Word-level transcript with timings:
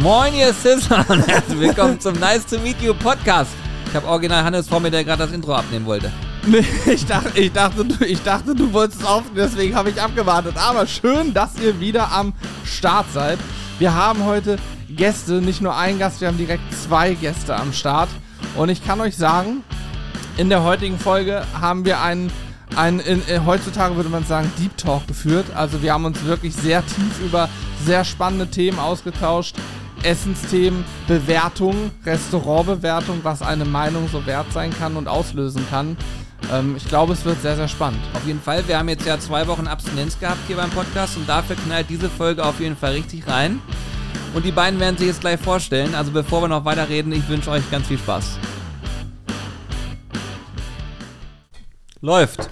Moin, 0.00 0.32
ihr 0.32 0.54
Scissor 0.54 1.04
und 1.08 1.26
herzlich 1.26 1.58
willkommen 1.58 1.98
zum 1.98 2.14
Nice 2.20 2.46
to 2.46 2.56
Meet 2.60 2.80
You 2.80 2.94
Podcast. 2.94 3.50
Ich 3.88 3.96
habe 3.96 4.06
original 4.06 4.44
Hannes 4.44 4.68
vor 4.68 4.78
mir, 4.78 4.92
der 4.92 5.02
gerade 5.02 5.24
das 5.24 5.32
Intro 5.32 5.52
abnehmen 5.52 5.86
wollte. 5.86 6.12
Nee, 6.46 6.64
ich 6.86 7.04
dachte, 7.04 7.36
ich 7.36 7.50
dachte, 7.50 7.84
du, 7.84 8.04
ich 8.04 8.22
dachte, 8.22 8.54
du 8.54 8.72
wolltest 8.72 9.00
es 9.00 9.06
aufnehmen, 9.06 9.34
deswegen 9.34 9.74
habe 9.74 9.90
ich 9.90 10.00
abgewartet. 10.00 10.54
Aber 10.56 10.86
schön, 10.86 11.34
dass 11.34 11.58
ihr 11.58 11.80
wieder 11.80 12.12
am 12.12 12.32
Start 12.64 13.06
seid. 13.12 13.40
Wir 13.80 13.92
haben 13.92 14.24
heute 14.24 14.58
Gäste, 14.88 15.40
nicht 15.40 15.62
nur 15.62 15.76
einen 15.76 15.98
Gast, 15.98 16.20
wir 16.20 16.28
haben 16.28 16.38
direkt 16.38 16.62
zwei 16.72 17.14
Gäste 17.14 17.56
am 17.56 17.72
Start. 17.72 18.08
Und 18.56 18.68
ich 18.68 18.86
kann 18.86 19.00
euch 19.00 19.16
sagen, 19.16 19.64
in 20.36 20.48
der 20.48 20.62
heutigen 20.62 21.00
Folge 21.00 21.44
haben 21.60 21.84
wir 21.84 22.00
einen, 22.00 22.30
einen 22.76 23.00
in, 23.00 23.20
in, 23.26 23.46
heutzutage 23.46 23.96
würde 23.96 24.10
man 24.10 24.24
sagen, 24.24 24.52
Deep 24.60 24.76
Talk 24.76 25.08
geführt. 25.08 25.46
Also 25.56 25.82
wir 25.82 25.92
haben 25.92 26.04
uns 26.04 26.24
wirklich 26.24 26.54
sehr 26.54 26.86
tief 26.86 27.18
über 27.20 27.48
sehr 27.84 28.04
spannende 28.04 28.46
Themen 28.46 28.78
ausgetauscht. 28.78 29.56
Essensthemen, 30.02 30.84
Bewertungen, 31.06 31.90
Restaurantbewertung, 32.04 33.20
was 33.22 33.42
eine 33.42 33.64
Meinung 33.64 34.08
so 34.08 34.24
wert 34.26 34.52
sein 34.52 34.72
kann 34.78 34.96
und 34.96 35.08
auslösen 35.08 35.66
kann. 35.70 35.96
Ähm, 36.52 36.74
ich 36.76 36.88
glaube, 36.88 37.12
es 37.12 37.24
wird 37.24 37.40
sehr, 37.42 37.56
sehr 37.56 37.68
spannend. 37.68 38.00
Auf 38.14 38.26
jeden 38.26 38.40
Fall, 38.40 38.66
wir 38.66 38.78
haben 38.78 38.88
jetzt 38.88 39.06
ja 39.06 39.18
zwei 39.18 39.46
Wochen 39.46 39.66
Abstinenz 39.66 40.18
gehabt 40.18 40.40
hier 40.46 40.56
beim 40.56 40.70
Podcast 40.70 41.16
und 41.16 41.28
dafür 41.28 41.56
knallt 41.56 41.90
diese 41.90 42.08
Folge 42.08 42.44
auf 42.44 42.60
jeden 42.60 42.76
Fall 42.76 42.92
richtig 42.92 43.26
rein. 43.26 43.60
Und 44.34 44.44
die 44.44 44.52
beiden 44.52 44.78
werden 44.78 44.96
sich 44.96 45.08
jetzt 45.08 45.20
gleich 45.20 45.40
vorstellen. 45.40 45.94
Also 45.94 46.12
bevor 46.12 46.42
wir 46.42 46.48
noch 46.48 46.64
weiterreden, 46.64 47.12
ich 47.12 47.28
wünsche 47.28 47.50
euch 47.50 47.68
ganz 47.70 47.86
viel 47.86 47.98
Spaß. 47.98 48.38
Läuft. 52.00 52.48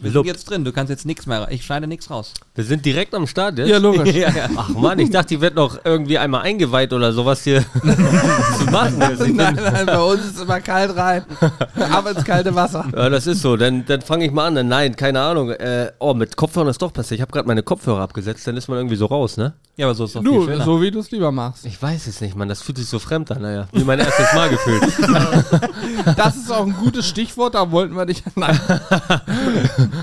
Wir 0.00 0.12
sind 0.12 0.26
jetzt 0.26 0.48
drin, 0.48 0.64
du 0.64 0.72
kannst 0.72 0.90
jetzt 0.90 1.06
nichts 1.06 1.26
mehr. 1.26 1.48
Ich 1.50 1.64
schneide 1.64 1.86
nichts 1.86 2.10
raus. 2.10 2.32
Wir 2.54 2.64
sind 2.64 2.84
direkt 2.84 3.14
am 3.14 3.26
Start 3.26 3.58
jetzt? 3.58 3.68
Ja, 3.68 3.78
logisch. 3.78 4.14
ja, 4.14 4.30
ja. 4.30 4.48
Ach 4.56 4.68
Mann, 4.70 4.98
ich 4.98 5.10
dachte, 5.10 5.28
die 5.28 5.40
wird 5.40 5.54
noch 5.54 5.78
irgendwie 5.84 6.18
einmal 6.18 6.42
eingeweiht 6.42 6.92
oder 6.92 7.12
sowas 7.12 7.42
hier 7.42 7.62
zu 8.58 8.64
machen. 8.70 9.00
Ich 9.12 9.34
Nein, 9.34 9.58
nein, 9.60 9.86
bei 9.86 10.00
uns 10.00 10.24
ist 10.24 10.40
immer 10.40 10.60
kalt 10.60 10.96
rein. 10.96 11.24
Aber 11.92 12.10
ins 12.10 12.24
kalte 12.24 12.54
Wasser. 12.54 12.86
ja, 12.94 13.08
das 13.08 13.26
ist 13.26 13.42
so. 13.42 13.56
Dann, 13.56 13.84
dann 13.86 14.02
fange 14.02 14.24
ich 14.26 14.32
mal 14.32 14.46
an. 14.46 14.68
Nein, 14.68 14.96
keine 14.96 15.20
Ahnung. 15.20 15.50
Äh, 15.50 15.92
oh, 15.98 16.14
mit 16.14 16.36
Kopfhörern 16.36 16.68
ist 16.68 16.80
doch 16.82 16.92
besser. 16.92 17.14
Ich 17.14 17.20
habe 17.20 17.32
gerade 17.32 17.48
meine 17.48 17.62
Kopfhörer 17.62 18.00
abgesetzt, 18.00 18.46
dann 18.46 18.56
ist 18.56 18.68
man 18.68 18.78
irgendwie 18.78 18.96
so 18.96 19.06
raus, 19.06 19.36
ne? 19.36 19.54
Ja, 19.78 19.86
aber 19.86 19.94
so 19.94 20.04
ist 20.06 20.16
doch 20.16 20.22
viel 20.22 20.30
Du, 20.32 20.44
schöner. 20.44 20.64
so 20.64 20.82
wie 20.82 20.90
du 20.90 20.98
es 20.98 21.10
lieber 21.12 21.30
machst. 21.30 21.64
Ich 21.64 21.80
weiß 21.80 22.08
es 22.08 22.20
nicht, 22.20 22.34
Mann. 22.36 22.48
Das 22.48 22.60
fühlt 22.62 22.78
sich 22.78 22.88
so 22.88 22.98
fremd 22.98 23.30
an. 23.30 23.42
Naja, 23.42 23.68
wie 23.72 23.84
mein 23.84 24.00
erstes 24.00 24.32
Mal 24.34 24.50
gefühlt. 24.50 24.82
Das 26.16 26.36
ist 26.36 26.50
auch 26.50 26.64
ein 26.66 26.74
gutes 26.74 27.06
Stichwort, 27.08 27.54
da 27.54 27.70
wollten 27.70 27.94
wir 27.94 28.06
dich. 28.06 28.22
Nein. 28.34 28.58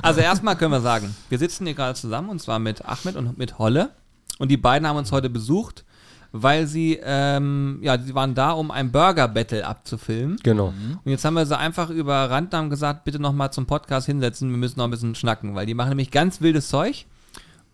Also 0.02 0.22
erstmal 0.22 0.56
können 0.56 0.72
wir 0.72 0.82
sagen, 0.82 1.16
wir 1.30 1.38
sitzen 1.40 1.66
hier 1.66 1.74
gerade 1.76 1.96
zusammen 1.98 2.30
und 2.30 2.42
zwar 2.42 2.60
mit 2.60 2.86
Ahmed 2.86 3.16
und 3.16 3.38
mit 3.38 3.58
Holle. 3.60 3.90
Und 4.38 4.50
die 4.50 4.58
beiden 4.58 4.88
haben 4.88 4.98
uns 4.98 5.12
heute 5.12 5.30
besucht, 5.30 5.84
weil 6.32 6.68
sie, 6.68 7.00
ähm, 7.04 7.80
ja, 7.82 7.98
sie 7.98 8.14
waren 8.14 8.36
da, 8.36 8.52
um 8.52 8.72
ein 8.72 8.92
Burger-Battle 8.92 9.66
abzufilmen. 9.66 10.38
Genau. 10.44 10.68
Und 11.04 11.12
jetzt 11.12 11.24
haben 11.26 11.34
wir 11.36 11.46
sie 11.46 11.58
einfach 11.58 11.90
überrannt 11.90 12.54
und 12.54 12.60
haben 12.60 12.70
gesagt, 12.70 13.04
bitte 13.06 13.20
nochmal 13.20 13.52
zum 13.52 13.66
Podcast 13.66 14.06
hinsetzen, 14.06 14.50
wir 14.50 14.58
müssen 14.58 14.78
noch 14.80 14.86
ein 14.86 14.92
bisschen 14.92 15.16
schnacken, 15.16 15.56
weil 15.56 15.66
die 15.66 15.74
machen 15.74 15.90
nämlich 15.90 16.12
ganz 16.12 16.42
wildes 16.42 16.68
Zeug. 16.70 17.06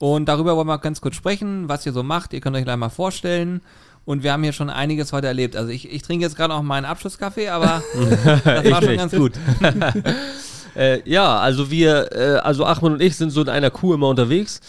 Und 0.01 0.25
darüber 0.25 0.57
wollen 0.57 0.65
wir 0.65 0.79
ganz 0.79 0.99
kurz 0.99 1.15
sprechen, 1.15 1.69
was 1.69 1.85
ihr 1.85 1.93
so 1.93 2.01
macht. 2.01 2.33
Ihr 2.33 2.41
könnt 2.41 2.55
euch 2.55 2.63
gleich 2.63 2.75
mal 2.75 2.89
vorstellen. 2.89 3.61
Und 4.03 4.23
wir 4.23 4.33
haben 4.33 4.41
hier 4.41 4.51
schon 4.51 4.71
einiges 4.71 5.13
heute 5.13 5.27
erlebt. 5.27 5.55
Also 5.55 5.69
ich, 5.69 5.91
ich 5.91 6.01
trinke 6.01 6.25
jetzt 6.25 6.35
gerade 6.35 6.51
noch 6.51 6.63
meinen 6.63 6.85
Abschlusskaffee, 6.85 7.49
aber 7.49 7.83
das 8.43 8.71
war 8.71 8.81
schon 8.81 8.97
ganz 8.97 9.13
gut. 9.13 9.33
Äh, 10.75 11.01
ja, 11.09 11.37
also 11.39 11.69
wir, 11.71 12.11
äh, 12.11 12.39
also 12.39 12.65
Ahmed 12.65 12.93
und 12.93 13.01
ich 13.01 13.15
sind 13.15 13.31
so 13.31 13.41
in 13.41 13.49
einer 13.49 13.69
Kuh 13.69 13.93
immer 13.93 14.07
unterwegs. 14.07 14.61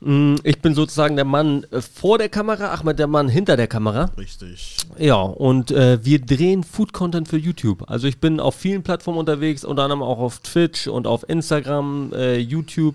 Mm, 0.00 0.36
Ich 0.44 0.60
bin 0.60 0.74
sozusagen 0.74 1.16
der 1.16 1.24
Mann 1.24 1.64
äh, 1.70 1.80
vor 1.80 2.18
der 2.18 2.28
Kamera, 2.28 2.72
Ahmed 2.72 2.98
der 2.98 3.06
Mann 3.06 3.28
hinter 3.28 3.56
der 3.56 3.66
Kamera. 3.66 4.10
Richtig. 4.16 4.76
Ja, 4.98 5.16
und 5.16 5.70
äh, 5.70 5.98
wir 6.04 6.20
drehen 6.20 6.62
Food-Content 6.64 7.28
für 7.28 7.38
YouTube. 7.38 7.84
Also 7.90 8.06
ich 8.06 8.18
bin 8.20 8.40
auf 8.40 8.54
vielen 8.54 8.82
Plattformen 8.82 9.18
unterwegs, 9.18 9.64
unter 9.64 9.82
anderem 9.82 10.02
auch 10.02 10.18
auf 10.18 10.38
Twitch 10.40 10.86
und 10.86 11.06
auf 11.06 11.28
Instagram, 11.28 12.12
äh, 12.14 12.38
YouTube. 12.38 12.94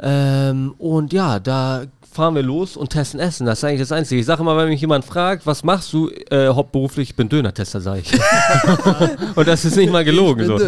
Ähm, 0.00 0.74
und 0.78 1.12
ja, 1.12 1.38
da 1.38 1.84
fahren 2.12 2.34
wir 2.34 2.42
los 2.42 2.76
und 2.76 2.90
testen 2.90 3.20
Essen. 3.20 3.46
Das 3.46 3.58
ist 3.58 3.64
eigentlich 3.64 3.80
das 3.80 3.92
Einzige. 3.92 4.20
Ich 4.20 4.26
sage 4.26 4.42
immer, 4.42 4.56
wenn 4.56 4.68
mich 4.68 4.80
jemand 4.80 5.04
fragt, 5.04 5.46
was 5.46 5.62
machst 5.64 5.92
du 5.92 6.10
äh, 6.30 6.48
hauptberuflich? 6.48 7.10
Ich 7.10 7.16
bin 7.16 7.28
Döner-Tester, 7.28 7.80
sage 7.80 8.00
ich. 8.00 8.12
und 9.36 9.46
das 9.48 9.64
ist 9.64 9.76
nicht 9.76 9.92
mal 9.92 10.04
gelogen. 10.04 10.42
Ich 10.42 10.46
So. 10.48 10.58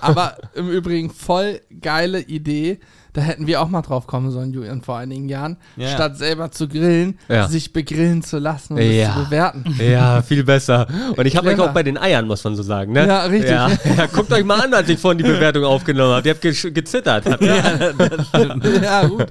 Aber 0.00 0.36
im 0.54 0.70
Übrigen 0.70 1.10
voll 1.10 1.60
geile 1.80 2.20
Idee. 2.20 2.80
Da 3.14 3.20
hätten 3.20 3.46
wir 3.46 3.60
auch 3.60 3.68
mal 3.68 3.82
drauf 3.82 4.06
kommen 4.06 4.30
sollen, 4.30 4.54
Julian, 4.54 4.80
vor 4.80 4.96
einigen 4.96 5.28
Jahren. 5.28 5.58
Ja. 5.76 5.88
Statt 5.88 6.16
selber 6.16 6.50
zu 6.50 6.66
grillen, 6.66 7.18
Ja. 7.28 7.46
sich 7.46 7.74
begrillen 7.74 8.22
zu 8.22 8.38
lassen 8.38 8.72
und 8.72 8.78
es 8.78 8.96
Ja. 8.96 9.12
zu 9.12 9.24
bewerten. 9.24 9.76
Ja, 9.78 10.22
viel 10.22 10.44
besser. 10.44 10.86
Und 11.14 11.26
ich 11.26 11.36
habe 11.36 11.50
euch 11.50 11.60
auch 11.60 11.74
bei 11.74 11.82
den 11.82 11.98
Eiern, 11.98 12.26
muss 12.26 12.42
man 12.42 12.56
so 12.56 12.62
sagen. 12.62 12.92
Ne? 12.92 13.06
Ja, 13.06 13.24
richtig. 13.24 13.50
Ja. 13.50 13.68
ja, 13.68 14.06
guckt 14.06 14.32
euch 14.32 14.44
mal 14.44 14.62
an, 14.62 14.72
als 14.72 14.88
ich 14.88 14.98
vorhin 14.98 15.18
die 15.18 15.24
Bewertung 15.30 15.64
aufgenommen 15.64 16.14
habe. 16.14 16.26
Ihr 16.26 16.32
habt 16.32 16.40
ge 16.40 16.70
gezittert. 16.70 17.26
Habt 17.30 17.42
ihr? 17.42 18.80
ja, 18.82 19.06
gut. 19.06 19.26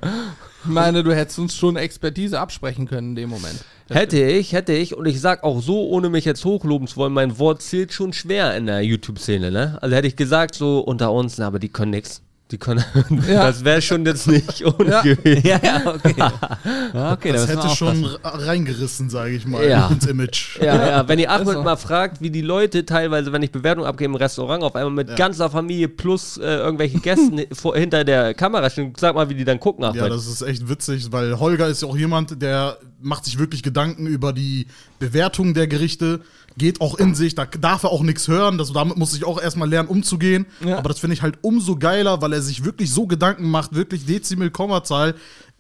Ich 0.64 0.70
meine, 0.70 1.04
du 1.04 1.16
hättest 1.16 1.40
uns 1.40 1.56
schon 1.56 1.76
Expertise 1.76 2.40
absprechen 2.40 2.88
können 2.88 3.10
in 3.10 3.16
dem 3.16 3.30
Moment. 3.30 3.64
Hätte 3.90 4.24
ich, 4.24 4.54
hätte 4.54 4.74
ich. 4.74 4.96
Und 4.96 5.06
ich 5.06 5.20
sag 5.20 5.44
auch 5.44 5.62
so, 5.62 5.88
ohne 5.90 6.10
mich 6.10 6.26
jetzt 6.26 6.46
hochloben 6.46 6.88
zu 6.88 6.98
wollen, 6.98 7.14
mein 7.14 7.40
Wort 7.40 7.62
zählt 7.62 7.92
schon 7.94 8.14
schwer 8.14 8.56
in 8.56 8.68
der 8.68 8.82
YouTube-Szene. 8.82 9.52
Ne? 9.52 9.78
Also 9.82 9.96
hätte 9.96 10.08
ich 10.08 10.16
gesagt, 10.16 10.56
so 10.56 10.80
unter 10.80 11.12
uns, 11.12 11.38
na, 11.38 11.48
aber 11.48 11.60
die 11.60 11.70
können 11.70 11.92
nix. 11.92 12.22
Die 12.52 12.58
können, 12.58 12.84
Ja. 13.30 13.46
das 13.48 13.64
wäre 13.64 13.82
schon 13.82 14.06
jetzt 14.06 14.28
nicht 14.28 14.66
ohne 14.66 14.90
Ja. 14.90 15.02
gewesen. 15.02 15.48
Ja, 15.48 15.60
ja, 15.64 15.82
okay. 15.86 16.16
Ja, 16.18 17.14
okay, 17.14 17.30
da 17.32 17.34
Das 17.38 17.48
wir 17.48 17.56
hätte 17.58 17.70
schon 17.76 18.06
reingerissen, 18.24 19.10
sage 19.10 19.32
ich 19.32 19.46
mal, 19.48 19.66
Ja. 19.68 19.88
ins 19.88 20.06
Image. 20.06 20.60
Ja, 20.62 20.76
ja, 20.88 21.08
wenn 21.08 21.18
ihr 21.20 21.32
Ahmed 21.32 21.48
so. 21.54 21.64
mal 21.64 21.78
fragt, 21.78 22.22
wie 22.22 22.30
die 22.30 22.42
Leute 22.42 22.86
teilweise, 22.86 23.32
wenn 23.32 23.42
ich 23.42 23.52
Bewertung 23.52 23.86
abgebe 23.86 24.12
im 24.12 24.16
Restaurant, 24.16 24.64
auf 24.64 24.76
einmal 24.76 24.92
mit 25.06 25.16
ganzer 25.16 25.50
Familie 25.50 25.88
plus 25.88 26.38
äh, 26.38 26.42
irgendwelche 26.44 27.00
Gästen 27.00 27.40
vor, 27.54 27.76
hinter 27.78 28.04
der 28.04 28.34
Kamera 28.34 28.70
stehen, 28.70 28.94
sag 28.98 29.16
mal, 29.16 29.30
wie 29.30 29.36
die 29.36 29.46
dann 29.46 29.60
gucken, 29.60 29.86
Ahmed. 29.86 30.02
Ja, 30.02 30.10
das 30.10 30.28
ist 30.28 30.42
echt 30.42 30.68
witzig, 30.68 31.08
weil 31.12 31.40
Holger 31.40 31.68
ist 31.68 31.82
ja 31.82 31.88
auch 31.88 31.98
jemand, 31.98 32.42
der 32.42 32.78
macht 33.02 33.26
sich 33.26 33.40
wirklich 33.40 33.64
Gedanken 33.64 34.08
über 34.08 34.34
die 34.34 34.68
Bewertung 35.00 35.54
der 35.54 35.68
Gerichte, 35.68 36.22
geht 36.58 36.82
auch 36.82 36.96
in 36.96 37.16
sich, 37.16 37.36
da 37.36 37.46
darf 37.46 37.84
er 37.84 37.92
auch 37.92 38.04
nichts 38.04 38.28
hören, 38.28 38.58
das, 38.58 38.74
damit 38.74 38.98
muss 38.98 39.16
ich 39.16 39.26
auch 39.26 39.42
erstmal 39.42 39.70
lernen, 39.70 39.90
umzugehen. 39.90 40.46
Ja. 40.66 40.78
Aber 40.78 40.90
das 40.90 41.00
finde 41.00 41.14
ich 41.14 41.22
halt 41.22 41.40
umso 41.42 41.78
geiler, 41.78 42.22
weil 42.22 42.34
er 42.34 42.42
sich 42.42 42.66
wirklich 42.66 42.92
so 42.92 43.08
Gedanken 43.08 43.50
macht, 43.50 43.74
wirklich 43.74 44.06
Dezimel, 44.06 44.52
Kommazahl, 44.52 45.16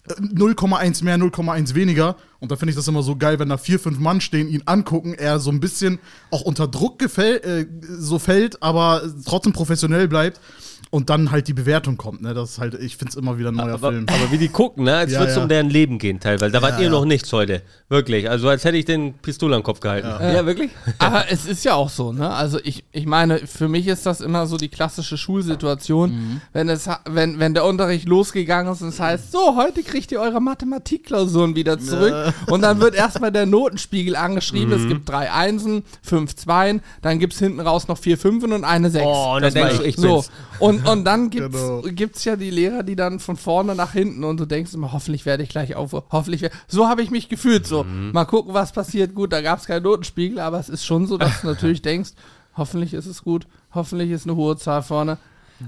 äh, 0.07 0.13
0,1 0.13 1.03
mehr, 1.03 1.18
0,1 1.18 1.75
weniger. 1.75 2.16
Und 2.40 2.52
da 2.52 2.56
finde 2.56 2.72
ich 2.72 2.75
das 2.75 2.88
immer 2.88 3.03
so 3.03 3.16
geil, 3.16 3.40
wenn 3.40 3.50
da 3.50 3.58
vier, 3.58 3.79
fünf 3.79 4.00
Mann 4.00 4.22
stehen, 4.22 4.50
ihn 4.50 4.63
angucken, 4.66 5.13
er 5.13 5.40
so 5.40 5.52
ein 5.52 5.59
bisschen 5.59 6.00
auch 6.29 6.41
unter 6.41 6.68
Druck 6.68 7.00
gefäll, 7.00 7.38
äh, 7.38 7.66
so 7.81 8.19
fällt, 8.19 8.62
aber 8.62 9.02
trotzdem 9.25 9.53
professionell 9.53 10.08
bleibt. 10.08 10.40
Und 10.94 11.09
dann 11.09 11.31
halt 11.31 11.47
die 11.47 11.53
Bewertung 11.53 11.96
kommt, 11.96 12.22
ne? 12.22 12.34
Das 12.34 12.50
ist 12.52 12.59
halt, 12.59 12.74
ich 12.74 12.97
finde 12.97 13.12
es 13.12 13.16
immer 13.16 13.38
wieder 13.40 13.50
ein 13.50 13.56
neuer 13.56 13.75
aber, 13.75 13.91
Film. 13.91 14.06
aber 14.09 14.29
wie 14.31 14.38
die 14.38 14.50
gucken, 14.50 14.84
ne? 14.84 14.94
Als 14.97 15.13
Ja, 15.13 15.19
würde 15.19 15.31
es 15.31 15.38
ja. 15.38 15.41
um 15.44 15.47
deren 15.47 15.69
Leben 15.69 15.97
gehen 16.00 16.19
teilweise. 16.19 16.52
Da 16.52 16.62
wart 16.62 16.74
Ja, 16.74 16.79
ihr 16.79 16.84
ja. 16.85 16.90
noch 16.91 17.06
nichts 17.06 17.31
heute. 17.31 17.62
Wirklich. 17.88 18.29
Also 18.29 18.50
als 18.50 18.66
hätte 18.66 18.75
ich 18.78 18.84
den 18.84 19.13
Pistol 19.13 19.53
am 19.53 19.63
Kopf 19.63 19.79
gehalten. 19.79 20.07
Ja, 20.09 20.46
wirklich? 20.46 20.69
Aber 21.00 21.31
es 21.31 21.46
ist 21.46 21.63
ja 21.63 21.75
auch 21.75 21.90
so, 21.90 22.12
ne? 22.12 22.29
Also 22.29 22.59
ich, 22.62 22.84
ich 22.91 23.06
meine, 23.06 23.40
für 23.47 23.69
mich 23.69 23.88
ist 23.88 24.06
das 24.06 24.19
immer 24.19 24.47
so 24.47 24.57
die 24.57 24.68
klassische 24.68 25.18
Schulsituation, 25.18 26.41
wenn 26.52 26.68
es 26.68 26.90
wenn, 27.06 27.40
wenn 27.40 27.53
der 27.53 27.63
Unterricht 27.66 28.08
losgegangen 28.08 28.73
ist 28.73 28.81
und 28.81 28.90
es 28.90 29.00
heißt, 29.00 29.31
so, 29.31 29.56
heute 29.56 29.84
kriegt 29.84 30.12
ihr 30.12 30.19
eure 30.19 30.41
Mathematikklausuren 30.41 31.56
wieder 31.56 31.79
zurück. 31.79 32.34
Und 32.47 32.62
dann 32.63 32.81
wird 32.81 32.96
erstmal 32.96 33.31
der 33.31 33.46
Notenspiegel 33.46 34.16
angeschrieben. 34.16 34.73
Es 34.73 34.88
gibt 34.88 35.08
drei 35.08 35.31
Einsen, 35.31 35.84
fünf 36.02 36.35
Zweien, 36.35 36.81
dann 37.02 37.19
gibt 37.19 37.31
es 37.34 37.40
hinten 37.40 37.62
raus 37.62 37.88
noch 37.88 37.97
vier 37.97 38.18
Fünfen 38.18 38.52
und 38.52 38.63
eine 38.66 38.90
Sechs. 38.90 39.06
Oh, 39.08 39.35
und 39.35 39.41
Das 39.44 39.53
dann 39.53 39.63
denkst 39.68 39.79
du, 39.79 39.85
ich 39.85 39.96
so. 39.96 40.16
bin's. 40.16 40.31
Und, 40.61 40.88
und 40.88 41.03
dann 41.05 41.29
gibt's, 41.31 41.57
Genau. 41.57 41.81
gibt's 41.81 42.23
ja 42.25 42.35
die 42.35 42.49
Lehrer, 42.51 42.83
die 42.83 42.95
dann 42.95 43.19
von 43.19 43.35
vorne 43.35 43.75
nach 43.75 43.94
hinten 43.94 44.23
und 44.23 44.39
du 44.39 44.45
denkst 44.45 44.73
immer, 44.73 44.94
hoffentlich 44.94 45.25
werde 45.25 45.44
ich 45.44 45.49
gleich 45.49 45.75
auf, 45.75 45.91
hoffentlich 46.11 46.41
werde. 46.41 46.55
So 46.67 46.87
habe 46.87 47.02
ich 47.02 47.11
mich 47.11 47.29
gefühlt. 47.29 47.66
So, 47.67 47.84
Mhm. 47.84 48.11
mal 48.13 48.25
gucken, 48.25 48.53
was 48.53 48.72
passiert. 48.72 49.13
Gut, 49.16 49.34
da 49.34 49.41
gab 49.41 49.59
es 49.59 49.66
keinen 49.66 49.84
Notenspiegel, 49.84 50.40
aber 50.40 50.59
es 50.59 50.69
ist 50.69 50.85
schon 50.85 51.08
so, 51.08 51.17
dass 51.17 51.41
du 51.41 51.47
natürlich 51.47 51.81
denkst, 51.81 52.11
hoffentlich 52.55 52.93
ist 52.93 53.05
es 53.08 53.23
gut, 53.23 53.47
hoffentlich 53.73 54.11
ist 54.11 54.25
eine 54.28 54.35
hohe 54.35 54.55
Zahl 54.58 54.84
vorne. 54.84 55.17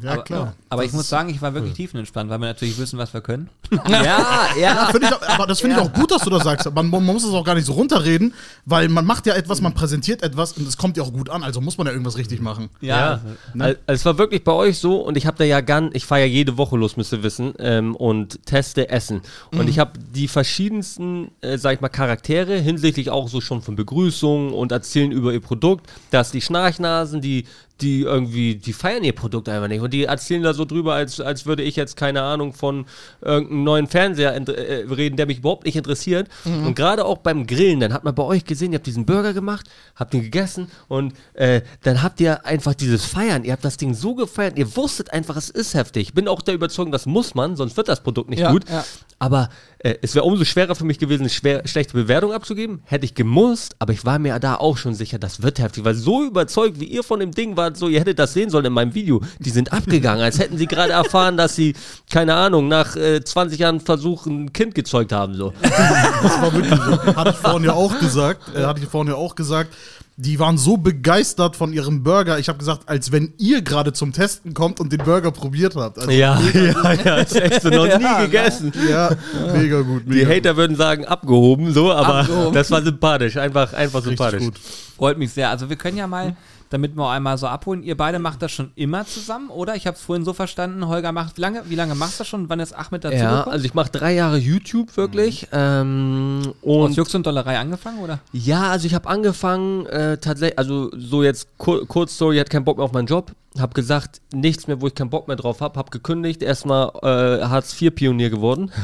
Ja, 0.01 0.13
aber, 0.13 0.24
klar. 0.24 0.54
Aber 0.69 0.81
Das 0.81 0.92
ich 0.92 0.95
muss 0.95 1.10
sagen, 1.10 1.30
ich 1.30 1.42
war 1.42 1.54
wirklich 1.54 1.74
tiefenentspannt, 1.74 2.30
weil 2.30 2.40
wir 2.40 2.48
natürlich 2.48 2.78
wissen, 2.78 2.98
was 2.98 3.13
wir 3.13 3.22
können. 3.22 3.50
Ja, 3.90 4.48
ja. 4.60 4.88
Find 4.92 5.04
ich 5.04 5.13
auch, 5.13 5.22
aber 5.22 5.45
das 5.45 5.60
finde 5.60 5.75
ich 5.75 5.81
auch 5.81 5.92
gut, 5.92 6.10
dass 6.12 6.24
du 6.24 6.30
das 6.30 6.44
sagst. 6.44 6.74
Man, 6.74 6.90
man 6.90 7.04
muss 7.06 7.24
es 7.24 7.34
auch 7.34 7.44
gar 7.44 7.56
nicht 7.56 7.66
so 7.66 7.74
runterreden, 7.74 8.34
weil 8.66 8.88
man 8.90 9.06
macht 9.06 9.25
ja 9.25 9.36
etwas, 9.36 9.62
man 9.62 9.74
präsentiert 9.74 10.24
etwas 10.24 10.54
und 10.54 10.68
es 10.68 10.78
kommt 10.78 10.98
ja 10.98 11.04
auch 11.04 11.12
gut 11.12 11.30
an, 11.30 11.44
also 11.44 11.62
muss 11.62 11.78
man 11.78 11.88
ja 11.88 11.94
irgendwas 11.94 12.18
richtig 12.18 12.42
machen. 12.42 12.69
Ja, 12.81 13.22
also, 13.57 13.80
es 13.88 14.06
war 14.06 14.18
wirklich 14.18 14.44
bei 14.44 14.51
euch 14.51 14.80
so 14.80 14.98
und 15.01 15.18
ich 15.18 15.25
habe 15.25 15.38
da 15.38 15.44
ja 15.44 15.62
ganz, 15.62 15.92
ich 15.95 16.06
fahre 16.06 16.22
ja 16.22 16.28
jede 16.28 16.57
Woche 16.57 16.78
los, 16.78 16.98
müsst 16.98 17.12
ihr 17.13 17.24
wissen, 17.24 17.54
ähm, 17.60 17.95
und 17.95 18.45
teste 18.45 18.90
Essen. 18.90 19.22
Und 19.51 19.69
ich 19.69 19.80
habe 19.80 19.92
die 20.13 20.28
verschiedensten, 20.28 21.31
äh, 21.42 21.57
sag 21.57 21.75
ich 21.75 21.81
mal, 21.81 21.90
Charaktere 21.90 22.57
hinsichtlich 22.57 23.10
auch 23.10 23.28
so 23.28 23.42
schon 23.42 23.62
von 23.62 23.75
Begrüßungen 23.75 24.54
und 24.54 24.72
erzählen 24.72 25.12
über 25.12 25.34
ihr 25.34 25.42
Produkt. 25.42 25.90
Da 26.12 26.22
ist 26.22 26.34
die 26.34 26.42
Schnarchnasen, 26.42 27.22
die, 27.22 27.45
die 27.81 28.02
irgendwie, 28.02 28.56
die 28.56 28.72
feiern 28.72 29.04
ihr 29.04 29.14
Produkt 29.14 29.50
einfach 29.50 29.68
nicht. 29.68 29.81
Und 29.81 29.92
die 29.94 30.04
erzählen 30.06 30.44
da 30.44 30.54
so 30.54 30.64
drüber, 30.64 30.94
als, 30.94 31.20
als 31.20 31.46
würde 31.46 31.64
ich 31.64 31.75
jetzt, 31.75 31.98
keine 31.98 32.22
Ahnung, 32.22 32.54
von 32.54 32.86
irgendeinem 33.22 33.64
neuen 33.64 33.88
Fernseher 33.88 34.34
äh, 34.36 34.86
reden, 34.94 35.18
der 35.18 35.25
mich 35.25 35.40
überhaupt 35.40 35.66
nicht 35.66 35.75
interessiert. 35.75 36.30
Und 36.46 36.75
gerade 36.75 37.04
auch 37.04 37.18
beim 37.18 37.46
Grillen, 37.48 37.80
dann 37.80 37.92
hat 37.94 38.04
man 38.04 38.14
bei 38.16 38.24
euch 38.24 38.46
gesehen, 38.46 38.72
ihr 38.72 38.78
habt 38.78 38.86
diesen 38.88 39.06
Burger 39.06 39.34
gemacht, 39.34 39.68
habt 39.96 40.14
ihn 40.14 40.22
gegessen 40.22 40.68
und 40.88 41.14
äh, 41.34 41.62
dann 41.81 42.04
habt 42.04 42.22
ihr 42.22 42.46
einfach 42.46 42.74
dieses 42.75 43.06
Feiern. 43.06 43.44
Ihr 43.44 43.52
habt 43.54 43.66
das 43.66 43.78
Ding 43.78 43.94
so 43.94 44.16
gefeiert, 44.16 44.58
ihr 44.58 44.76
wusstet 44.78 45.12
einfach, 45.12 45.36
es 45.36 45.50
ist 45.50 45.74
heftig. 45.74 46.08
Ich 46.10 46.14
bin 46.14 46.28
auch 46.28 46.42
der 46.42 46.54
Überzeugung, 46.54 46.92
das 46.92 47.06
muss 47.06 47.34
man, 47.36 47.56
sonst 47.56 47.76
wird 47.76 47.88
das 47.88 48.02
Produkt 48.04 48.30
nicht 48.30 48.40
Ja, 48.40 48.52
gut. 48.52 48.69
ja. 48.69 48.86
Aber 49.24 49.48
äh, 49.80 49.96
es 50.02 50.16
wäre 50.16 50.25
umso 50.25 50.44
schwerer 50.44 50.75
für 50.75 50.84
mich 50.84 51.00
gewesen, 51.00 51.22
eine 51.22 51.30
schlechte 51.66 51.94
Bewertung 51.94 52.34
abzugeben. 52.34 52.81
Hätte 52.84 53.06
ich 53.06 53.16
gemusst, 53.16 53.74
aber 53.80 53.94
ich 53.94 54.04
war 54.04 54.20
mir 54.20 54.38
da 54.38 54.56
auch 54.56 54.75
schon 54.75 54.96
sicher, 54.96 55.18
das 55.18 55.42
wird 55.42 55.60
heftig. 55.60 55.86
Weil 55.86 55.96
so 55.96 56.25
überzeugt, 56.25 56.81
wie 56.81 56.86
ihr 56.86 57.04
von 57.04 57.22
dem 57.22 57.31
Ding 57.31 57.56
wart, 57.56 57.78
so, 57.78 57.88
ihr 57.88 58.02
hättet 58.02 58.20
das 58.20 58.34
sehen 58.34 58.50
sollen 58.50 58.66
in 58.66 58.74
meinem 58.74 58.94
Video. 58.94 59.22
Die 59.40 59.50
sind 59.50 59.72
abgegangen, 59.72 60.22
als 60.22 60.40
hätten 60.40 60.58
sie 60.58 60.68
gerade 60.68 60.92
erfahren, 60.92 61.38
dass 61.38 61.56
sie, 61.56 61.74
keine 62.12 62.36
Ahnung, 62.36 62.68
nach 62.68 62.98
äh, 62.98 63.24
20 63.24 63.58
Jahren 63.58 63.80
Versuch 63.80 64.25
ein 64.25 64.52
Kind 64.52 64.75
gezeugt 64.75 65.14
haben. 65.14 65.36
So. 65.36 65.54
Das 65.62 66.42
war 66.42 66.54
wirklich 66.54 66.78
so. 66.81 67.16
Hatte 67.16 67.30
ich 67.30 67.38
vorhin 67.38 67.64
ja 67.64 67.74
auch 67.74 67.98
gesagt. 68.00 68.42
Äh, 68.54 68.66
hatte 68.66 68.81
ich 68.81 68.90
vorhin 68.90 69.14
ja 69.14 69.18
auch 69.18 69.36
gesagt. 69.36 69.74
Die 70.15 70.39
waren 70.39 70.60
so 70.60 70.77
begeistert 70.77 71.56
von 71.56 71.74
ihrem 71.74 72.04
Burger. 72.04 72.38
Ich 72.38 72.48
habe 72.48 72.60
gesagt, 72.60 72.88
als 72.88 73.12
wenn 73.12 73.33
ihr 73.39 73.63
gerade 73.63 73.94
zum 73.94 74.13
Testen 74.13 74.54
kommt 74.54 74.80
und 74.80 74.92
den 74.94 75.00
Burger 75.04 75.31
probiert 75.31 75.75
habt. 75.75 75.98
Also, 75.98 76.12
Ja, 76.12 76.39
ja, 76.54 76.94
ja, 76.94 77.15
ist 77.18 77.36
echt 77.36 77.63
so 77.63 77.69
noch 77.69 77.86
nie 77.86 78.04
Ja, 78.04 78.21
gegessen. 78.21 78.71
ja, 78.88 79.10
mega 79.56 79.81
gut. 79.81 80.04
Die 80.06 80.10
Mega 80.10 80.30
Hater 80.30 80.56
würden 80.56 80.75
sagen, 80.75 81.06
abgehoben, 81.06 81.74
so, 81.74 81.92
aber 81.92 82.19
Abgehoben. 82.21 82.54
das 82.54 82.69
war 82.69 82.83
sympathisch, 82.83 83.38
einfach, 83.38 83.74
einfach 83.74 84.00
gut. 84.01 84.10
sympathisch. 84.10 84.42
Richtig 84.42 84.54
gut. 84.62 84.71
Freut 84.98 85.18
mich 85.18 85.31
sehr. 85.31 85.50
Also 85.50 85.68
wir 85.69 85.77
können 85.77 85.98
ja 85.98 86.06
mal, 86.06 86.36
damit 86.74 86.96
wir 86.96 87.04
auch 87.06 87.12
einmal 87.12 87.38
so 87.38 87.48
abholen, 87.48 87.84
ihr 87.84 87.96
beide 87.96 88.20
macht 88.20 88.42
das 88.42 88.52
schon 88.52 88.72
immer 88.75 89.06
zusammen, 89.06 89.50
oder? 89.50 89.75
Ich 89.75 89.88
habe 89.88 89.96
es 89.96 90.04
vorhin 90.04 90.25
so 90.25 90.34
verstanden, 90.34 90.88
Holger 90.88 91.12
macht, 91.12 91.38
wie 91.38 91.42
lange, 91.42 91.62
wie 91.70 91.75
lange 91.75 91.96
machst 91.96 92.16
du 92.20 92.22
das 92.22 92.28
schon? 92.28 92.50
Wann 92.50 92.60
ist 92.60 92.74
Ahmed 92.74 93.04
dazu 93.04 93.16
Ja, 93.16 93.38
gekommen? 93.38 93.54
also 93.54 93.66
ich 93.66 93.74
mache 93.74 93.92
drei 93.92 94.14
Jahre 94.14 94.38
YouTube 94.38 94.96
wirklich. 94.98 95.48
Ähm, 95.52 96.42
Aus 96.64 96.90
und 96.90 96.96
Jux 96.96 97.14
und 97.16 97.25
Dollerei 97.25 97.58
angefangen, 97.60 98.00
oder? 98.00 98.20
Ja, 98.31 98.64
also 98.72 98.88
ich 98.88 98.94
habe 98.96 99.08
angefangen, 99.08 99.86
äh, 99.86 100.18
tatsächlich, 100.18 100.58
also 100.58 100.90
so 100.98 101.24
jetzt 101.24 101.48
kur 101.58 101.88
kurz 101.88 102.16
Story, 102.16 102.36
ich 102.36 102.40
hatte 102.42 102.52
keinen 102.52 102.66
Bock 102.66 102.78
mehr 102.78 102.86
auf 102.86 102.92
meinen 102.92 103.08
Job, 103.08 103.31
habe 103.60 103.74
gesagt, 103.74 104.22
nichts 104.34 104.68
mehr, 104.68 104.82
wo 104.82 104.88
ich 104.88 104.96
keinen 104.96 105.10
Bock 105.10 105.28
mehr 105.28 105.38
drauf 105.38 105.62
habe, 105.62 105.78
habe 105.78 105.92
gekündigt, 105.92 106.42
erstmal 106.42 106.90
äh, 107.04 107.44
Hartz-IV-Pionier 107.46 108.30
geworden. 108.30 108.72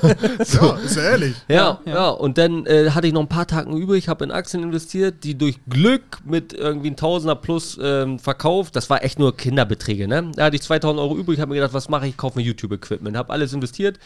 Ja, 0.38 0.76
ist 0.76 0.96
ja 0.96 1.02
ehrlich. 1.02 1.36
Ja, 1.48 1.54
Ja, 1.56 1.80
ja, 1.84 1.94
ja. 1.94 2.08
und 2.08 2.38
dann 2.38 2.66
äh, 2.66 2.90
hatte 2.90 3.06
ich 3.06 3.12
noch 3.12 3.20
ein 3.20 3.28
paar 3.28 3.46
Tagen 3.46 3.76
übrig, 3.76 4.08
habe 4.08 4.24
in 4.24 4.30
Aktien 4.30 4.62
investiert, 4.62 5.24
die 5.24 5.36
durch 5.36 5.58
Glück 5.68 6.18
mit 6.24 6.52
irgendwie 6.52 6.90
ein 6.90 6.96
Tausender 6.96 7.34
plus 7.36 7.78
ähm, 7.82 8.18
verkauft. 8.18 8.76
Das 8.76 8.88
war 8.90 9.04
echt 9.04 9.18
nur 9.18 9.36
Kinderbeträge, 9.36 10.08
ne? 10.08 10.30
Da 10.34 10.44
hatte 10.46 10.56
ich 10.56 10.62
2000 10.62 11.00
Euro 11.00 11.16
übrig, 11.16 11.40
habe 11.40 11.50
mir 11.50 11.56
gedacht, 11.56 11.74
was 11.74 11.88
mache 11.88 12.06
ich? 12.06 12.10
Ich 12.12 12.16
kaufe 12.16 12.38
mir 12.38 12.44
YouTube-Equipment. 12.44 13.16
Habe 13.16 13.32
alles 13.32 13.52
investiert, 13.52 13.98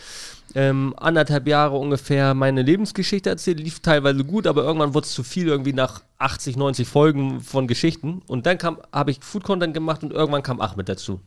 ähm, 0.54 0.94
anderthalb 0.96 1.46
Jahre 1.48 1.76
ungefähr 1.76 2.34
meine 2.34 2.62
Lebensgeschichte 2.62 3.30
erzählt, 3.30 3.58
lief 3.60 3.80
teilweise 3.80 4.24
gut, 4.24 4.46
aber 4.46 4.62
irgendwann 4.64 4.94
wurde 4.94 5.06
es 5.06 5.12
zu 5.12 5.22
viel, 5.22 5.48
irgendwie 5.48 5.72
nach 5.72 6.02
80, 6.18 6.56
90 6.56 6.86
Folgen 6.86 7.40
von 7.40 7.66
Geschichten. 7.66 8.22
Und 8.26 8.46
dann 8.46 8.58
kam, 8.58 8.78
habe 8.92 9.10
ich 9.10 9.18
Food-Content 9.20 9.74
gemacht 9.74 10.02
und 10.02 10.12
irgendwann 10.12 10.42
kam 10.42 10.60
Ahmed 10.60 10.88
dazu. 10.88 11.20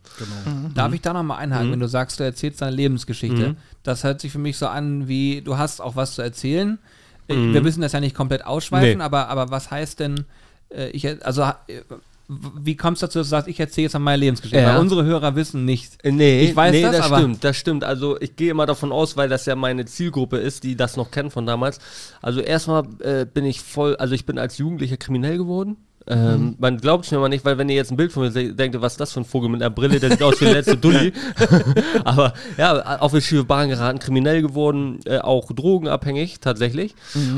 Darf 0.73 0.93
ich 0.93 1.01
da 1.01 1.13
nochmal 1.13 1.39
einhaken, 1.39 1.71
wenn 1.71 1.79
du 1.79 1.87
sagst, 1.87 2.19
du 2.19 2.23
erzählst 2.23 2.61
deine 2.61 2.75
Lebensgeschichte? 2.75 3.55
Das 3.83 4.03
hört 4.03 4.21
sich 4.21 4.31
für 4.31 4.39
mich 4.39 4.57
so 4.57 4.67
an, 4.67 5.07
wie 5.07 5.41
du 5.41 5.57
hast 5.57 5.81
auch 5.81 5.95
was 5.95 6.15
zu 6.15 6.21
erzählen. 6.21 6.79
Äh, 7.27 7.35
Wir 7.35 7.61
müssen 7.61 7.81
das 7.81 7.91
ja 7.91 7.99
nicht 7.99 8.15
komplett 8.15 8.45
ausschweifen, 8.45 8.99
Nee. 8.99 9.03
aber, 9.03 9.29
aber 9.29 9.49
was 9.49 9.71
heißt 9.71 9.99
denn, 9.99 10.25
äh, 10.69 10.89
ich, 10.89 11.07
also 11.25 11.41
äh, 11.41 11.81
wie 12.27 12.75
kommst 12.75 13.01
du 13.01 13.05
dazu, 13.07 13.19
dass 13.19 13.27
du 13.27 13.31
sagst, 13.31 13.47
ich 13.47 13.59
erzähle 13.59 13.83
jetzt 13.83 13.93
mal 13.93 13.99
meine 13.99 14.17
Lebensgeschichte? 14.17 14.59
Ja. 14.63 14.73
Weil 14.73 14.79
unsere 14.81 15.03
Hörer 15.05 15.35
wissen 15.35 15.63
nicht. 15.65 16.03
Äh, 16.03 16.11
Nee, 16.11 16.41
Ich 16.45 16.55
weiß 16.55 16.71
nee, 16.71 16.81
das, 16.81 16.97
das, 16.97 17.05
aber- 17.05 17.17
stimmt, 17.19 17.43
das 17.43 17.57
stimmt. 17.57 17.83
Also 17.83 18.19
ich 18.19 18.35
gehe 18.35 18.51
immer 18.51 18.65
davon 18.65 18.91
aus, 18.91 19.15
weil 19.17 19.29
das 19.29 19.45
ja 19.45 19.55
meine 19.55 19.85
Zielgruppe 19.85 20.37
ist, 20.37 20.63
die 20.63 20.75
das 20.75 20.97
noch 20.97 21.11
kennt 21.11 21.33
von 21.33 21.45
damals. 21.45 21.79
Also 22.21 22.41
erstmal 22.41 22.83
äh, 22.99 23.25
bin 23.31 23.45
ich 23.45 23.61
voll, 23.61 23.95
also 23.97 24.15
ich 24.15 24.25
bin 24.25 24.39
als 24.39 24.57
Jugendlicher 24.57 24.97
kriminell 24.97 25.37
geworden. 25.37 25.77
Ähm, 26.07 26.55
Man 26.59 26.77
glaubt 26.77 27.05
es 27.05 27.11
mir 27.11 27.17
mal 27.17 27.29
nicht, 27.29 27.43
weil 27.45 27.57
wenn 27.57 27.67
ihr 27.69 27.75
jetzt 27.75 27.91
ein 27.91 27.97
Bild 27.97 28.11
von 28.11 28.23
mir 28.23 28.31
seht, 28.31 28.59
denkt 28.59 28.75
ihr, 28.75 28.81
was 28.81 28.93
ist 28.93 28.99
das 28.99 29.13
für 29.13 29.21
ein 29.21 29.25
Vogel 29.25 29.49
mit 29.49 29.61
einer 29.61 29.71
Brille, 29.71 29.99
der 29.99 30.11
sieht 30.11 30.21
aus 30.21 30.39
wie 30.39 30.45
der 30.45 30.55
letzte 30.55 30.77
Dulli. 30.77 31.13
Aber 32.03 32.33
ja, 32.57 32.99
auf 32.99 33.11
die 33.11 33.21
schiefe 33.21 33.43
Bahn 33.43 33.69
geraten, 33.69 33.99
kriminell 33.99 34.41
geworden, 34.41 34.99
äh, 35.05 35.17
auch 35.17 35.51
drogenabhängig 35.51 36.39
tatsächlich. 36.39 36.95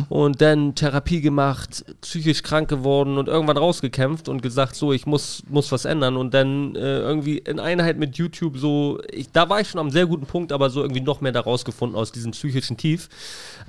Und 0.09 0.41
dann 0.41 0.75
Therapie 0.75 1.21
gemacht, 1.21 1.85
psychisch 2.01 2.43
krank 2.43 2.67
geworden 2.67 3.17
und 3.17 3.27
irgendwann 3.27 3.57
rausgekämpft 3.57 4.27
und 4.27 4.41
gesagt, 4.41 4.75
so, 4.75 4.91
ich 4.91 5.05
muss, 5.05 5.43
muss 5.49 5.71
was 5.71 5.85
ändern. 5.85 6.17
Und 6.17 6.33
dann 6.33 6.75
äh, 6.75 6.99
irgendwie 6.99 7.37
in 7.37 7.59
Einheit 7.59 7.97
mit 7.97 8.17
YouTube 8.17 8.57
so, 8.57 8.99
ich, 9.11 9.31
da 9.31 9.49
war 9.49 9.61
ich 9.61 9.69
schon 9.69 9.79
am 9.79 9.91
sehr 9.91 10.05
guten 10.05 10.25
Punkt, 10.25 10.51
aber 10.51 10.69
so 10.69 10.81
irgendwie 10.81 11.01
noch 11.01 11.21
mehr 11.21 11.31
da 11.31 11.41
rausgefunden 11.41 11.97
aus 11.97 12.11
diesem 12.11 12.31
psychischen 12.31 12.75
Tief. 12.75 13.07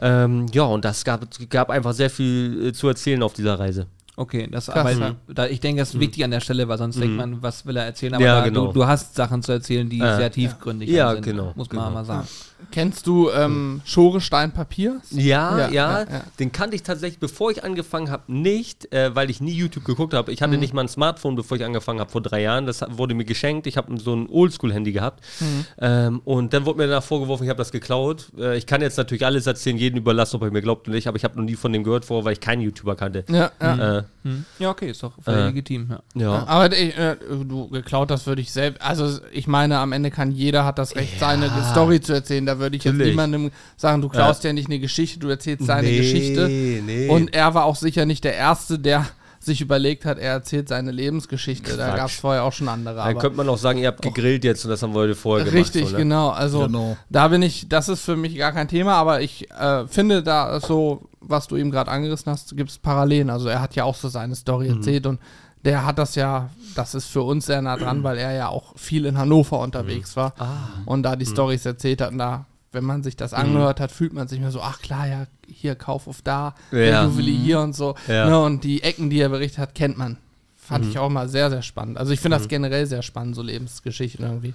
Ähm, 0.00 0.46
ja, 0.52 0.64
und 0.64 0.84
das 0.84 1.04
gab, 1.04 1.26
gab 1.50 1.70
einfach 1.70 1.92
sehr 1.92 2.10
viel 2.10 2.68
äh, 2.68 2.72
zu 2.72 2.88
erzählen 2.88 3.22
auf 3.22 3.32
dieser 3.32 3.58
Reise. 3.58 3.86
Okay, 4.19 4.49
das 4.50 4.67
Krass, 4.67 4.79
aber 4.79 4.91
ja. 4.91 5.15
da, 5.29 5.47
ich 5.47 5.61
denke, 5.61 5.81
das 5.81 5.94
ist 5.94 6.00
wichtig 6.00 6.25
an 6.25 6.32
der 6.32 6.41
Stelle, 6.41 6.67
weil 6.67 6.76
sonst 6.76 7.00
denkt 7.00 7.17
man, 7.17 7.41
was 7.41 7.65
will 7.67 7.76
er 7.76 7.85
erzählen? 7.85 8.15
Aber 8.15 8.25
Ja, 8.25 8.41
da, 8.41 8.49
genau. 8.49 8.67
du, 8.67 8.73
du 8.73 8.87
hast 8.88 9.15
Sachen 9.15 9.44
zu 9.44 9.53
erzählen, 9.53 9.88
die 9.88 10.00
Äh, 10.00 10.17
sehr 10.17 10.32
tiefgründig 10.32 10.91
Ja, 10.91 11.12
sind, 11.12 11.25
genau, 11.25 11.53
muss 11.55 11.70
man 11.70 11.85
genau. 11.85 11.91
mal 11.93 12.05
sagen. 12.05 12.26
Kennst 12.70 13.06
du 13.06 13.31
ähm, 13.31 13.81
Schere, 13.84 14.20
Stein, 14.20 14.52
Papier? 14.52 15.00
Ja, 15.10 15.58
Ja, 15.58 15.69
ja, 15.70 16.00
ja, 16.02 16.06
den 16.38 16.52
kannte 16.52 16.76
ich 16.76 16.82
tatsächlich, 16.82 17.19
bevor 17.19 17.50
ich 17.50 17.64
angefangen 17.64 18.10
habe, 18.10 18.25
nicht, 18.26 18.93
äh, 18.93 19.14
weil 19.14 19.31
ich 19.31 19.40
nie 19.40 19.52
YouTube 19.52 19.84
geguckt 19.84 20.12
habe. 20.14 20.32
Ich 20.32 20.43
hatte 20.43 20.55
Mhm. 20.55 20.60
nicht 20.60 20.75
mal 20.75 20.82
ein 20.82 20.88
Smartphone, 20.88 21.34
bevor 21.37 21.56
ich 21.56 21.64
angefangen 21.64 22.00
habe, 22.00 22.10
vor 22.10 22.20
drei 22.20 22.43
Jahren. 22.43 22.66
Das 22.66 22.84
wurde 22.90 23.14
mir 23.14 23.25
geschenkt. 23.25 23.66
Ich 23.66 23.76
habe 23.76 23.96
so 23.99 24.14
ein 24.14 24.28
Oldschool-Handy 24.28 24.93
gehabt. 24.93 25.22
Mhm. 25.40 25.64
Ähm, 25.81 26.20
und 26.25 26.52
dann 26.52 26.66
wurde 26.66 26.78
mir 26.78 26.87
danach 26.88 27.02
vorgeworfen, 27.02 27.44
ich 27.44 27.50
habe 27.50 27.58
das 27.58 27.72
geklaut. 27.72 28.26
Äh, 28.38 28.58
ich 28.58 28.66
kann 28.66 28.81
jetzt 28.81 28.99
natürlich 28.99 29.25
alles 29.25 29.46
erzählen, 29.46 29.76
jeden 29.78 29.96
überlassen, 29.96 30.37
ob 30.37 30.43
er 30.43 30.50
mir 30.50 30.62
glaubt 30.62 30.87
oder 30.88 30.94
nicht, 30.96 31.06
aber 31.08 31.16
ich 31.16 31.25
habe 31.25 31.37
noch 31.37 31.44
nie 31.44 31.55
von 31.55 31.72
dem 31.72 31.84
gehört 31.84 32.05
vorher, 32.05 32.25
weil 32.25 32.32
ich 32.34 32.40
keinen 32.40 32.60
YouTuber 32.62 32.96
kannte. 32.96 33.25
Ja, 33.28 33.50
ja. 33.62 33.99
Äh, 33.99 34.02
Hm. 34.25 34.44
Ja, 34.58 34.70
okay, 34.70 34.90
ist 34.90 35.02
doch 35.02 35.12
völlig 35.22 35.40
Äh. 35.40 35.46
legitim. 35.46 35.88
Ja. 35.90 36.00
ja. 36.20 36.46
Aber 36.49 36.76
ich, 36.76 36.99
äh, 36.99 37.16
du 37.44 37.69
geklaut, 37.69 38.10
das 38.10 38.26
würde 38.26 38.43
ich 38.43 38.52
selbst. 38.52 38.82
Also 38.82 39.20
ich 39.32 39.46
meine, 39.46 39.78
am 39.78 39.93
Ende 39.93 40.10
kann 40.10 40.32
jeder 40.32 40.64
hat 40.64 40.76
das 40.78 40.96
Recht, 40.96 41.20
seine 41.20 41.49
Story 41.70 42.00
zu 42.00 42.12
erzählen. 42.14 42.44
Da 42.48 42.58
würde 42.58 42.76
ich 42.76 42.84
jetzt 42.84 42.94
Natürlich. 42.94 43.12
niemandem 43.12 43.50
sagen, 43.76 44.02
du 44.02 44.08
klaust 44.08 44.42
ja. 44.44 44.52
nicht 44.52 44.68
eine 44.68 44.78
Geschichte, 44.80 45.20
du 45.20 45.28
erzählst 45.28 45.66
seine 45.66 45.90
Geschichte. 45.90 46.48
nee. 46.48 47.08
Und 47.08 47.34
er 47.34 47.54
war 47.54 47.64
auch 47.64 47.76
sicher 47.76 48.06
nicht 48.06 48.24
der 48.24 48.34
Erste, 48.34 48.78
der 48.78 49.06
sich 49.40 49.60
überlegt 49.60 50.04
hat, 50.04 50.18
er 50.18 50.32
erzählt 50.32 50.68
seine 50.68 50.90
Lebensgeschichte. 50.90 51.76
Da 51.76 51.86
Quatsch. 51.90 51.96
gab 51.96 52.08
es 52.08 52.16
vorher 52.16 52.42
auch 52.42 52.52
schon 52.52 52.68
andere. 52.68 52.96
dann 52.96 53.08
Aber 53.10 53.20
könnte 53.20 53.36
man 53.36 53.48
auch 53.48 53.56
sagen, 53.56 53.78
ihr 53.78 53.86
habt 53.86 54.02
gegrillt 54.02 54.42
jetzt 54.44 54.64
und 54.64 54.70
das 54.70 54.82
haben 54.82 54.92
wir 54.94 54.98
heute 55.00 55.14
vorher 55.14 55.44
gemacht. 55.46 55.60
Richtig, 55.60 55.86
so, 55.86 55.92
ne? 55.92 55.98
genau. 55.98 56.30
Also 56.30 56.66
Genau. 56.66 56.96
da 57.08 57.28
bin 57.28 57.42
ich, 57.42 57.68
das 57.68 57.88
ist 57.88 58.02
für 58.02 58.16
mich 58.16 58.34
gar 58.36 58.52
kein 58.52 58.66
Thema, 58.66 58.94
aber 58.94 59.20
ich 59.22 59.48
äh, 59.52 59.86
finde 59.86 60.24
da 60.24 60.58
so, 60.60 61.08
was 61.20 61.46
du 61.46 61.56
eben 61.56 61.70
gerade 61.70 61.90
angerissen 61.90 62.32
hast, 62.32 62.56
gibt 62.56 62.70
es 62.70 62.78
Parallelen. 62.78 63.31
Also 63.31 63.48
er 63.48 63.60
hat 63.62 63.76
ja 63.76 63.84
auch 63.84 63.94
so 63.94 64.08
seine 64.08 64.34
Story 64.34 64.69
Mhm. 64.70 64.76
erzählt 64.78 65.06
und 65.06 65.20
der 65.65 65.84
hat 65.84 65.98
das 65.98 66.15
ja, 66.15 66.50
das 66.74 66.94
ist 66.94 67.06
für 67.06 67.22
uns 67.22 67.46
sehr 67.46 67.60
nah 67.62 67.77
dran, 67.77 68.03
weil 68.05 68.19
er 68.19 68.32
ja 68.32 68.48
auch 68.48 68.77
viel 68.79 69.05
in 69.06 69.19
Hannover 69.19 69.58
unterwegs 69.60 70.15
Mhm. 70.15 70.20
war 70.20 70.34
Ah. 70.38 70.56
und 70.86 71.03
da 71.03 71.17
die 71.17 71.27
Stories 71.27 71.65
erzählt 71.67 72.00
hat. 72.00 72.12
Und 72.12 72.19
da, 72.19 72.44
wenn 72.72 72.84
man 72.84 73.03
sich 73.03 73.17
das 73.17 73.32
angehört 73.34 73.81
hat, 73.81 73.91
fühlt 73.91 74.12
man 74.12 74.29
sich 74.29 74.41
mir 74.41 74.50
so, 74.50 74.60
ach 74.62 74.81
klar, 74.81 75.06
ja, 75.08 75.27
hier 75.50 75.74
Kauf 75.74 76.06
auf 76.06 76.22
da, 76.22 76.55
Ja. 76.70 76.79
der 76.79 77.05
Juwelier 77.05 77.38
hier 77.38 77.60
und 77.60 77.74
so. 77.74 77.94
Ja. 78.06 78.24
Mhm. 78.27 78.31
Ne, 78.31 78.43
und 78.43 78.65
die 78.65 78.82
Ecken, 78.82 79.10
die 79.10 79.20
er 79.20 79.29
berichtet 79.31 79.58
hat, 79.58 79.74
kennt 79.74 79.96
man. 79.98 80.19
Fand 80.56 80.84
ich 80.84 80.98
auch 80.98 81.08
mal 81.08 81.29
sehr, 81.31 81.48
sehr 81.48 81.62
spannend. 81.62 81.96
Also 81.96 82.12
ich 82.12 82.20
finde 82.20 82.36
das 82.36 82.46
generell 82.46 82.84
sehr 82.84 83.00
spannend, 83.03 83.34
so 83.34 83.43
Lebensgeschichten 83.43 84.22
irgendwie. 84.24 84.53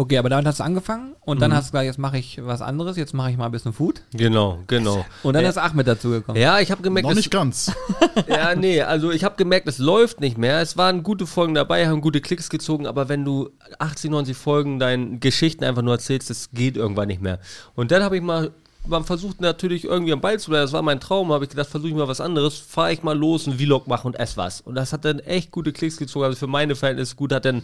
Okay, 0.00 0.16
aber 0.16 0.30
damit 0.30 0.46
hast 0.46 0.60
du 0.60 0.64
angefangen 0.64 1.14
und 1.26 1.36
Mhm. 1.36 1.40
dann 1.42 1.54
hast 1.54 1.66
du 1.68 1.72
gesagt, 1.72 1.84
jetzt 1.84 1.98
mache 1.98 2.16
ich 2.16 2.40
was 2.42 2.62
anderes, 2.62 2.96
jetzt 2.96 3.12
mache 3.12 3.30
ich 3.32 3.36
mal 3.36 3.44
ein 3.44 3.50
bisschen 3.52 3.74
Food. 3.74 4.00
Genau, 4.14 4.60
genau. 4.66 5.04
Und 5.22 5.34
dann 5.34 5.42
Ja. 5.42 5.50
ist 5.50 5.58
Ahmed 5.58 5.86
dazugekommen. 5.86 6.40
Ja, 6.40 6.58
ich 6.58 6.70
habe 6.70 6.80
gemerkt, 6.80 7.04
Noch 7.04 7.10
es- 7.10 7.16
nicht 7.18 7.30
ganz. 7.30 7.70
Ja, 8.26 8.54
nee, 8.54 8.80
also 8.80 9.10
ich 9.10 9.24
habe 9.24 9.36
gemerkt, 9.36 9.68
es 9.68 9.76
läuft 9.76 10.20
nicht 10.20 10.38
mehr. 10.38 10.60
Es 10.62 10.78
waren 10.78 11.02
gute 11.02 11.26
Folgen 11.26 11.52
dabei, 11.52 11.86
haben 11.86 12.00
gute 12.00 12.22
Klicks 12.22 12.48
gezogen, 12.48 12.86
aber 12.86 13.10
wenn 13.10 13.26
du 13.26 13.50
80, 13.78 14.10
90 14.10 14.36
Folgen 14.38 14.78
deinen 14.78 15.20
Geschichten 15.20 15.64
einfach 15.64 15.82
nur 15.82 15.92
erzählst, 15.94 16.30
das 16.30 16.48
geht 16.52 16.78
irgendwann 16.78 17.08
nicht 17.08 17.20
mehr. 17.20 17.38
Und 17.74 17.90
dann 17.90 18.02
habe 18.02 18.16
ich 18.16 18.22
mal, 18.22 18.52
man 18.86 19.04
versucht 19.04 19.42
natürlich 19.42 19.84
irgendwie 19.84 20.14
am 20.14 20.22
Ball 20.22 20.40
zu 20.40 20.48
bleiben, 20.48 20.62
das 20.62 20.72
war 20.72 20.80
mein 20.80 21.00
Traum, 21.00 21.30
habe 21.30 21.44
ich 21.44 21.50
gedacht, 21.50 21.68
versuche 21.68 21.90
ich 21.90 21.94
mal 21.94 22.08
was 22.08 22.22
anderes, 22.22 22.56
fahre 22.56 22.94
ich 22.94 23.02
mal 23.02 23.18
los, 23.18 23.46
einen 23.46 23.58
Vlog 23.58 23.86
machen 23.86 24.06
und 24.06 24.14
ess 24.18 24.38
was. 24.38 24.62
Und 24.62 24.76
das 24.76 24.94
hat 24.94 25.04
dann 25.04 25.18
echt 25.18 25.50
gute 25.50 25.72
Klicks 25.74 25.98
gezogen, 25.98 26.24
also 26.24 26.38
für 26.38 26.46
meine 26.46 26.74
Verhältnisse 26.74 27.16
gut, 27.16 27.34
hat 27.34 27.44
dann 27.44 27.62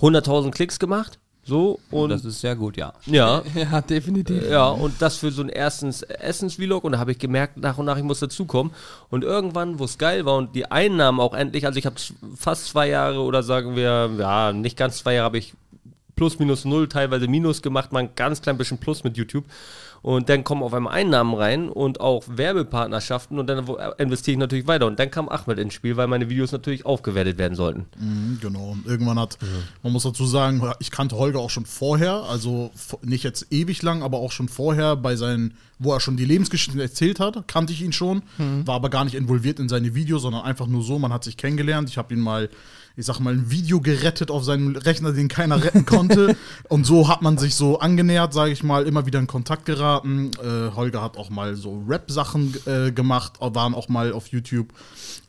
100.000 0.00 0.50
Klicks 0.50 0.78
gemacht, 0.80 1.18
so, 1.46 1.78
und 1.92 2.10
das 2.10 2.24
ist 2.24 2.40
sehr 2.40 2.56
gut, 2.56 2.76
ja. 2.76 2.92
ja, 3.06 3.40
Ja, 3.54 3.80
definitiv. 3.80 4.50
ja, 4.50 4.66
und 4.66 5.00
das 5.00 5.18
für 5.18 5.30
so 5.30 5.42
einen 5.42 5.50
ersten 5.50 5.90
Essens-Vlog. 5.90 6.82
Und 6.82 6.92
da 6.92 6.98
habe 6.98 7.12
ich 7.12 7.18
gemerkt, 7.18 7.56
nach 7.56 7.78
und 7.78 7.86
nach, 7.86 7.96
ich 7.96 8.02
muss 8.02 8.18
dazukommen. 8.18 8.72
Und 9.10 9.22
irgendwann, 9.22 9.78
wo 9.78 9.84
es 9.84 9.96
geil 9.96 10.24
war 10.24 10.36
und 10.36 10.56
die 10.56 10.68
Einnahmen 10.68 11.20
auch 11.20 11.34
endlich, 11.34 11.64
also 11.64 11.78
ich 11.78 11.86
habe 11.86 11.94
fast 12.36 12.66
zwei 12.66 12.88
Jahre 12.88 13.20
oder 13.20 13.44
sagen 13.44 13.76
wir, 13.76 14.10
ja, 14.18 14.52
nicht 14.52 14.76
ganz 14.76 14.98
zwei 14.98 15.14
Jahre, 15.14 15.26
habe 15.26 15.38
ich 15.38 15.54
plus 16.16 16.40
minus 16.40 16.64
null, 16.64 16.88
teilweise 16.88 17.28
minus 17.28 17.62
gemacht, 17.62 17.92
mal 17.92 18.00
ein 18.00 18.10
ganz 18.16 18.42
klein 18.42 18.58
bisschen 18.58 18.78
plus 18.78 19.04
mit 19.04 19.16
YouTube. 19.16 19.44
Und 20.06 20.28
dann 20.28 20.44
kommen 20.44 20.62
auf 20.62 20.72
einmal 20.72 20.92
Einnahmen 20.94 21.34
rein 21.34 21.68
und 21.68 22.00
auch 22.00 22.22
Werbepartnerschaften 22.28 23.40
und 23.40 23.48
dann 23.48 23.66
äh, 23.66 23.90
investiere 24.00 24.34
ich 24.34 24.38
natürlich 24.38 24.68
weiter. 24.68 24.86
Und 24.86 25.00
dann 25.00 25.10
kam 25.10 25.28
Ahmed 25.28 25.58
ins 25.58 25.74
Spiel, 25.74 25.96
weil 25.96 26.06
meine 26.06 26.30
Videos 26.30 26.52
natürlich 26.52 26.86
aufgewertet 26.86 27.38
werden 27.38 27.56
sollten. 27.56 27.86
Mhm, 27.98 28.38
Genau. 28.40 28.70
Und 28.70 28.86
irgendwann 28.86 29.18
hat, 29.18 29.36
man 29.82 29.92
muss 29.92 30.04
dazu 30.04 30.24
sagen, 30.24 30.62
ich 30.78 30.92
kannte 30.92 31.16
Holger 31.16 31.40
auch 31.40 31.50
schon 31.50 31.66
vorher, 31.66 32.22
also 32.30 32.70
nicht 33.02 33.24
jetzt 33.24 33.48
ewig 33.50 33.82
lang, 33.82 34.04
aber 34.04 34.18
auch 34.18 34.30
schon 34.30 34.48
vorher 34.48 34.94
bei 34.94 35.16
seinen, 35.16 35.54
wo 35.80 35.92
er 35.92 35.98
schon 35.98 36.16
die 36.16 36.24
Lebensgeschichten 36.24 36.78
erzählt 36.80 37.18
hat, 37.18 37.48
kannte 37.48 37.72
ich 37.72 37.82
ihn 37.82 37.92
schon, 37.92 38.22
war 38.38 38.76
aber 38.76 38.90
gar 38.90 39.04
nicht 39.04 39.16
involviert 39.16 39.58
in 39.58 39.68
seine 39.68 39.96
Videos, 39.96 40.22
sondern 40.22 40.42
einfach 40.42 40.68
nur 40.68 40.84
so, 40.84 41.00
man 41.00 41.12
hat 41.12 41.24
sich 41.24 41.36
kennengelernt. 41.36 41.88
Ich 41.88 41.98
habe 41.98 42.14
ihn 42.14 42.20
mal, 42.20 42.48
ich 42.98 43.04
sag 43.04 43.20
mal, 43.20 43.34
ein 43.34 43.50
Video 43.50 43.80
gerettet 43.80 44.30
auf 44.30 44.44
seinem 44.44 44.74
Rechner, 44.74 45.12
den 45.12 45.28
keiner 45.28 45.62
retten 45.62 45.84
konnte. 45.84 46.34
Und 46.68 46.86
so 46.86 47.08
hat 47.08 47.20
man 47.20 47.36
sich 47.36 47.54
so 47.54 47.78
angenähert, 47.78 48.32
sage 48.32 48.52
ich 48.52 48.62
mal, 48.62 48.86
immer 48.86 49.04
wieder 49.04 49.18
in 49.18 49.26
Kontakt 49.26 49.66
geraten. 49.66 50.30
Äh, 50.42 50.74
Holger 50.74 51.02
hat 51.02 51.18
auch 51.18 51.28
mal 51.28 51.56
so 51.56 51.84
Rap-Sachen 51.86 52.54
äh, 52.64 52.92
gemacht, 52.92 53.34
waren 53.40 53.74
auch 53.74 53.88
mal 53.88 54.12
auf 54.12 54.28
YouTube. 54.28 54.72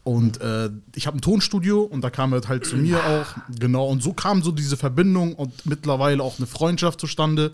Und 0.04 0.40
äh, 0.40 0.70
ich 0.96 1.08
habe 1.08 1.18
ein 1.18 1.22
Tonstudio 1.22 1.82
und 1.82 2.00
da 2.00 2.10
kam 2.10 2.32
er 2.32 2.42
halt 2.48 2.66
zu 2.66 2.78
mir 2.78 3.00
auch. 3.00 3.26
Genau, 3.60 3.88
und 3.88 4.02
so 4.02 4.14
kam 4.14 4.42
so 4.42 4.54
diese 4.54 4.78
Verbindung 4.78 5.34
und 5.36 5.66
mittlerweile 5.66 6.24
auch 6.24 6.38
eine 6.38 6.48
Freundschaft 6.48 7.02
zustande. 7.02 7.52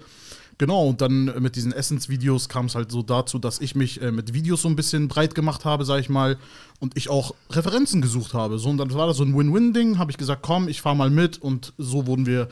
Genau, 0.57 0.87
und 0.87 1.01
dann 1.01 1.25
mit 1.41 1.55
diesen 1.55 1.71
Essence-Videos 1.71 2.47
kam 2.47 2.67
es 2.67 2.75
halt 2.75 2.91
so 2.91 3.01
dazu, 3.01 3.39
dass 3.39 3.59
ich 3.59 3.75
mich 3.75 4.01
äh, 4.01 4.11
mit 4.11 4.33
Videos 4.33 4.61
so 4.61 4.69
ein 4.69 4.75
bisschen 4.75 5.07
breit 5.07 5.35
gemacht 5.35 5.65
habe, 5.65 5.83
sag 5.83 5.99
ich 5.99 6.09
mal, 6.09 6.37
und 6.79 6.95
ich 6.95 7.09
auch 7.09 7.33
Referenzen 7.49 8.01
gesucht 8.01 8.33
habe. 8.33 8.59
So, 8.59 8.69
und 8.69 8.77
dann 8.77 8.93
war 8.93 9.07
das 9.07 9.17
so 9.17 9.23
ein 9.23 9.35
Win-Win-Ding, 9.35 9.97
habe 9.97 10.11
ich 10.11 10.17
gesagt, 10.17 10.41
komm, 10.43 10.67
ich 10.67 10.81
fahr 10.81 10.95
mal 10.95 11.09
mit 11.09 11.41
und 11.41 11.73
so 11.77 12.05
wurden 12.05 12.25
wir 12.25 12.49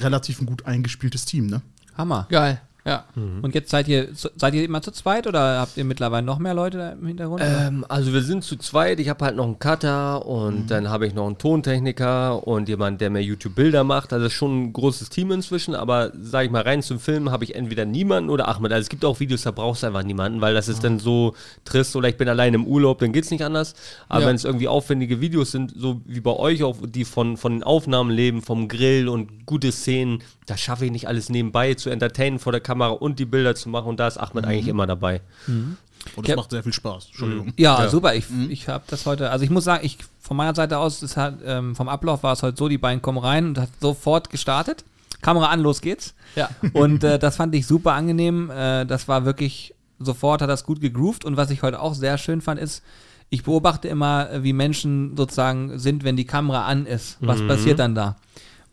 relativ 0.00 0.40
ein 0.40 0.46
gut 0.46 0.66
eingespieltes 0.66 1.24
Team, 1.24 1.46
ne? 1.46 1.62
Hammer. 1.96 2.26
Geil. 2.28 2.60
Ja. 2.86 3.04
Und 3.14 3.54
jetzt 3.54 3.70
seid 3.70 3.88
ihr, 3.88 4.08
seid 4.12 4.52
ihr 4.52 4.62
immer 4.62 4.82
zu 4.82 4.90
zweit 4.90 5.26
oder 5.26 5.58
habt 5.60 5.78
ihr 5.78 5.84
mittlerweile 5.84 6.24
noch 6.26 6.38
mehr 6.38 6.52
Leute 6.52 6.76
da 6.76 6.90
im 6.92 7.06
Hintergrund? 7.06 7.40
Ähm, 7.42 7.86
also 7.88 8.12
wir 8.12 8.20
sind 8.22 8.44
zu 8.44 8.56
zweit. 8.56 9.00
Ich 9.00 9.08
habe 9.08 9.24
halt 9.24 9.36
noch 9.36 9.46
einen 9.46 9.58
Cutter 9.58 10.26
und 10.26 10.66
dann 10.66 10.90
habe 10.90 11.06
ich 11.06 11.14
noch 11.14 11.26
einen 11.26 11.38
Tontechniker 11.38 12.46
und 12.46 12.68
jemand, 12.68 13.00
der 13.00 13.08
mir 13.08 13.20
YouTube-Bilder 13.22 13.84
macht. 13.84 14.12
Also 14.12 14.28
schon 14.28 14.64
ein 14.64 14.72
großes 14.74 15.08
Team 15.08 15.30
inzwischen, 15.30 15.74
aber 15.74 16.12
sage 16.20 16.44
ich 16.46 16.52
mal, 16.52 16.60
rein 16.62 16.82
zum 16.82 17.00
Filmen 17.00 17.30
habe 17.30 17.44
ich 17.44 17.54
entweder 17.54 17.86
niemanden 17.86 18.28
oder 18.28 18.48
Ahmed. 18.48 18.70
Also 18.72 18.82
es 18.82 18.88
gibt 18.90 19.04
auch 19.06 19.18
Videos, 19.18 19.42
da 19.42 19.50
brauchst 19.50 19.82
du 19.82 19.86
einfach 19.86 20.02
niemanden, 20.02 20.42
weil 20.42 20.52
das 20.52 20.68
ist 20.68 20.84
dann 20.84 20.98
so 20.98 21.34
trist 21.64 21.96
oder 21.96 22.08
ich 22.08 22.18
bin 22.18 22.28
allein 22.28 22.52
im 22.52 22.66
Urlaub, 22.66 22.98
dann 22.98 23.12
geht's 23.12 23.30
nicht 23.30 23.44
anders. 23.44 23.74
Aber 24.10 24.22
Ja. 24.22 24.26
wenn 24.28 24.36
es 24.36 24.44
irgendwie 24.44 24.68
aufwendige 24.68 25.22
Videos 25.22 25.52
sind, 25.52 25.72
so 25.74 26.02
wie 26.04 26.20
bei 26.20 26.32
euch 26.32 26.62
auch, 26.62 26.76
die 26.86 27.06
von, 27.06 27.38
von 27.38 27.52
den 27.52 27.62
Aufnahmen 27.62 28.10
leben, 28.10 28.42
vom 28.42 28.68
Grill 28.68 29.08
und 29.08 29.46
gute 29.46 29.72
Szenen, 29.72 30.22
da 30.46 30.56
schaffe 30.56 30.84
ich 30.86 30.90
nicht 30.92 31.08
alles 31.08 31.28
nebenbei 31.28 31.74
zu 31.74 31.90
entertainen 31.90 32.38
vor 32.38 32.52
der 32.52 32.60
Kamera 32.60 32.90
und 32.90 33.18
die 33.18 33.24
Bilder 33.24 33.54
zu 33.54 33.68
machen 33.68 33.88
und 33.88 34.00
da 34.00 34.06
ist 34.08 34.18
Ahmed 34.18 34.44
eigentlich 34.44 34.68
immer 34.68 34.86
dabei. 34.86 35.20
Und 35.46 35.76
das 36.16 36.28
Ja. 36.28 36.36
macht 36.36 36.50
sehr 36.50 36.62
viel 36.62 36.72
Spaß. 36.72 37.06
Entschuldigung. 37.06 37.52
Ja, 37.56 37.88
super. 37.88 38.14
Ich, 38.14 38.26
ich 38.50 38.68
habe 38.68 38.84
das 38.88 39.06
heute, 39.06 39.30
also 39.30 39.44
ich 39.44 39.50
muss 39.50 39.64
sagen, 39.64 39.84
ich 39.84 39.98
von 40.20 40.36
meiner 40.36 40.54
Seite 40.54 40.78
aus, 40.78 41.16
hat, 41.16 41.38
ähm, 41.44 41.74
vom 41.74 41.88
Ablauf 41.88 42.22
war 42.22 42.32
es 42.34 42.42
heute 42.42 42.56
so, 42.58 42.68
die 42.68 42.78
beiden 42.78 43.00
kommen 43.02 43.18
rein 43.18 43.46
und 43.48 43.58
hat 43.58 43.68
sofort 43.80 44.30
gestartet. 44.30 44.84
Kamera 45.22 45.46
an, 45.46 45.60
los 45.60 45.80
geht's. 45.80 46.14
Ja. 46.36 46.50
Und 46.74 47.02
äh, 47.02 47.18
das 47.18 47.36
fand 47.36 47.54
ich 47.54 47.66
super 47.66 47.92
angenehm. 47.94 48.50
Äh, 48.50 48.84
das 48.84 49.08
war 49.08 49.24
wirklich, 49.24 49.74
sofort 49.98 50.42
hat 50.42 50.50
das 50.50 50.64
gut 50.64 50.82
gegroovt. 50.82 51.24
Und 51.24 51.38
was 51.38 51.48
ich 51.50 51.62
heute 51.62 51.80
auch 51.80 51.94
sehr 51.94 52.18
schön 52.18 52.42
fand, 52.42 52.60
ist, 52.60 52.82
ich 53.30 53.42
beobachte 53.44 53.88
immer, 53.88 54.30
äh, 54.30 54.42
wie 54.42 54.52
Menschen 54.52 55.16
sozusagen 55.16 55.78
sind, 55.78 56.04
wenn 56.04 56.16
die 56.16 56.26
Kamera 56.26 56.66
an 56.66 56.84
ist. 56.84 57.16
Was 57.20 57.40
passiert 57.46 57.78
dann 57.78 57.94
da? 57.94 58.16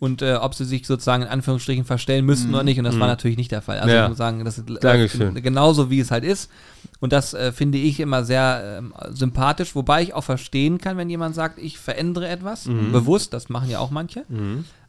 Und 0.02 0.20
äh, 0.20 0.34
ob 0.34 0.52
sie 0.56 0.64
sich 0.64 0.84
sozusagen 0.84 1.22
in 1.22 1.28
Anführungsstrichen 1.28 1.84
verstellen 1.84 2.24
müssten 2.24 2.52
oder 2.52 2.64
nicht. 2.64 2.76
Und 2.76 2.82
das 2.82 2.98
war 2.98 3.06
natürlich 3.06 3.36
nicht 3.36 3.52
der 3.52 3.62
Fall. 3.62 3.78
Also 3.78 3.94
Ja. 3.94 4.02
ich 4.02 4.08
muss 4.08 4.18
sagen, 4.18 4.44
das 4.44 4.58
ist 4.58 4.68
äh, 4.68 5.40
genauso 5.40 5.90
wie 5.90 6.00
es 6.00 6.10
halt 6.10 6.24
ist. 6.24 6.50
Und 6.98 7.12
das 7.12 7.34
äh, 7.34 7.52
finde 7.52 7.78
ich 7.78 8.00
immer 8.00 8.24
sehr 8.24 8.78
ähm, 8.78 8.92
sympathisch, 9.12 9.76
wobei 9.76 10.02
ich 10.02 10.12
auch 10.12 10.24
verstehen 10.24 10.78
kann, 10.78 10.96
wenn 10.96 11.08
jemand 11.08 11.36
sagt, 11.36 11.60
ich 11.60 11.78
verändere 11.78 12.26
etwas, 12.28 12.64
bewusst, 12.90 13.32
das 13.32 13.48
machen 13.48 13.70
ja 13.70 13.78
auch 13.78 13.92
manche. 13.92 14.24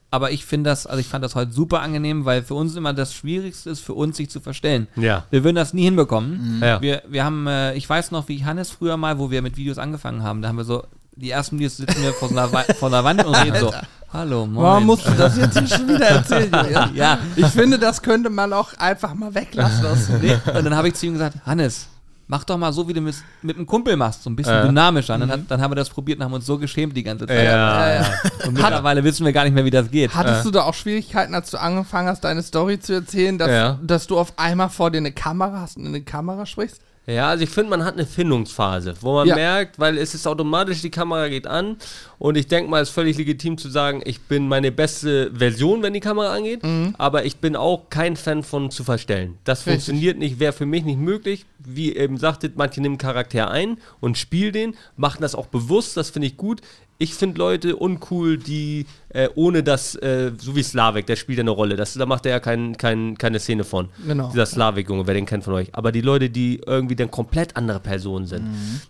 Aber 0.10 0.32
ich 0.32 0.46
finde 0.46 0.72
das, 0.72 0.88
also 0.88 1.00
ich 1.00 1.08
fand 1.08 1.24
das 1.24 1.36
heute 1.36 1.52
super 1.52 1.82
angenehm, 1.82 2.26
weil 2.26 2.42
für 2.42 2.56
uns 2.56 2.76
immer 2.76 2.94
das 2.94 3.14
Schwierigste 3.14 3.70
ist, 3.70 3.82
für 3.82 3.94
uns 3.94 4.18
sich 4.18 4.32
zu 4.32 4.40
verstellen. 4.40 4.88
Ja. 4.96 5.26
Wir 5.30 5.44
würden 5.44 5.56
das 5.58 5.76
nie 5.76 5.84
hinbekommen. 5.84 6.58
Ja. 6.60 6.82
Wir, 6.82 7.04
wir 7.08 7.24
haben, 7.24 7.46
äh, 7.46 7.76
ich 7.76 7.88
weiß 7.88 8.10
noch, 8.10 8.30
wie 8.30 8.44
Hannes 8.46 8.72
früher 8.72 8.98
mal, 8.98 9.20
wo 9.20 9.30
wir 9.30 9.44
mit 9.44 9.58
Videos 9.58 9.78
angefangen 9.78 10.24
haben, 10.24 10.42
da 10.42 10.48
haben 10.50 10.58
wir 10.58 10.64
so, 10.66 10.84
die 11.16 11.30
ersten 11.30 11.60
Videos 11.60 11.78
sitzen 11.78 12.02
wir 12.02 12.14
vor 12.14 12.30
so 12.30 12.36
einer, 12.36 12.48
vor 12.48 12.88
einer 12.90 13.04
Wand 13.04 13.24
und 13.24 13.36
reden 13.36 13.58
so, 13.60 13.72
hallo, 14.14 14.46
moin. 14.46 14.64
Warum 14.64 14.86
musst 14.86 15.08
du 15.08 15.12
das 15.12 15.38
jetzt 15.38 15.58
hier 15.58 15.68
schon 15.68 15.88
wieder 15.88 16.06
erzählen, 16.08 16.52
Julian? 16.64 16.96
ja, 16.96 17.18
Ich 17.36 17.48
finde, 17.48 17.80
das 17.80 18.02
könnte 18.02 18.30
man 18.30 18.54
auch 18.54 18.74
einfach 18.78 19.14
mal 19.14 19.34
weglassen. 19.34 19.84
Das 19.84 20.10
Nee, 20.22 20.38
und 20.56 20.64
dann 20.66 20.76
habe 20.76 20.88
ich 20.90 20.94
zu 20.96 21.06
ihm 21.08 21.14
gesagt, 21.14 21.38
Hannes, 21.46 21.88
mach 22.28 22.44
doch 22.44 22.58
mal 22.58 22.72
so, 22.72 22.88
wie 22.88 22.94
du 22.94 23.02
mit, 23.02 23.16
mit 23.42 23.58
einem 23.58 23.66
Kumpel 23.66 23.98
machst, 23.98 24.24
so 24.24 24.30
ein 24.30 24.36
bisschen 24.36 24.54
Ja. 24.54 24.66
dynamischer. 24.66 25.16
Und 25.16 25.22
dann, 25.22 25.32
hat, 25.32 25.40
dann 25.50 25.62
haben 25.62 25.72
wir 25.72 25.76
das 25.76 25.90
probiert 25.90 26.20
und 26.20 26.26
haben 26.26 26.34
uns 26.34 26.46
so 26.46 26.58
geschämt 26.58 26.96
die 26.96 27.04
ganze 27.04 27.28
Zeit. 27.28 27.44
Ja. 27.46 27.96
ja. 27.96 28.06
Und 28.46 28.54
mittlerweile 28.54 29.04
wissen 29.04 29.26
wir 29.26 29.34
gar 29.34 29.44
nicht 29.44 29.54
mehr, 29.54 29.66
wie 29.66 29.72
das 29.72 29.90
geht. 29.92 30.14
Hattest 30.16 30.46
du 30.46 30.52
da 30.52 30.64
auch 30.64 30.74
Schwierigkeiten, 30.74 31.34
als 31.36 31.52
du 31.52 31.58
angefangen 31.60 32.08
hast, 32.08 32.24
deine 32.24 32.42
Story 32.44 32.80
zu 32.80 32.94
erzählen, 32.94 33.38
dass, 33.38 33.50
Ja. 33.50 33.80
dass 33.84 34.08
du 34.08 34.18
auf 34.18 34.34
einmal 34.38 34.70
vor 34.70 34.92
dir 34.92 35.00
eine 35.00 35.12
Kamera 35.12 35.62
hast 35.62 35.78
und 35.78 35.84
in 35.84 35.90
eine 35.90 36.02
Kamera 36.02 36.46
sprichst? 36.46 36.80
Ja, 37.06 37.30
also 37.30 37.44
ich 37.44 37.50
finde, 37.50 37.70
man 37.72 37.84
hat 37.84 37.96
eine 37.96 38.06
Findungsphase, 38.06 38.96
wo 39.02 39.14
man 39.16 39.28
Ja. 39.28 39.36
merkt, 39.36 39.78
weil 39.78 39.98
es 39.98 40.14
ist 40.16 40.26
automatisch, 40.26 40.82
die 40.82 40.90
Kamera 40.90 41.28
geht 41.28 41.46
an 41.48 41.76
und 42.18 42.38
ich 42.38 42.48
denke 42.48 42.70
mal, 42.72 42.82
es 42.82 42.90
ist 42.90 42.96
völlig 42.96 43.18
legitim 43.18 43.58
zu 43.58 43.70
sagen, 43.70 44.02
ich 44.06 44.22
bin 44.22 44.48
meine 44.48 44.72
beste 44.72 45.30
Version, 45.34 45.84
wenn 45.84 45.94
die 45.94 46.00
Kamera 46.00 46.34
angeht, 46.34 46.62
aber 46.98 47.26
ich 47.26 47.38
bin 47.38 47.58
auch 47.58 47.90
kein 47.90 48.16
Fan 48.16 48.42
von 48.42 48.72
zu 48.72 48.86
verstellen. 48.86 49.38
Das 49.44 49.60
Richtig. 49.60 49.74
funktioniert 49.74 50.18
nicht, 50.18 50.40
wäre 50.40 50.54
für 50.54 50.66
mich 50.66 50.86
nicht 50.86 51.00
möglich. 51.00 51.46
Wie 51.60 51.96
eben 51.96 52.18
sagtet, 52.18 52.56
manche 52.58 52.80
nehmen 52.82 52.98
Charakter 52.98 53.50
ein 53.52 53.78
und 54.00 54.18
spielen 54.18 54.54
den, 54.54 54.76
machen 54.96 55.22
das 55.22 55.36
auch 55.36 55.48
bewusst, 55.48 55.98
das 55.98 56.10
finde 56.10 56.28
ich 56.28 56.38
gut. 56.38 56.62
Ich 57.04 57.16
finde 57.16 57.38
Leute 57.38 57.76
uncool, 57.76 58.38
die 58.38 58.86
äh, 59.10 59.28
ohne 59.36 59.62
das, 59.62 59.94
äh, 59.96 60.32
so 60.38 60.56
wie 60.56 60.64
Slavik, 60.64 61.06
der 61.06 61.18
spielt 61.18 61.38
ja 61.38 61.44
eine 61.44 61.52
Rolle, 61.52 61.76
das, 61.76 61.96
da 61.96 62.06
macht 62.06 62.26
er 62.26 62.32
ja 62.32 62.40
kein, 62.40 62.78
kein, 62.78 63.18
keine 63.18 63.42
Szene 63.42 63.66
von. 63.66 63.90
Genau. 64.08 64.30
Dieser 64.30 64.46
Slavik-Junge, 64.46 65.06
wer 65.06 65.14
den 65.14 65.26
kennt 65.26 65.44
von 65.44 65.54
euch. 65.54 65.68
Aber 65.74 65.92
die 65.92 66.00
Leute, 66.00 66.30
die 66.30 66.62
irgendwie 66.66 66.96
dann 66.96 67.12
komplett 67.12 67.58
andere 67.58 67.82
Personen 67.82 68.26
sind, 68.26 68.48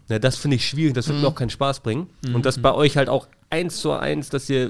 na, 0.09 0.19
das 0.19 0.37
finde 0.37 0.57
ich 0.57 0.67
schwierig, 0.69 0.93
das 0.93 1.07
wird 1.07 1.21
mir 1.21 1.27
auch 1.27 1.33
keinen 1.33 1.49
Spaß 1.49 1.79
bringen. 1.79 2.07
Und 2.35 2.45
das 2.45 2.59
bei 2.59 2.71
euch 2.75 2.97
halt 2.97 3.09
auch 3.09 3.27
eins 3.49 3.77
zu 3.77 3.93
eins, 3.93 4.29
dass 4.29 4.47
ihr 4.47 4.69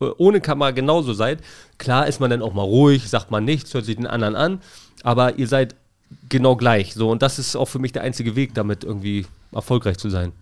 äh, 0.00 0.04
ohne 0.18 0.40
Kamera 0.40 0.70
genauso 0.70 1.12
seid. 1.12 1.40
Klar 1.78 2.06
ist 2.06 2.20
man 2.20 2.30
dann 2.30 2.40
auch 2.40 2.54
mal 2.54 2.62
ruhig, 2.62 3.08
sagt 3.08 3.32
man 3.32 3.44
nichts, 3.44 3.74
hört 3.74 3.84
sich 3.84 3.96
den 3.96 4.06
anderen 4.06 4.36
an, 4.36 4.60
aber 5.02 5.40
ihr 5.40 5.48
seid 5.48 5.74
genau 6.28 6.54
gleich. 6.54 6.94
So, 6.94 7.10
und 7.10 7.20
das 7.22 7.40
ist 7.40 7.56
auch 7.56 7.66
für 7.66 7.80
mich 7.80 7.90
der 7.90 8.02
einzige 8.02 8.36
Weg, 8.36 8.54
damit 8.54 8.84
irgendwie 8.84 9.26
erfolgreich 9.52 9.98
zu 9.98 10.10
sein. 10.10 10.32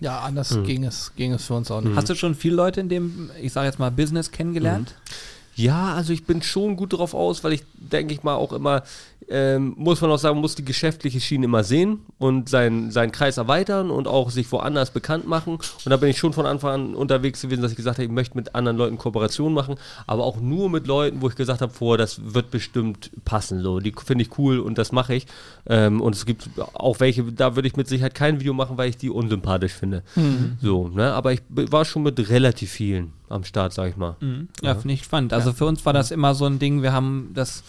Ja, 0.00 0.20
anders 0.20 0.58
ging, 0.64 0.84
es, 0.84 1.12
ging 1.16 1.32
es 1.32 1.44
für 1.46 1.54
uns 1.54 1.70
auch 1.70 1.80
nicht. 1.80 1.96
Hast 1.96 2.08
du 2.08 2.14
schon 2.14 2.34
viele 2.34 2.56
Leute 2.56 2.80
in 2.80 2.88
dem, 2.88 3.30
ich 3.40 3.52
sage 3.52 3.66
jetzt 3.66 3.78
mal, 3.78 3.90
Business 3.90 4.30
kennengelernt? 4.30 4.94
Ja, 5.56 5.94
also 5.94 6.12
ich 6.12 6.26
bin 6.26 6.42
schon 6.42 6.76
gut 6.76 6.92
drauf 6.92 7.14
aus, 7.14 7.42
weil 7.42 7.54
ich 7.54 7.62
denke 7.74 8.12
ich 8.12 8.22
mal 8.22 8.34
auch 8.34 8.52
immer, 8.52 8.82
ähm, 9.28 9.74
muss 9.76 10.02
man 10.02 10.10
auch 10.10 10.18
sagen, 10.18 10.38
muss 10.38 10.54
die 10.54 10.64
geschäftliche 10.64 11.18
Schiene 11.18 11.46
immer 11.46 11.64
sehen 11.64 12.00
und 12.18 12.48
seinen, 12.48 12.90
seinen 12.90 13.10
Kreis 13.10 13.38
erweitern 13.38 13.90
und 13.90 14.06
auch 14.06 14.30
sich 14.30 14.52
woanders 14.52 14.90
bekannt 14.90 15.26
machen. 15.26 15.54
Und 15.54 15.90
da 15.90 15.96
bin 15.96 16.10
ich 16.10 16.18
schon 16.18 16.34
von 16.34 16.44
Anfang 16.44 16.72
an 16.72 16.94
unterwegs 16.94 17.40
gewesen, 17.40 17.62
dass 17.62 17.70
ich 17.70 17.76
gesagt 17.76 17.96
habe, 17.96 18.04
ich 18.04 18.10
möchte 18.10 18.36
mit 18.36 18.54
anderen 18.54 18.76
Leuten 18.76 18.98
Kooperation 18.98 19.54
machen, 19.54 19.76
aber 20.06 20.24
auch 20.24 20.40
nur 20.40 20.68
mit 20.68 20.86
Leuten, 20.86 21.22
wo 21.22 21.28
ich 21.28 21.36
gesagt 21.36 21.62
habe, 21.62 21.72
vorher, 21.72 21.98
das 21.98 22.34
wird 22.34 22.50
bestimmt 22.50 23.10
passen. 23.24 23.62
So, 23.62 23.80
die 23.80 23.94
finde 24.04 24.22
ich 24.22 24.38
cool 24.38 24.60
und 24.60 24.76
das 24.76 24.92
mache 24.92 25.14
ich. 25.14 25.26
Ähm, 25.66 26.02
und 26.02 26.14
es 26.14 26.26
gibt 26.26 26.50
auch 26.74 27.00
welche, 27.00 27.24
da 27.24 27.56
würde 27.56 27.66
ich 27.66 27.76
mit 27.76 27.88
Sicherheit 27.88 28.14
kein 28.14 28.40
Video 28.40 28.52
machen, 28.52 28.76
weil 28.76 28.90
ich 28.90 28.98
die 28.98 29.10
unsympathisch 29.10 29.72
finde. 29.72 30.02
So, 30.60 30.88
ne? 30.88 31.14
Aber 31.14 31.32
ich 31.32 31.40
war 31.48 31.84
schon 31.86 32.02
mit 32.02 32.28
relativ 32.28 32.70
vielen 32.70 33.12
am 33.28 33.44
Start, 33.44 33.72
sag 33.72 33.88
ich 33.90 33.96
mal. 33.96 34.16
Ja, 34.62 34.74
finde 34.74 34.94
ich 34.94 35.04
spannend. 35.04 35.32
Also 35.32 35.52
für 35.52 35.66
uns 35.66 35.84
war 35.86 35.92
das 35.92 36.10
immer 36.10 36.34
so 36.34 36.46
ein 36.46 36.58
Ding, 36.58 36.82
wir 36.82 36.92
haben 36.92 37.30
das, 37.34 37.62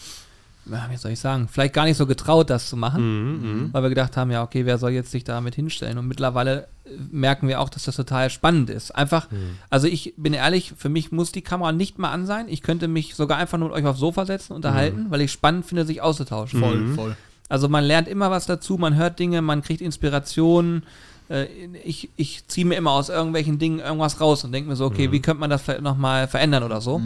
ja, 0.66 0.86
wie 0.90 0.96
soll 0.96 1.12
ich 1.12 1.20
sagen, 1.20 1.48
vielleicht 1.50 1.74
gar 1.74 1.84
nicht 1.84 1.96
so 1.96 2.06
getraut, 2.06 2.50
das 2.50 2.68
zu 2.68 2.76
machen, 2.76 3.70
weil 3.72 3.82
wir 3.82 3.88
gedacht 3.88 4.16
haben, 4.16 4.30
ja, 4.30 4.42
okay, 4.42 4.66
wer 4.66 4.78
soll 4.78 4.90
jetzt 4.90 5.10
sich 5.10 5.24
damit 5.24 5.54
hinstellen? 5.54 5.98
Und 5.98 6.06
mittlerweile 6.08 6.68
äh, 6.84 6.90
merken 7.10 7.48
wir 7.48 7.60
auch, 7.60 7.70
dass 7.70 7.84
das 7.84 7.96
total 7.96 8.30
spannend 8.30 8.70
ist. 8.70 8.90
Einfach, 8.92 9.28
also 9.70 9.86
ich 9.86 10.14
bin 10.16 10.34
ehrlich, 10.34 10.74
für 10.76 10.88
mich 10.90 11.10
muss 11.10 11.32
die 11.32 11.42
Kamera 11.42 11.72
nicht 11.72 11.98
mal 11.98 12.10
an 12.10 12.26
sein. 12.26 12.46
Ich 12.48 12.62
könnte 12.62 12.86
mich 12.86 13.14
sogar 13.14 13.38
einfach 13.38 13.58
nur 13.58 13.68
mit 13.68 13.78
euch 13.78 13.86
aufs 13.86 14.00
Sofa 14.00 14.26
setzen, 14.26 14.52
unterhalten, 14.52 15.06
weil 15.08 15.22
ich 15.22 15.32
spannend 15.32 15.64
finde, 15.66 15.84
sich 15.86 16.02
auszutauschen. 16.02 16.60
Voll, 16.60 16.86
voll. 16.94 17.16
Also 17.48 17.68
man 17.70 17.82
lernt 17.84 18.06
immer 18.08 18.30
was 18.30 18.44
dazu, 18.44 18.76
man 18.76 18.94
hört 18.94 19.18
Dinge, 19.18 19.40
man 19.40 19.62
kriegt 19.62 19.80
Inspirationen. 19.80 20.82
Äh, 21.28 21.46
Ich, 21.84 22.10
ich 22.16 22.46
ziehe 22.48 22.66
mir 22.66 22.76
immer 22.76 22.92
aus 22.92 23.08
irgendwelchen 23.08 23.58
Dingen 23.58 23.80
irgendwas 23.80 24.20
raus 24.20 24.44
und 24.44 24.52
denke 24.52 24.68
mir 24.68 24.76
so, 24.76 24.86
okay, 24.86 25.12
wie 25.12 25.20
könnte 25.20 25.40
man 25.40 25.50
das 25.50 25.62
vielleicht 25.62 25.82
nochmal 25.82 26.28
verändern 26.28 26.62
oder 26.62 26.80
so. 26.80 27.00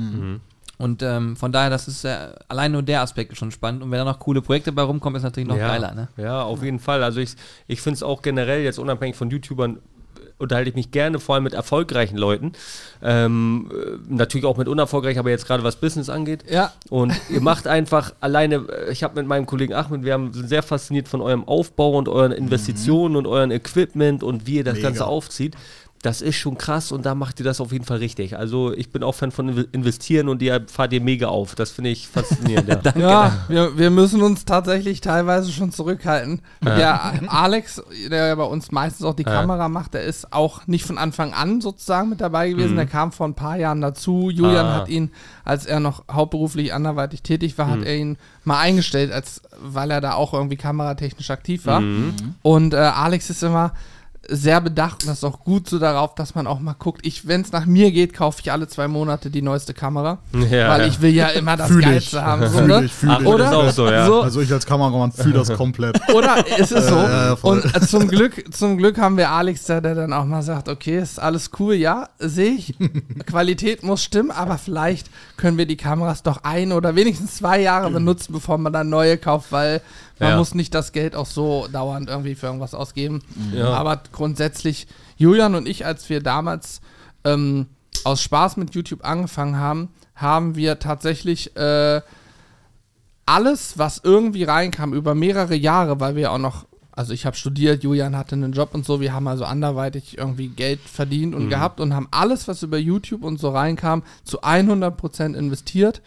Und 0.78 1.00
ähm, 1.02 1.36
von 1.36 1.52
daher, 1.52 1.70
das 1.70 1.86
ist 1.86 2.04
äh, 2.04 2.32
allein 2.48 2.72
nur 2.72 2.82
der 2.82 3.02
Aspekt 3.02 3.30
ist 3.30 3.38
schon 3.38 3.52
spannend. 3.52 3.82
Und 3.84 3.92
wenn 3.92 3.98
da 3.98 4.04
noch 4.04 4.18
coole 4.18 4.42
Projekte 4.42 4.72
bei 4.72 4.82
rumkommen, 4.82 5.16
ist 5.16 5.22
natürlich 5.22 5.48
noch 5.48 5.56
ja, 5.56 5.68
geiler. 5.68 5.94
Ne? 5.94 6.08
Ja, 6.16 6.42
auf 6.42 6.62
jeden 6.64 6.80
Fall. 6.80 7.04
Also 7.04 7.20
ich, 7.20 7.36
ich 7.68 7.80
finde 7.80 7.96
es 7.98 8.02
auch 8.02 8.20
generell 8.20 8.62
jetzt 8.62 8.80
unabhängig 8.80 9.14
von 9.14 9.30
YouTubern 9.30 9.78
unterhalte 10.42 10.70
ich 10.70 10.76
mich 10.76 10.90
gerne, 10.90 11.18
vor 11.18 11.34
allem 11.34 11.44
mit 11.44 11.54
erfolgreichen 11.54 12.18
Leuten. 12.18 12.52
Ähm, 13.02 13.70
äh, 13.72 13.98
natürlich 14.08 14.44
auch 14.44 14.56
mit 14.56 14.68
unerfolgreichen, 14.68 15.18
aber 15.18 15.30
jetzt 15.30 15.46
gerade 15.46 15.64
was 15.64 15.76
Business 15.76 16.08
angeht. 16.08 16.44
Ja. 16.50 16.72
Und 16.90 17.12
ihr 17.30 17.40
macht 17.40 17.66
einfach 17.66 18.12
alleine, 18.20 18.56
äh, 18.56 18.92
ich 18.92 19.02
habe 19.02 19.20
mit 19.20 19.26
meinem 19.26 19.46
Kollegen 19.46 19.72
Ahmed, 19.72 20.04
wir 20.04 20.12
haben, 20.12 20.32
sind 20.32 20.48
sehr 20.48 20.62
fasziniert 20.62 21.08
von 21.08 21.20
eurem 21.20 21.44
Aufbau 21.44 21.96
und 21.96 22.08
euren 22.08 22.32
Investitionen 22.32 23.16
und 23.16 23.26
euren 23.26 23.50
Equipment 23.50 24.22
und 24.22 24.46
wie 24.46 24.56
ihr 24.56 24.64
das 24.64 24.74
Mega. 24.74 24.88
Ganze 24.88 25.06
aufzieht. 25.06 25.56
Das 26.02 26.20
ist 26.20 26.34
schon 26.34 26.58
krass 26.58 26.90
und 26.90 27.06
da 27.06 27.14
macht 27.14 27.38
ihr 27.38 27.44
das 27.44 27.60
auf 27.60 27.70
jeden 27.70 27.84
Fall 27.84 27.98
richtig. 27.98 28.36
Also 28.36 28.72
ich 28.72 28.90
bin 28.90 29.04
auch 29.04 29.14
Fan 29.14 29.30
von 29.30 29.48
Inve- 29.48 29.68
Investieren 29.70 30.28
und 30.28 30.42
ihr 30.42 30.64
fahrt 30.66 30.92
ihr 30.92 31.00
mega 31.00 31.28
auf. 31.28 31.54
Das 31.54 31.70
finde 31.70 31.90
ich 31.90 32.08
faszinierend. 32.08 32.68
ja. 32.68 32.92
Ja, 32.96 33.32
wir, 33.46 33.78
wir 33.78 33.90
müssen 33.90 34.20
uns 34.20 34.44
tatsächlich 34.44 35.00
teilweise 35.00 35.52
schon 35.52 35.70
zurückhalten. 35.70 36.40
Der 36.64 37.30
Alex, 37.32 37.80
der 38.10 38.26
ja 38.26 38.34
bei 38.34 38.42
uns 38.42 38.72
meistens 38.72 39.06
auch 39.06 39.14
die 39.14 39.22
Kamera 39.22 39.68
macht, 39.68 39.94
der 39.94 40.02
ist 40.02 40.32
auch 40.32 40.66
nicht 40.66 40.84
von 40.84 40.98
Anfang 40.98 41.34
an 41.34 41.60
sozusagen 41.60 42.08
mit 42.08 42.20
dabei 42.20 42.50
gewesen. 42.50 42.74
Der 42.74 42.86
kam 42.86 43.12
vor 43.12 43.28
ein 43.28 43.34
paar 43.34 43.56
Jahren 43.56 43.80
dazu. 43.80 44.28
Julian 44.28 44.66
Ah. 44.66 44.74
hat 44.78 44.88
ihn, 44.88 45.12
als 45.44 45.66
er 45.66 45.78
noch 45.78 46.02
hauptberuflich 46.10 46.74
anderweitig 46.74 47.22
tätig 47.22 47.56
war, 47.58 47.68
hat 47.68 47.84
er 47.84 47.94
ihn 47.96 48.16
mal 48.42 48.58
eingestellt, 48.58 49.12
als 49.12 49.40
weil 49.60 49.92
er 49.92 50.00
da 50.00 50.14
auch 50.14 50.34
irgendwie 50.34 50.56
kameratechnisch 50.56 51.30
aktiv 51.30 51.64
war. 51.66 51.80
Und 52.42 52.74
äh, 52.74 52.78
Alex 52.78 53.30
ist 53.30 53.44
immer 53.44 53.72
sehr 54.28 54.60
bedacht 54.60 55.02
und 55.02 55.08
das 55.08 55.18
ist 55.18 55.24
auch 55.24 55.40
gut 55.40 55.68
so 55.68 55.78
darauf, 55.80 56.14
dass 56.14 56.34
man 56.36 56.46
auch 56.46 56.60
mal 56.60 56.74
guckt. 56.78 57.04
Ich, 57.04 57.26
wenn 57.26 57.40
es 57.40 57.50
nach 57.50 57.66
mir 57.66 57.90
geht, 57.90 58.14
kaufe 58.14 58.40
ich 58.42 58.52
alle 58.52 58.68
zwei 58.68 58.86
Monate 58.86 59.30
die 59.30 59.42
neueste 59.42 59.74
Kamera, 59.74 60.18
Ja, 60.32 60.68
weil 60.70 60.82
ja. 60.82 60.86
ich 60.86 61.00
will 61.00 61.10
ja 61.12 61.26
immer 61.28 61.56
das 61.56 61.66
Fühl 61.68 61.80
ich. 61.80 61.86
Geilste 61.86 62.22
haben. 62.24 62.42
So, 62.48 62.58
Fühl 62.58 62.66
ne? 62.68 62.84
ich, 62.84 62.92
fühl 62.92 63.10
Ach, 63.10 63.20
ich. 63.20 63.26
oder? 63.26 63.72
So, 63.72 63.90
ja. 63.90 64.06
So, 64.06 64.22
Also 64.22 64.40
ich 64.40 64.52
als 64.52 64.64
Kameramann 64.64 65.10
fühle 65.10 65.34
das 65.40 65.52
komplett. 65.56 65.98
oder 66.14 66.36
ist 66.58 66.70
es 66.70 66.86
so? 66.86 67.36
Voll. 67.36 67.58
und 67.60 67.74
äh, 67.76 67.80
zum 67.80 68.06
Glück, 68.06 68.44
zum 68.54 68.78
Glück 68.78 68.96
haben 68.98 69.16
wir 69.16 69.30
Alex 69.30 69.64
da, 69.64 69.80
der 69.80 69.96
dann 69.96 70.12
auch 70.12 70.24
mal 70.24 70.42
sagt, 70.42 70.68
okay, 70.68 71.00
ist 71.00 71.18
alles 71.20 71.50
cool, 71.58 71.74
ja, 71.74 72.08
sehe 72.20 72.52
ich. 72.52 72.74
Qualität 73.26 73.82
muss 73.82 74.04
stimmen, 74.04 74.30
aber 74.30 74.56
vielleicht 74.58 75.08
können 75.36 75.58
wir 75.58 75.66
die 75.66 75.76
Kameras 75.76 76.22
doch 76.22 76.44
ein 76.44 76.70
oder 76.72 76.94
wenigstens 76.94 77.36
zwei 77.36 77.60
Jahre 77.60 77.90
benutzen, 77.90 78.32
bevor 78.32 78.56
man 78.58 78.72
dann 78.72 78.88
neue 78.88 79.18
kauft, 79.18 79.50
weil 79.50 79.80
man 80.18 80.30
Ja. 80.30 80.36
muss 80.38 80.54
nicht 80.54 80.74
das 80.74 80.92
Geld 80.92 81.14
auch 81.16 81.26
so 81.26 81.68
dauernd 81.72 82.08
irgendwie 82.08 82.34
für 82.34 82.46
irgendwas 82.46 82.74
ausgeben. 82.74 83.22
Ja. 83.54 83.70
Aber 83.70 84.00
grundsätzlich, 84.12 84.86
Julian 85.16 85.54
und 85.54 85.66
ich, 85.68 85.84
als 85.86 86.08
wir 86.08 86.22
damals 86.22 86.80
ähm, 87.24 87.66
aus 88.04 88.22
Spaß 88.22 88.56
mit 88.56 88.74
YouTube 88.74 89.04
angefangen 89.04 89.56
haben, 89.58 89.88
haben 90.14 90.54
wir 90.56 90.78
tatsächlich 90.78 91.56
äh, 91.56 92.00
alles, 93.26 93.78
was 93.78 94.00
irgendwie 94.02 94.44
reinkam, 94.44 94.92
über 94.92 95.14
mehrere 95.14 95.54
Jahre, 95.54 96.00
weil 96.00 96.16
wir 96.16 96.32
auch 96.32 96.38
noch, 96.38 96.66
also 96.90 97.12
ich 97.12 97.24
habe 97.24 97.36
studiert, 97.36 97.82
Julian 97.82 98.16
hatte 98.16 98.34
einen 98.34 98.52
Job 98.52 98.70
und 98.74 98.84
so, 98.84 99.00
wir 99.00 99.12
haben 99.12 99.26
also 99.28 99.44
anderweitig 99.44 100.18
irgendwie 100.18 100.48
Geld 100.48 100.80
verdient 100.80 101.34
und 101.34 101.48
gehabt 101.48 101.80
und 101.80 101.94
haben 101.94 102.08
alles, 102.10 102.48
was 102.48 102.62
über 102.62 102.78
YouTube 102.78 103.24
und 103.24 103.38
so 103.40 103.50
reinkam, 103.50 104.02
zu 104.24 104.42
100% 104.42 105.34
investiert. 105.34 106.02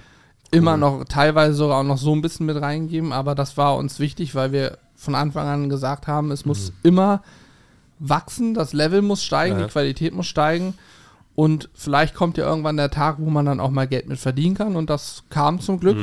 Immer 0.52 0.78
noch, 0.78 1.04
teilweise 1.06 1.54
sogar 1.56 1.80
auch 1.80 1.84
noch 1.84 1.98
so 1.98 2.14
ein 2.14 2.22
bisschen 2.22 2.46
mit 2.46 2.60
reingegeben, 2.62 3.12
aber 3.12 3.36
das 3.36 3.58
war 3.58 3.76
uns 3.76 4.00
wichtig, 4.00 4.36
weil 4.36 4.52
wir 4.52 4.78
von 4.96 5.16
Anfang 5.16 5.48
an 5.48 5.70
gesagt 5.70 6.08
haben, 6.08 6.32
es 6.32 6.46
muss 6.46 6.72
immer 6.84 7.22
wachsen, 8.00 8.54
das 8.54 8.74
Level 8.74 9.02
muss 9.02 9.24
steigen, 9.24 9.60
Ja. 9.60 9.66
die 9.66 9.72
Qualität 9.72 10.14
muss 10.14 10.28
steigen. 10.28 10.76
Und 11.36 11.70
vielleicht 11.74 12.16
kommt 12.16 12.38
ja 12.38 12.46
irgendwann 12.48 12.78
der 12.78 12.90
Tag, 12.92 13.18
wo 13.20 13.30
man 13.30 13.46
dann 13.46 13.60
auch 13.60 13.70
mal 13.72 13.88
Geld 13.88 14.08
mit 14.08 14.20
verdienen 14.20 14.56
kann. 14.56 14.76
Und 14.78 14.90
das 14.90 15.24
kam 15.30 15.60
zum 15.60 15.80
Glück. 15.82 15.98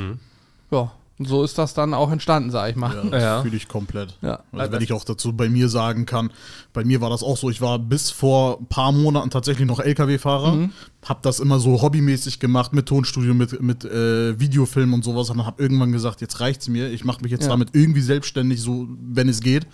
Ja, 0.70 0.80
und 0.80 0.90
so 1.26 1.42
ist 1.42 1.58
das 1.58 1.74
dann 1.74 1.94
auch 1.94 2.10
entstanden, 2.10 2.50
sag 2.50 2.70
ich 2.70 2.76
mal. 2.76 2.94
Ja, 2.94 3.10
das 3.10 3.22
Ja. 3.22 3.42
fühle 3.42 3.56
ich 3.56 3.68
komplett. 3.68 4.16
Ja. 4.22 4.40
Also 4.52 4.72
wenn 4.72 4.82
ich 4.82 4.92
auch 4.92 5.04
dazu 5.04 5.32
bei 5.32 5.48
mir 5.48 5.68
sagen 5.68 6.06
kann, 6.06 6.30
bei 6.72 6.84
mir 6.84 7.00
war 7.00 7.10
das 7.10 7.22
auch 7.22 7.36
so, 7.36 7.50
ich 7.50 7.60
war 7.60 7.78
bis 7.78 8.10
vor 8.10 8.58
ein 8.60 8.66
paar 8.66 8.92
Monaten 8.92 9.30
tatsächlich 9.30 9.66
noch 9.66 9.80
LKW-Fahrer, 9.80 10.52
Mhm. 10.54 10.70
hab 11.04 11.22
das 11.22 11.40
immer 11.40 11.58
so 11.58 11.82
hobbymäßig 11.82 12.40
gemacht 12.40 12.72
mit 12.72 12.86
Tonstudio, 12.86 13.34
mit, 13.34 13.60
mit 13.62 13.84
äh, 13.84 14.38
Videofilm 14.38 14.94
und 14.94 15.04
sowas 15.04 15.30
und 15.30 15.44
hab 15.46 15.60
irgendwann 15.60 15.92
gesagt, 15.92 16.20
jetzt 16.20 16.40
reicht's 16.40 16.68
mir, 16.68 16.90
ich 16.90 17.04
mache 17.04 17.22
mich 17.22 17.30
jetzt 17.32 17.44
Ja. 17.44 17.48
damit 17.50 17.70
irgendwie 17.72 18.00
selbstständig, 18.02 18.60
so 18.60 18.88
wenn 19.00 19.28
es 19.28 19.40
geht. 19.40 19.66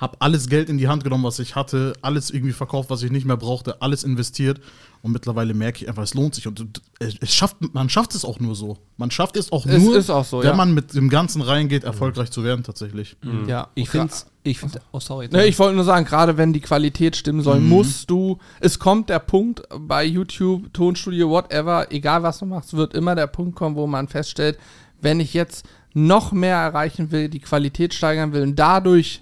Hab 0.00 0.16
alles 0.18 0.48
Geld 0.48 0.68
in 0.68 0.76
die 0.76 0.88
Hand 0.88 1.04
genommen, 1.04 1.22
was 1.22 1.38
ich 1.38 1.54
hatte, 1.54 1.92
alles 2.02 2.30
irgendwie 2.30 2.52
verkauft, 2.52 2.90
was 2.90 3.02
ich 3.04 3.12
nicht 3.12 3.26
mehr 3.26 3.36
brauchte, 3.36 3.80
alles 3.80 4.02
investiert 4.02 4.60
und 5.04 5.12
mittlerweile 5.12 5.52
merke 5.52 5.82
ich 5.82 5.88
einfach, 5.88 6.02
es 6.02 6.14
lohnt 6.14 6.34
sich 6.34 6.46
und 6.46 6.80
es 6.98 7.16
es 7.20 7.34
schafft, 7.34 7.56
man 7.74 7.90
schafft 7.90 8.14
es 8.14 8.24
auch 8.24 8.40
nur 8.40 8.54
so. 8.54 8.78
Man 8.96 9.10
schafft 9.10 9.36
es 9.36 9.52
auch 9.52 9.66
Es 9.66 9.82
nur, 9.82 9.98
ist 9.98 10.08
auch 10.08 10.24
so, 10.24 10.38
wenn 10.38 10.46
ja. 10.46 10.54
man 10.54 10.72
mit 10.72 10.94
dem 10.94 11.10
Ganzen 11.10 11.42
reingeht, 11.42 11.84
erfolgreich 11.84 12.30
zu 12.30 12.42
werden 12.42 12.64
tatsächlich. 12.64 13.14
Ja. 13.46 13.68
Ich 13.74 13.90
finde 13.90 14.14
ich 14.44 14.58
find, 14.58 14.80
oh 14.92 15.00
sorry. 15.00 15.28
Ne, 15.28 15.44
ich 15.46 15.58
wollte 15.58 15.74
nur 15.74 15.84
sagen, 15.84 16.06
gerade 16.06 16.38
wenn 16.38 16.54
die 16.54 16.60
Qualität 16.60 17.16
stimmen 17.16 17.42
soll, 17.42 17.60
musst 17.60 18.08
du, 18.08 18.38
es 18.60 18.78
kommt 18.78 19.10
der 19.10 19.18
Punkt 19.18 19.62
bei 19.78 20.06
YouTube, 20.06 20.72
Tonstudio, 20.72 21.28
whatever, 21.28 21.92
egal 21.92 22.22
was 22.22 22.38
du 22.38 22.46
machst, 22.46 22.74
wird 22.74 22.94
immer 22.94 23.14
der 23.14 23.26
Punkt 23.26 23.56
kommen, 23.56 23.76
wo 23.76 23.86
man 23.86 24.08
feststellt, 24.08 24.58
wenn 25.02 25.20
ich 25.20 25.34
jetzt 25.34 25.66
noch 25.92 26.32
mehr 26.32 26.56
erreichen 26.56 27.10
will, 27.10 27.28
die 27.28 27.40
Qualität 27.40 27.92
steigern 27.92 28.32
will 28.32 28.42
und 28.42 28.58
dadurch 28.58 29.20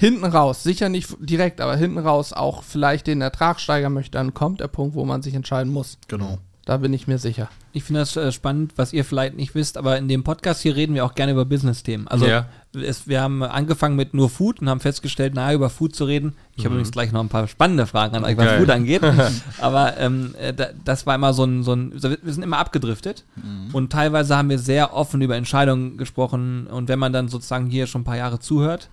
hinten 0.00 0.24
raus, 0.24 0.62
sicher 0.62 0.88
nicht 0.88 1.14
direkt, 1.20 1.60
aber 1.60 1.76
hinten 1.76 1.98
raus 1.98 2.32
auch 2.32 2.62
vielleicht 2.62 3.06
den 3.06 3.20
Ertrag 3.20 3.60
steigern 3.60 3.92
möchte, 3.92 4.12
dann 4.12 4.32
kommt 4.32 4.60
der 4.60 4.68
Punkt, 4.68 4.94
wo 4.94 5.04
man 5.04 5.20
sich 5.22 5.34
entscheiden 5.34 5.70
muss. 5.72 5.98
Genau. 6.08 6.38
Da 6.64 6.76
bin 6.76 6.92
ich 6.92 7.06
mir 7.08 7.18
sicher. 7.18 7.48
Ich 7.72 7.84
finde 7.84 8.00
das 8.00 8.16
äh, 8.16 8.32
spannend, 8.32 8.74
was 8.76 8.92
ihr 8.92 9.04
vielleicht 9.04 9.34
nicht 9.34 9.54
wisst, 9.54 9.76
aber 9.76 9.98
in 9.98 10.08
dem 10.08 10.24
Podcast 10.24 10.62
hier 10.62 10.76
reden 10.76 10.94
wir 10.94 11.04
auch 11.04 11.14
gerne 11.14 11.32
über 11.32 11.44
Business-Themen. 11.44 12.06
Also 12.08 12.26
Ja. 12.26 12.46
es, 12.74 13.08
wir 13.08 13.20
haben 13.20 13.42
angefangen 13.42 13.96
mit 13.96 14.14
nur 14.14 14.30
Food 14.30 14.60
und 14.60 14.68
haben 14.68 14.80
festgestellt, 14.80 15.34
naja, 15.34 15.54
über 15.54 15.68
Food 15.68 15.94
zu 15.94 16.04
reden. 16.04 16.34
Ich 16.56 16.64
habe 16.64 16.74
übrigens 16.74 16.92
gleich 16.92 17.12
noch 17.12 17.20
ein 17.20 17.28
paar 17.28 17.48
spannende 17.48 17.86
Fragen 17.86 18.14
an 18.14 18.24
euch, 18.24 18.36
was 18.36 18.44
Geil. 18.46 18.60
Food 18.60 18.70
angeht. 18.70 19.02
aber 19.60 19.98
ähm, 19.98 20.34
äh, 20.40 20.54
da, 20.54 20.68
das 20.84 21.06
war 21.06 21.14
immer 21.14 21.32
so 21.34 21.44
ein, 21.44 21.62
so 21.62 21.72
ein, 21.72 21.92
wir 21.92 22.32
sind 22.32 22.42
immer 22.42 22.58
abgedriftet 22.58 23.24
und 23.72 23.90
teilweise 23.92 24.36
haben 24.36 24.48
wir 24.48 24.58
sehr 24.58 24.94
offen 24.94 25.20
über 25.22 25.36
Entscheidungen 25.36 25.96
gesprochen 25.96 26.66
und 26.68 26.88
wenn 26.88 26.98
man 26.98 27.12
dann 27.12 27.28
sozusagen 27.28 27.66
hier 27.66 27.86
schon 27.86 28.02
ein 28.02 28.04
paar 28.04 28.16
Jahre 28.16 28.38
zuhört, 28.38 28.88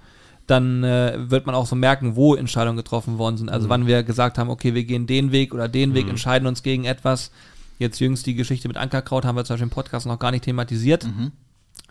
dann 0.47 0.83
äh, 0.83 1.29
wird 1.29 1.45
man 1.45 1.55
auch 1.55 1.65
so 1.65 1.75
merken, 1.75 2.15
wo 2.15 2.33
Entscheidungen 2.33 2.77
getroffen 2.77 3.17
worden 3.17 3.37
sind. 3.37 3.49
Also 3.49 3.69
wann 3.69 3.85
wir 3.85 4.03
gesagt 4.03 4.37
haben, 4.37 4.49
okay, 4.49 4.73
wir 4.73 4.85
gehen 4.85 5.05
den 5.05 5.31
Weg 5.31 5.53
oder 5.53 5.67
den 5.67 5.93
Weg, 5.93 6.05
entscheiden 6.09 6.47
uns 6.47 6.63
gegen 6.63 6.85
etwas. 6.85 7.31
Jetzt 7.79 7.99
jüngst 7.99 8.25
die 8.25 8.33
Geschichte 8.33 8.67
mit 8.67 8.77
Ankerkraut 8.77 9.25
haben 9.25 9.35
wir 9.35 9.43
zum 9.45 9.53
Beispiel 9.55 9.65
im 9.65 9.69
Podcast 9.69 10.05
noch 10.07 10.17
gar 10.19 10.31
nicht 10.31 10.45
thematisiert. 10.45 11.05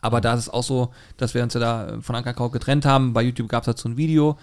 Aber 0.01 0.21
da 0.21 0.35
ist 0.35 0.41
es 0.41 0.49
auch 0.49 0.63
so, 0.63 0.91
dass 1.17 1.35
wir 1.35 1.43
uns 1.43 1.55
ja 1.55 1.61
da 1.61 1.99
von 2.01 2.17
Ankerkraut 2.17 2.53
getrennt 2.53 2.85
haben. 2.87 3.13
Bei 3.13 3.23
YouTube 3.23 3.49
gab 3.49 3.63
es 3.63 3.67
dazu 3.67 3.89
ein 3.89 3.97
Video. 3.97 4.37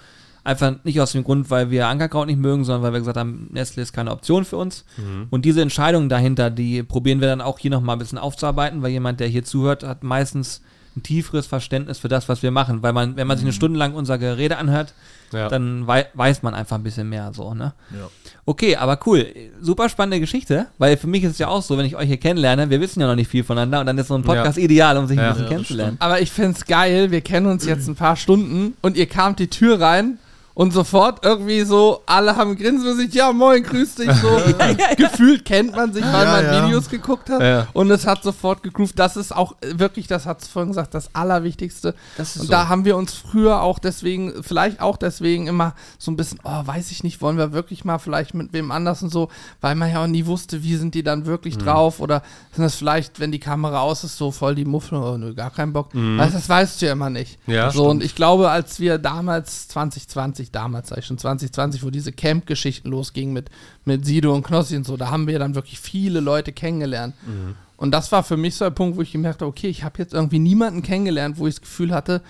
Einfach 0.46 0.76
nicht 0.84 1.00
aus 1.00 1.14
dem 1.14 1.24
Grund, 1.24 1.50
weil 1.50 1.70
wir 1.72 1.88
Ankerkraut 1.88 2.28
nicht 2.28 2.40
mögen, 2.40 2.66
sondern 2.66 2.84
weil 2.84 2.94
wir 2.94 3.00
gesagt 3.00 3.18
haben, 3.18 3.48
Nestle 3.52 3.82
ist 3.82 3.94
keine 3.94 4.12
Option 4.12 4.46
für 4.46 4.58
uns. 4.58 4.84
Und 5.32 5.46
diese 5.46 5.62
Entscheidungen 5.62 6.10
dahinter, 6.10 6.50
die 6.50 6.84
probieren 6.84 7.22
wir 7.22 7.30
dann 7.30 7.42
auch 7.42 7.60
hier 7.60 7.72
nochmal 7.72 7.96
ein 7.96 8.00
bisschen 8.00 8.18
aufzuarbeiten, 8.18 8.82
weil 8.82 8.92
jemand, 8.92 9.20
der 9.20 9.28
hier 9.28 9.44
zuhört, 9.44 9.84
hat 9.84 10.04
meistens 10.04 10.62
ein 10.96 11.04
tieferes 11.04 11.48
Verständnis 11.48 12.00
für 12.00 12.08
das, 12.08 12.30
was 12.30 12.44
wir 12.44 12.52
machen. 12.52 12.84
Weil 12.84 12.94
man, 12.94 13.16
wenn 13.16 13.28
man 13.28 13.38
sich 13.38 13.46
eine 13.46 13.54
Stunde 13.54 13.80
lang 13.80 13.94
unser 13.94 14.18
Gerede 14.18 14.58
anhört, 14.58 14.94
Ja. 15.32 15.48
dann 15.50 15.88
wei 15.88 16.06
weiß 16.14 16.44
man 16.44 16.54
einfach 16.54 16.76
ein 16.78 16.84
bisschen 16.84 17.10
mehr 17.10 17.32
so, 17.34 17.54
ne? 17.56 17.74
Ja. 17.92 18.10
Okay, 18.46 18.76
aber 18.76 19.00
cool. 19.08 19.26
Super 19.62 19.90
spannende 19.90 20.20
Geschichte, 20.20 20.68
weil 20.78 20.96
für 20.98 21.08
mich 21.08 21.24
ist 21.24 21.32
es 21.32 21.38
ja 21.40 21.48
auch 21.48 21.64
so, 21.64 21.78
wenn 21.78 21.86
ich 21.86 21.96
euch 21.96 22.08
hier 22.08 22.18
kennenlerne, 22.18 22.70
wir 22.70 22.80
wissen 22.82 23.00
ja 23.02 23.08
noch 23.08 23.16
nicht 23.16 23.30
viel 23.32 23.44
voneinander 23.44 23.80
und 23.80 23.86
dann 23.88 23.98
ist 23.98 24.10
so 24.10 24.16
ein 24.16 24.22
Podcast 24.24 24.58
ideal, 24.60 24.96
um 24.98 25.08
sich 25.08 25.18
Ja. 25.18 25.24
ein 25.24 25.30
bisschen 25.30 25.46
Ja, 25.46 25.50
kennenzulernen. 25.50 25.98
Aber 26.00 26.22
ich 26.22 26.32
find's 26.32 26.66
geil, 26.66 27.10
wir 27.10 27.22
kennen 27.22 27.48
uns 27.48 27.66
jetzt 27.66 27.88
ein 27.88 27.96
paar 27.96 28.16
Stunden 28.16 28.76
und 28.82 28.96
ihr 28.98 29.08
kamt 29.08 29.40
die 29.40 29.48
Tür 29.48 29.82
rein 29.82 30.20
und 30.56 30.72
sofort 30.72 31.26
irgendwie 31.26 31.62
so, 31.62 32.02
alle 32.06 32.36
haben 32.36 32.56
grinsen 32.56 32.88
und 32.90 32.98
sich, 32.98 33.14
ja 33.14 33.32
moin, 33.32 33.64
grüß 33.64 33.96
dich, 33.96 34.12
so. 34.14 34.40
Gefühlt 34.98 35.46
kennt 35.46 35.76
man 35.76 35.92
sich, 35.94 36.04
weil 36.04 36.26
Ja, 36.26 36.32
man 36.32 36.46
ja. 36.46 36.66
Videos 36.68 36.90
geguckt 36.90 37.30
hat 37.30 37.42
Ja. 37.42 37.68
und 37.74 37.90
es 37.90 38.06
hat 38.06 38.22
sofort 38.24 38.62
gegroovt. 38.64 38.98
Das 39.00 39.18
ist 39.18 39.36
auch 39.36 39.54
äh, 39.62 39.80
wirklich, 39.80 40.08
das 40.08 40.26
hat's 40.26 40.48
vorhin 40.48 40.70
gesagt, 40.70 40.94
das 40.94 41.14
Allerwichtigste. 41.16 41.96
Das 42.18 42.36
ist 42.36 42.42
und 42.42 42.46
so. 42.48 42.52
da 42.52 42.68
haben 42.70 42.86
wir 42.86 42.96
uns 42.98 43.14
früher 43.14 43.62
auch 43.62 43.80
deswegen, 43.80 44.44
vielleicht 44.44 44.80
auch 44.80 44.98
deswegen 44.98 45.48
immer 45.48 45.74
so 45.98 46.12
ein 46.12 46.16
bisschen, 46.18 46.40
oh, 46.44 46.62
weiß 46.68 46.92
ich 46.92 47.04
nicht, 47.04 47.22
wollen 47.22 47.38
wir 47.38 47.52
wirklich 47.54 47.84
mal 47.86 47.98
vielleicht 47.98 48.34
mit 48.34 48.54
wem 48.54 48.72
anders 48.72 49.02
und 49.02 49.10
so, 49.12 49.30
weil 49.62 49.76
man 49.76 49.92
ja 49.92 50.04
auch 50.04 50.08
nie 50.08 50.26
wusste, 50.28 50.62
wie 50.64 50.76
sind 50.76 50.94
die 50.94 51.04
dann 51.04 51.26
wirklich 51.26 51.58
Mhm. 51.58 51.62
drauf 51.64 52.00
oder 52.00 52.22
sind 52.52 52.64
das 52.64 52.76
vielleicht, 52.76 53.20
wenn 53.20 53.32
die 53.32 53.40
Kamera 53.40 53.80
aus 53.80 54.04
ist, 54.04 54.18
so 54.18 54.32
voll 54.32 54.56
die 54.56 54.66
Muffel, 54.66 54.98
oh 55.00 55.18
nö, 55.18 55.34
gar 55.34 55.50
keinen 55.50 55.74
Bock. 55.74 55.94
Mhm. 55.96 56.18
Weißt, 56.20 56.36
das 56.36 56.48
weißt 56.48 56.82
du 56.82 56.86
ja 56.86 56.92
immer 56.92 57.10
nicht. 57.10 57.40
Ja, 57.48 57.72
so, 57.72 57.90
und 57.90 58.04
ich 58.04 58.14
glaube, 58.16 58.50
als 58.52 58.80
wir 58.80 58.98
damals, 59.00 59.68
2020, 59.70 60.43
damals 60.52 60.90
sag 60.90 61.00
ich 61.00 61.06
schon 61.06 61.18
2020, 61.18 61.84
wo 61.84 61.90
diese 61.90 62.12
Camp-Geschichten 62.12 62.90
losgingen 62.90 63.34
mit, 63.34 63.50
mit 63.86 64.06
Sido 64.06 64.34
und 64.34 64.44
Knossi 64.44 64.76
und 64.76 64.86
so, 64.86 64.98
da 64.98 65.10
haben 65.12 65.28
wir 65.28 65.40
dann 65.40 65.56
wirklich 65.56 65.80
viele 65.80 66.20
Leute 66.20 66.52
kennengelernt. 66.52 67.16
Mhm. 67.26 67.56
Und 67.78 67.92
das 67.92 68.12
war 68.12 68.24
für 68.24 68.38
mich 68.38 68.56
so 68.56 68.66
ein 68.66 68.76
Punkt, 68.76 68.98
wo 68.98 69.02
ich 69.02 69.12
gemerkt 69.12 69.42
habe, 69.42 69.50
okay, 69.50 69.68
ich 69.68 69.84
habe 69.84 69.96
jetzt 70.00 70.14
irgendwie 70.14 70.40
niemanden 70.40 70.84
kennengelernt, 70.84 71.38
wo 71.38 71.48
ich 71.48 71.56
das 71.56 71.62
Gefühl 71.62 71.94
hatte, 71.94 72.22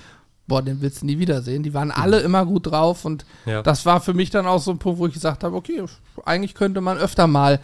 boah, 0.48 0.62
den 0.62 0.82
willst 0.82 1.02
du 1.02 1.06
nie 1.06 1.20
wiedersehen. 1.20 1.64
Die 1.64 1.74
waren 1.74 1.92
alle 1.92 2.20
immer 2.20 2.46
gut 2.46 2.68
drauf 2.68 3.06
und 3.06 3.26
Ja. 3.46 3.62
das 3.62 3.86
war 3.86 4.02
für 4.02 4.14
mich 4.14 4.30
dann 4.30 4.46
auch 4.46 4.60
so 4.62 4.72
ein 4.72 4.80
Punkt, 4.80 5.00
wo 5.00 5.08
ich 5.08 5.14
gesagt 5.14 5.44
habe, 5.44 5.56
okay, 5.56 5.84
eigentlich 6.26 6.54
könnte 6.54 6.82
man 6.82 6.98
öfter 6.98 7.28
mal 7.28 7.60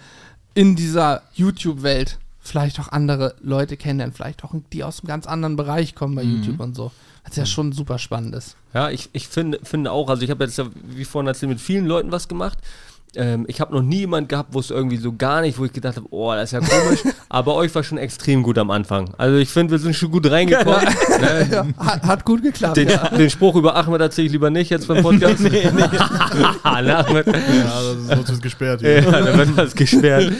in 0.54 0.76
dieser 0.76 1.24
YouTube-Welt 1.34 2.20
vielleicht 2.50 2.80
auch 2.80 2.90
andere 2.90 3.36
Leute 3.42 3.78
kennenlernen, 3.78 4.14
vielleicht 4.14 4.44
auch 4.44 4.54
die 4.74 4.84
aus 4.84 5.00
einem 5.00 5.08
ganz 5.08 5.28
anderen 5.28 5.56
Bereich 5.56 5.96
kommen 5.96 6.16
bei 6.16 6.24
YouTube 6.24 6.60
und 6.60 6.76
so. 6.76 6.92
Was 7.26 7.36
ja 7.36 7.46
schon 7.46 7.72
super 7.72 8.00
spannend 8.00 8.34
ist. 8.34 8.56
Ja, 8.74 8.90
ich, 8.90 9.10
ich 9.14 9.28
finde, 9.28 9.60
finde 9.64 9.92
auch, 9.92 10.10
also 10.10 10.24
ich 10.24 10.32
habe 10.32 10.44
jetzt 10.44 10.58
ja, 10.58 10.66
wie 10.84 11.06
vorhin 11.06 11.28
erzählt, 11.28 11.50
mit 11.50 11.62
vielen 11.62 11.86
Leuten 11.86 12.12
was 12.12 12.28
gemacht. 12.28 12.58
Ähm, 13.16 13.46
ich 13.48 13.60
habe 13.60 13.74
noch 13.74 13.82
nie 13.82 14.00
jemand 14.00 14.30
gehabt, 14.30 14.54
wo 14.54 14.60
es 14.60 14.70
irgendwie 14.70 14.98
so 14.98 15.14
gar 15.14 15.42
nicht, 15.42 15.58
wo 15.58 15.66
ich 15.66 15.74
gedacht 15.74 15.98
habe, 15.98 16.06
oh, 16.12 16.32
das 16.34 16.52
ist 16.52 16.52
ja 16.52 16.60
komisch. 16.60 17.00
aber 17.30 17.56
euch 17.56 17.74
war 17.74 17.84
schon 17.84 17.98
extrem 17.98 18.44
gut 18.44 18.58
am 18.60 18.70
Anfang. 18.70 19.14
Also 19.18 19.38
ich 19.38 19.50
finde, 19.50 19.72
wir 19.72 19.80
sind 19.80 19.96
schon 19.96 20.12
gut 20.12 20.30
reingekommen. 20.30 20.88
Ne? 21.20 21.50
Ja, 21.52 21.68
hat, 21.78 22.04
hat 22.04 22.26
gut 22.26 22.44
geklappt. 22.44 22.78
Den, 22.78 22.88
ja. 22.88 23.10
den 23.10 23.30
Spruch 23.30 23.56
über 23.56 23.76
Ahmed 23.76 24.00
erzähle 24.00 24.28
ich 24.28 24.32
lieber 24.32 24.50
nicht 24.50 24.70
jetzt 24.70 24.88
beim 24.88 25.02
Podcast. 25.04 25.42
nee, 25.42 25.50
nee. 25.52 25.84
Ahmed. 26.64 27.28
Ja, 27.28 28.16
sonst 28.16 28.30
wird 28.30 28.42
gesperrt. 28.42 28.82
Ja, 28.82 29.02
dann 29.02 29.38
wird 29.38 29.58
das 29.58 29.76
gesperrt. 29.76 30.32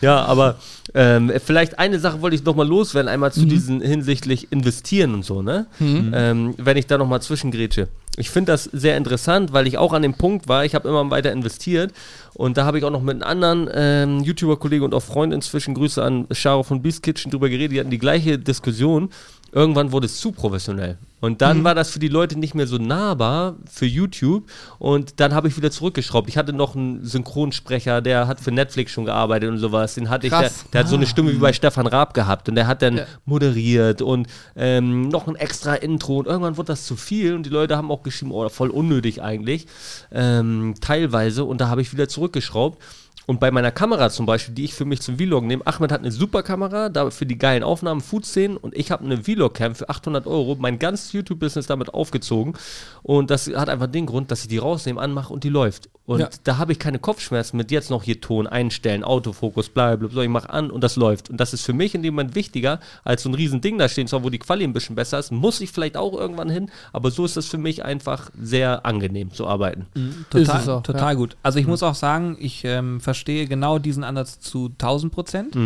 Ja, 0.00 0.24
aber 0.24 0.56
ähm, 0.94 1.32
vielleicht 1.44 1.80
eine 1.80 1.98
Sache 1.98 2.20
wollte 2.22 2.36
ich 2.36 2.44
noch 2.44 2.54
mal 2.54 2.66
loswerden, 2.66 3.08
einmal 3.08 3.32
zu 3.32 3.44
diesen 3.44 3.80
hinsichtlich 3.80 4.52
investieren 4.52 5.14
und 5.14 5.24
so, 5.24 5.42
ne? 5.42 5.66
Ähm, 5.80 6.54
wenn 6.58 6.76
ich 6.76 6.86
da 6.86 6.96
noch 6.96 7.08
mal 7.08 7.20
zwischengrätsche. 7.20 7.88
Ich 8.16 8.30
finde 8.30 8.52
das 8.52 8.64
sehr 8.64 8.96
interessant, 8.96 9.52
weil 9.52 9.66
ich 9.66 9.78
auch 9.78 9.92
an 9.92 10.02
dem 10.02 10.14
Punkt 10.14 10.48
war, 10.48 10.64
ich 10.64 10.74
habe 10.74 10.88
immer 10.88 11.08
weiter 11.10 11.32
investiert 11.32 11.92
und 12.34 12.56
da 12.56 12.64
habe 12.64 12.78
ich 12.78 12.84
auch 12.84 12.90
noch 12.90 13.02
mit 13.02 13.22
einem 13.22 13.22
anderen 13.22 13.70
ähm, 13.72 14.20
YouTuber-Kollegen 14.20 14.84
und 14.84 14.94
auch 14.94 15.02
Freund 15.02 15.32
inzwischen, 15.32 15.74
Grüße 15.74 16.02
an 16.02 16.26
Sharo 16.32 16.62
von 16.62 16.82
Beast 16.82 17.02
Kitchen, 17.02 17.30
drüber 17.30 17.48
geredet, 17.48 17.72
die 17.72 17.80
hatten 17.80 17.90
die 17.90 17.98
gleiche 17.98 18.38
Diskussion. 18.38 19.10
Irgendwann 19.52 19.90
wurde 19.92 20.06
es 20.06 20.20
zu 20.20 20.32
professionell. 20.32 20.98
Und 21.20 21.42
dann 21.42 21.64
war 21.64 21.74
das 21.74 21.90
für 21.90 21.98
die 21.98 22.08
Leute 22.08 22.38
nicht 22.38 22.54
mehr 22.54 22.66
so 22.66 22.78
nahbar 22.78 23.56
für 23.70 23.84
YouTube. 23.84 24.44
Und 24.78 25.20
dann 25.20 25.34
habe 25.34 25.48
ich 25.48 25.56
wieder 25.56 25.70
zurückgeschraubt. 25.70 26.28
Ich 26.30 26.38
hatte 26.38 26.54
noch 26.54 26.74
einen 26.74 27.04
Synchronsprecher, 27.04 28.00
der 28.00 28.26
hat 28.26 28.40
für 28.40 28.52
Netflix 28.52 28.92
schon 28.92 29.04
gearbeitet 29.04 29.50
und 29.50 29.58
sowas. 29.58 29.94
Den 29.94 30.08
hatte 30.08 30.28
ich, 30.28 30.32
der, 30.32 30.42
Krass. 30.42 30.64
der 30.72 30.80
hat 30.80 30.88
so 30.88 30.96
eine 30.96 31.06
Stimme 31.06 31.32
wie 31.32 31.36
bei 31.38 31.52
Stefan 31.52 31.86
Raab 31.86 32.14
gehabt. 32.14 32.48
Und 32.48 32.54
der 32.54 32.66
hat 32.66 32.80
dann 32.80 32.98
Ja. 32.98 33.04
moderiert 33.26 34.00
und 34.00 34.28
ähm, 34.56 35.08
noch 35.08 35.28
ein 35.28 35.36
extra 35.36 35.74
Intro. 35.74 36.18
Und 36.20 36.26
irgendwann 36.26 36.56
wurde 36.56 36.68
das 36.68 36.86
zu 36.86 36.96
viel. 36.96 37.34
Und 37.34 37.44
die 37.44 37.50
Leute 37.50 37.76
haben 37.76 37.90
auch 37.90 38.02
geschrieben, 38.02 38.30
oh, 38.32 38.48
voll 38.48 38.70
unnötig 38.70 39.20
eigentlich. 39.20 39.66
Ähm, 40.10 40.74
teilweise. 40.80 41.44
Und 41.44 41.60
da 41.60 41.68
habe 41.68 41.82
ich 41.82 41.92
wieder 41.92 42.08
zurückgeschraubt. 42.08 42.80
Und 43.26 43.38
bei 43.38 43.50
meiner 43.50 43.70
Kamera 43.70 44.10
zum 44.10 44.26
Beispiel, 44.26 44.54
die 44.54 44.64
ich 44.64 44.74
für 44.74 44.84
mich 44.84 45.00
zum 45.02 45.16
Vlog 45.16 45.44
nehme, 45.44 45.64
Ahmed 45.66 45.92
hat 45.92 46.00
eine 46.00 46.10
super 46.10 46.42
Kamera, 46.42 46.88
da 46.88 47.10
für 47.10 47.26
die 47.26 47.38
geilen 47.38 47.62
Aufnahmen, 47.62 48.00
Food-Szenen 48.00 48.56
und 48.56 48.74
ich 48.76 48.90
habe 48.90 49.04
eine 49.04 49.18
Vlog-Cam 49.22 49.74
für 49.74 49.88
800 49.88 50.26
Euro, 50.26 50.56
mein 50.58 50.78
ganzes 50.78 51.12
YouTube-Business 51.12 51.66
damit 51.66 51.94
aufgezogen 51.94 52.54
und 53.02 53.30
das 53.30 53.46
hat 53.48 53.68
einfach 53.68 53.86
den 53.86 54.06
Grund, 54.06 54.30
dass 54.30 54.42
ich 54.42 54.48
die 54.48 54.58
rausnehme, 54.58 55.00
anmache 55.00 55.32
und 55.32 55.44
die 55.44 55.48
läuft. 55.48 55.88
Und 56.06 56.18
Ja. 56.20 56.28
da 56.42 56.58
habe 56.58 56.72
ich 56.72 56.80
keine 56.80 56.98
Kopfschmerzen 56.98 57.56
mit 57.56 57.70
jetzt 57.70 57.88
noch 57.88 58.02
hier 58.02 58.20
Ton 58.20 58.48
einstellen, 58.48 59.04
Autofokus, 59.04 59.68
bla 59.68 59.94
bla 59.94 60.08
bla, 60.08 60.22
ich 60.22 60.28
mache 60.28 60.50
an 60.50 60.70
und 60.72 60.82
das 60.82 60.96
läuft. 60.96 61.30
Und 61.30 61.38
das 61.38 61.52
ist 61.54 61.64
für 61.64 61.72
mich 61.72 61.94
in 61.94 62.02
dem 62.02 62.14
Moment 62.14 62.34
wichtiger, 62.34 62.80
als 63.04 63.22
so 63.22 63.28
ein 63.28 63.34
riesen 63.34 63.60
Ding 63.60 63.78
da 63.78 63.88
stehen 63.88 64.08
zu 64.08 64.16
haben, 64.16 64.24
wo 64.24 64.30
die 64.30 64.40
Quali 64.40 64.64
ein 64.64 64.72
bisschen 64.72 64.96
besser 64.96 65.20
ist, 65.20 65.30
muss 65.30 65.60
ich 65.60 65.70
vielleicht 65.70 65.96
auch 65.96 66.14
irgendwann 66.14 66.50
hin, 66.50 66.68
aber 66.92 67.12
so 67.12 67.24
ist 67.24 67.36
das 67.36 67.46
für 67.46 67.58
mich 67.58 67.84
einfach 67.84 68.30
sehr 68.42 68.84
angenehm 68.84 69.32
zu 69.32 69.46
arbeiten. 69.46 69.86
Total, 70.30 70.42
Ist 70.56 70.62
es 70.62 70.68
auch, 70.68 70.82
total 70.82 71.14
gut. 71.14 71.36
Also 71.44 71.60
ich 71.60 71.66
muss 71.68 71.84
auch 71.84 71.94
sagen, 71.94 72.36
ich 72.40 72.64
ähm, 72.64 72.98
verstehe 73.10 73.46
genau 73.46 73.80
diesen 73.80 74.04
Ansatz 74.04 74.38
zu 74.38 74.66
1000 74.66 75.12
Prozent. 75.12 75.56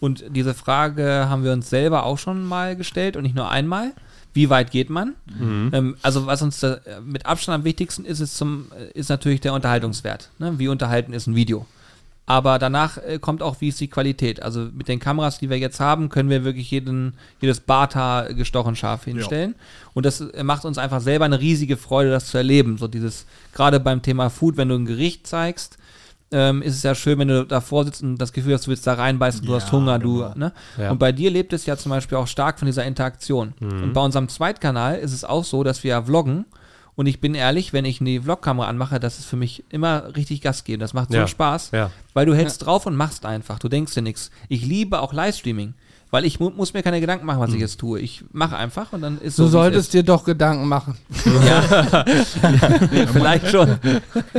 Und 0.00 0.24
diese 0.30 0.54
Frage 0.54 1.26
haben 1.28 1.44
wir 1.44 1.52
uns 1.52 1.68
selber 1.68 2.04
auch 2.04 2.18
schon 2.18 2.44
mal 2.44 2.76
gestellt 2.76 3.16
und 3.16 3.24
nicht 3.24 3.34
nur 3.34 3.50
einmal. 3.50 3.92
Wie 4.32 4.48
weit 4.48 4.70
geht 4.70 4.88
man? 4.88 5.14
Ähm, 5.74 5.96
also 6.02 6.26
was 6.26 6.40
uns 6.42 6.64
mit 7.04 7.26
Abstand 7.26 7.56
am 7.56 7.64
wichtigsten 7.64 8.04
ist, 8.04 8.20
ist, 8.20 8.36
zum, 8.36 8.66
äh, 8.78 8.96
ist 8.98 9.08
natürlich 9.10 9.40
der 9.40 9.52
Unterhaltungswert. 9.52 10.30
Ne? 10.38 10.58
Wie 10.58 10.68
unterhalten 10.68 11.12
ist 11.12 11.26
ein 11.26 11.34
Video? 11.34 11.66
Aber 12.24 12.58
danach 12.58 12.98
äh, 12.98 13.18
kommt 13.18 13.42
auch, 13.42 13.60
wie 13.60 13.68
ist 13.68 13.80
die 13.80 13.88
Qualität. 13.88 14.42
Also 14.42 14.68
mit 14.72 14.86
den 14.86 15.00
Kameras, 15.00 15.38
die 15.38 15.48
wir 15.48 15.58
jetzt 15.58 15.80
haben, 15.80 16.10
können 16.10 16.28
wir 16.28 16.44
wirklich 16.44 16.70
jeden, 16.70 17.14
jedes 17.40 17.58
Barthaar 17.60 18.34
gestochen 18.34 18.76
scharf 18.76 19.04
hinstellen. 19.04 19.54
Und 19.94 20.04
das 20.04 20.20
äh, 20.20 20.44
macht 20.44 20.66
uns 20.66 20.76
einfach 20.76 21.00
selber 21.00 21.24
eine 21.24 21.40
riesige 21.40 21.78
Freude, 21.78 22.10
das 22.10 22.26
zu 22.26 22.36
erleben. 22.36 22.76
So 22.76 22.86
dieses, 22.86 23.24
gerade 23.54 23.80
beim 23.80 24.02
Thema 24.02 24.28
Food, 24.28 24.58
wenn 24.58 24.68
du 24.68 24.74
ein 24.76 24.84
Gericht 24.84 25.26
zeigst, 25.26 25.78
ähm, 26.30 26.60
ist 26.62 26.76
es 26.76 26.82
ja 26.82 26.94
schön, 26.94 27.18
wenn 27.18 27.28
du 27.28 27.44
davor 27.46 27.84
sitzt 27.84 28.02
und 28.02 28.16
das 28.18 28.32
Gefühl 28.32 28.54
hast, 28.54 28.66
du 28.66 28.70
willst 28.70 28.86
da 28.86 28.94
reinbeißen, 28.94 29.44
du 29.44 29.52
Ja, 29.52 29.60
hast 29.60 29.72
Hunger, 29.72 29.98
genau. 29.98 30.32
du, 30.34 30.38
ne? 30.38 30.52
Ja. 30.76 30.90
Und 30.90 30.98
bei 30.98 31.12
dir 31.12 31.30
lebt 31.30 31.52
es 31.52 31.64
ja 31.66 31.76
zum 31.76 31.90
Beispiel 31.90 32.18
auch 32.18 32.26
stark 32.26 32.58
von 32.58 32.66
dieser 32.66 32.84
Interaktion. 32.84 33.54
Und 33.60 33.92
bei 33.94 34.00
unserem 34.02 34.28
Zweitkanal 34.28 34.96
ist 34.98 35.12
es 35.12 35.24
auch 35.24 35.44
so, 35.44 35.62
dass 35.64 35.82
wir 35.84 35.90
ja 35.90 36.02
vloggen. 36.02 36.44
Und 36.96 37.06
ich 37.06 37.20
bin 37.20 37.34
ehrlich, 37.36 37.72
wenn 37.72 37.84
ich 37.84 38.00
eine 38.00 38.20
Vlogkamera 38.20 38.66
anmache, 38.68 38.98
das 38.98 39.20
ist 39.20 39.26
für 39.26 39.36
mich 39.36 39.62
immer 39.70 40.16
richtig 40.16 40.40
Gas 40.40 40.64
geben. 40.64 40.80
Das 40.80 40.94
macht 40.94 41.10
so 41.12 41.16
Ja. 41.16 41.28
Spaß, 41.28 41.70
weil 42.12 42.26
du 42.26 42.34
hältst 42.34 42.66
drauf 42.66 42.86
und 42.86 42.96
machst 42.96 43.24
einfach. 43.24 43.58
Du 43.60 43.68
denkst 43.68 43.94
dir 43.94 44.02
nichts. 44.02 44.30
Ich 44.48 44.66
liebe 44.66 45.00
auch 45.00 45.12
Livestreaming, 45.12 45.74
weil 46.10 46.24
ich 46.24 46.40
mu 46.40 46.50
muss 46.50 46.72
mir 46.74 46.82
keine 46.82 47.00
Gedanken 47.00 47.26
machen, 47.26 47.40
was 47.40 47.52
ich 47.52 47.60
jetzt 47.60 47.78
tue. 47.78 48.00
Ich 48.00 48.24
mache 48.32 48.56
einfach 48.56 48.92
und 48.92 49.02
dann 49.02 49.20
ist 49.20 49.36
so. 49.36 49.44
Du 49.44 49.50
solltest 49.50 49.92
dir 49.92 50.02
doch 50.02 50.24
Gedanken 50.24 50.66
machen. 50.68 50.96
ist. 52.06 52.38
vielleicht 53.12 53.48
schon. 53.50 53.78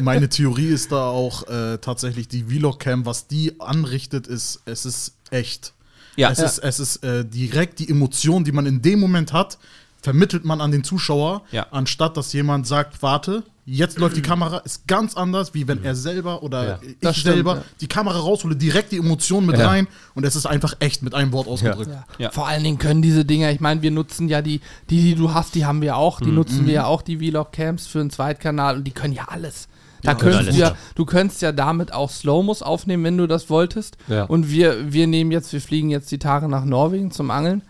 Meine 0.01 0.29
Theorie 0.29 0.67
ist 0.67 0.91
da 0.91 1.07
auch 1.07 1.47
äh, 1.47 1.77
tatsächlich 1.77 2.27
die 2.27 2.43
Vlog-Cam, 2.43 3.05
was 3.05 3.27
die 3.27 3.59
anrichtet, 3.59 4.27
ist, 4.27 4.61
es 4.65 4.85
ist 4.85 5.13
echt. 5.31 5.73
Ja. 6.15 6.31
Es 6.31 6.39
ist, 6.39 6.59
es 6.59 6.79
ist 6.79 7.03
äh, 7.03 7.23
direkt 7.23 7.79
die 7.79 7.89
Emotion, 7.89 8.43
die 8.43 8.51
man 8.51 8.65
in 8.65 8.81
dem 8.81 8.99
Moment 8.99 9.31
hat, 9.31 9.57
vermittelt 10.01 10.45
man 10.45 10.59
an 10.61 10.71
den 10.71 10.83
Zuschauer, 10.83 11.43
Ja. 11.51 11.67
anstatt 11.71 12.17
dass 12.17 12.33
jemand 12.33 12.67
sagt, 12.67 13.01
warte, 13.01 13.43
jetzt 13.71 13.97
läuft 13.99 14.15
die 14.17 14.21
Kamera, 14.21 14.57
ist 14.59 14.87
ganz 14.87 15.15
anders, 15.15 15.53
wie 15.53 15.67
wenn 15.67 15.83
er 15.83 15.95
selber 15.95 16.43
oder 16.43 16.67
Ja. 16.67 16.79
ich 16.81 17.17
stimmt, 17.17 17.35
selber 17.35 17.55
ja. 17.57 17.63
die 17.81 17.87
Kamera 17.87 18.17
raushole, 18.19 18.55
direkt 18.55 18.91
die 18.91 18.97
Emotion 18.97 19.45
mit 19.45 19.57
Ja. 19.57 19.67
rein 19.67 19.87
und 20.15 20.23
es 20.25 20.35
ist 20.35 20.45
einfach 20.45 20.73
echt 20.79 21.01
mit 21.03 21.13
einem 21.13 21.31
Wort 21.31 21.47
ausgedrückt. 21.47 21.89
Ja. 21.91 22.05
Ja. 22.17 22.31
Vor 22.31 22.47
allen 22.47 22.63
Dingen 22.63 22.77
können 22.79 23.01
diese 23.01 23.25
Dinger, 23.25 23.51
ich 23.51 23.59
meine, 23.59 23.81
wir 23.81 23.91
nutzen 23.91 24.27
ja 24.29 24.41
die, 24.41 24.61
die, 24.89 25.01
die 25.01 25.15
du 25.15 25.33
hast, 25.33 25.55
die 25.55 25.65
haben 25.65 25.81
wir 25.81 25.97
auch, 25.97 26.19
Mhm. 26.21 26.25
die 26.25 26.31
nutzen 26.31 26.67
wir 26.67 26.73
ja 26.73 26.85
auch, 26.85 27.01
die 27.01 27.17
Vlog-Camps 27.17 27.87
für 27.87 27.99
einen 27.99 28.09
Zweitkanal 28.09 28.77
und 28.77 28.83
die 28.85 28.91
können 28.91 29.13
ja 29.13 29.25
alles. 29.29 29.67
Da 30.01 30.13
können 30.15 30.35
könntest 30.37 30.57
du 30.57 30.61
ja, 30.61 30.69
ja. 30.69 30.75
du 30.95 31.05
könntest 31.05 31.41
ja 31.41 31.51
damit 31.51 31.93
auch 31.93 32.09
Slow-Mos 32.09 32.61
aufnehmen, 32.61 33.03
wenn 33.03 33.17
du 33.17 33.27
das 33.27 33.49
wolltest. 33.49 33.97
Ja. 34.07 34.23
Und 34.23 34.49
wir, 34.49 34.93
wir 34.93 35.07
nehmen 35.07 35.31
jetzt, 35.31 35.51
wir 35.51 35.59
fliegen 35.59 35.89
jetzt 35.89 36.09
die 36.11 36.19
Tage 36.19 36.47
nach 36.47 36.63
Norwegen 36.63 37.11
zum 37.11 37.29
Angeln 37.31 37.63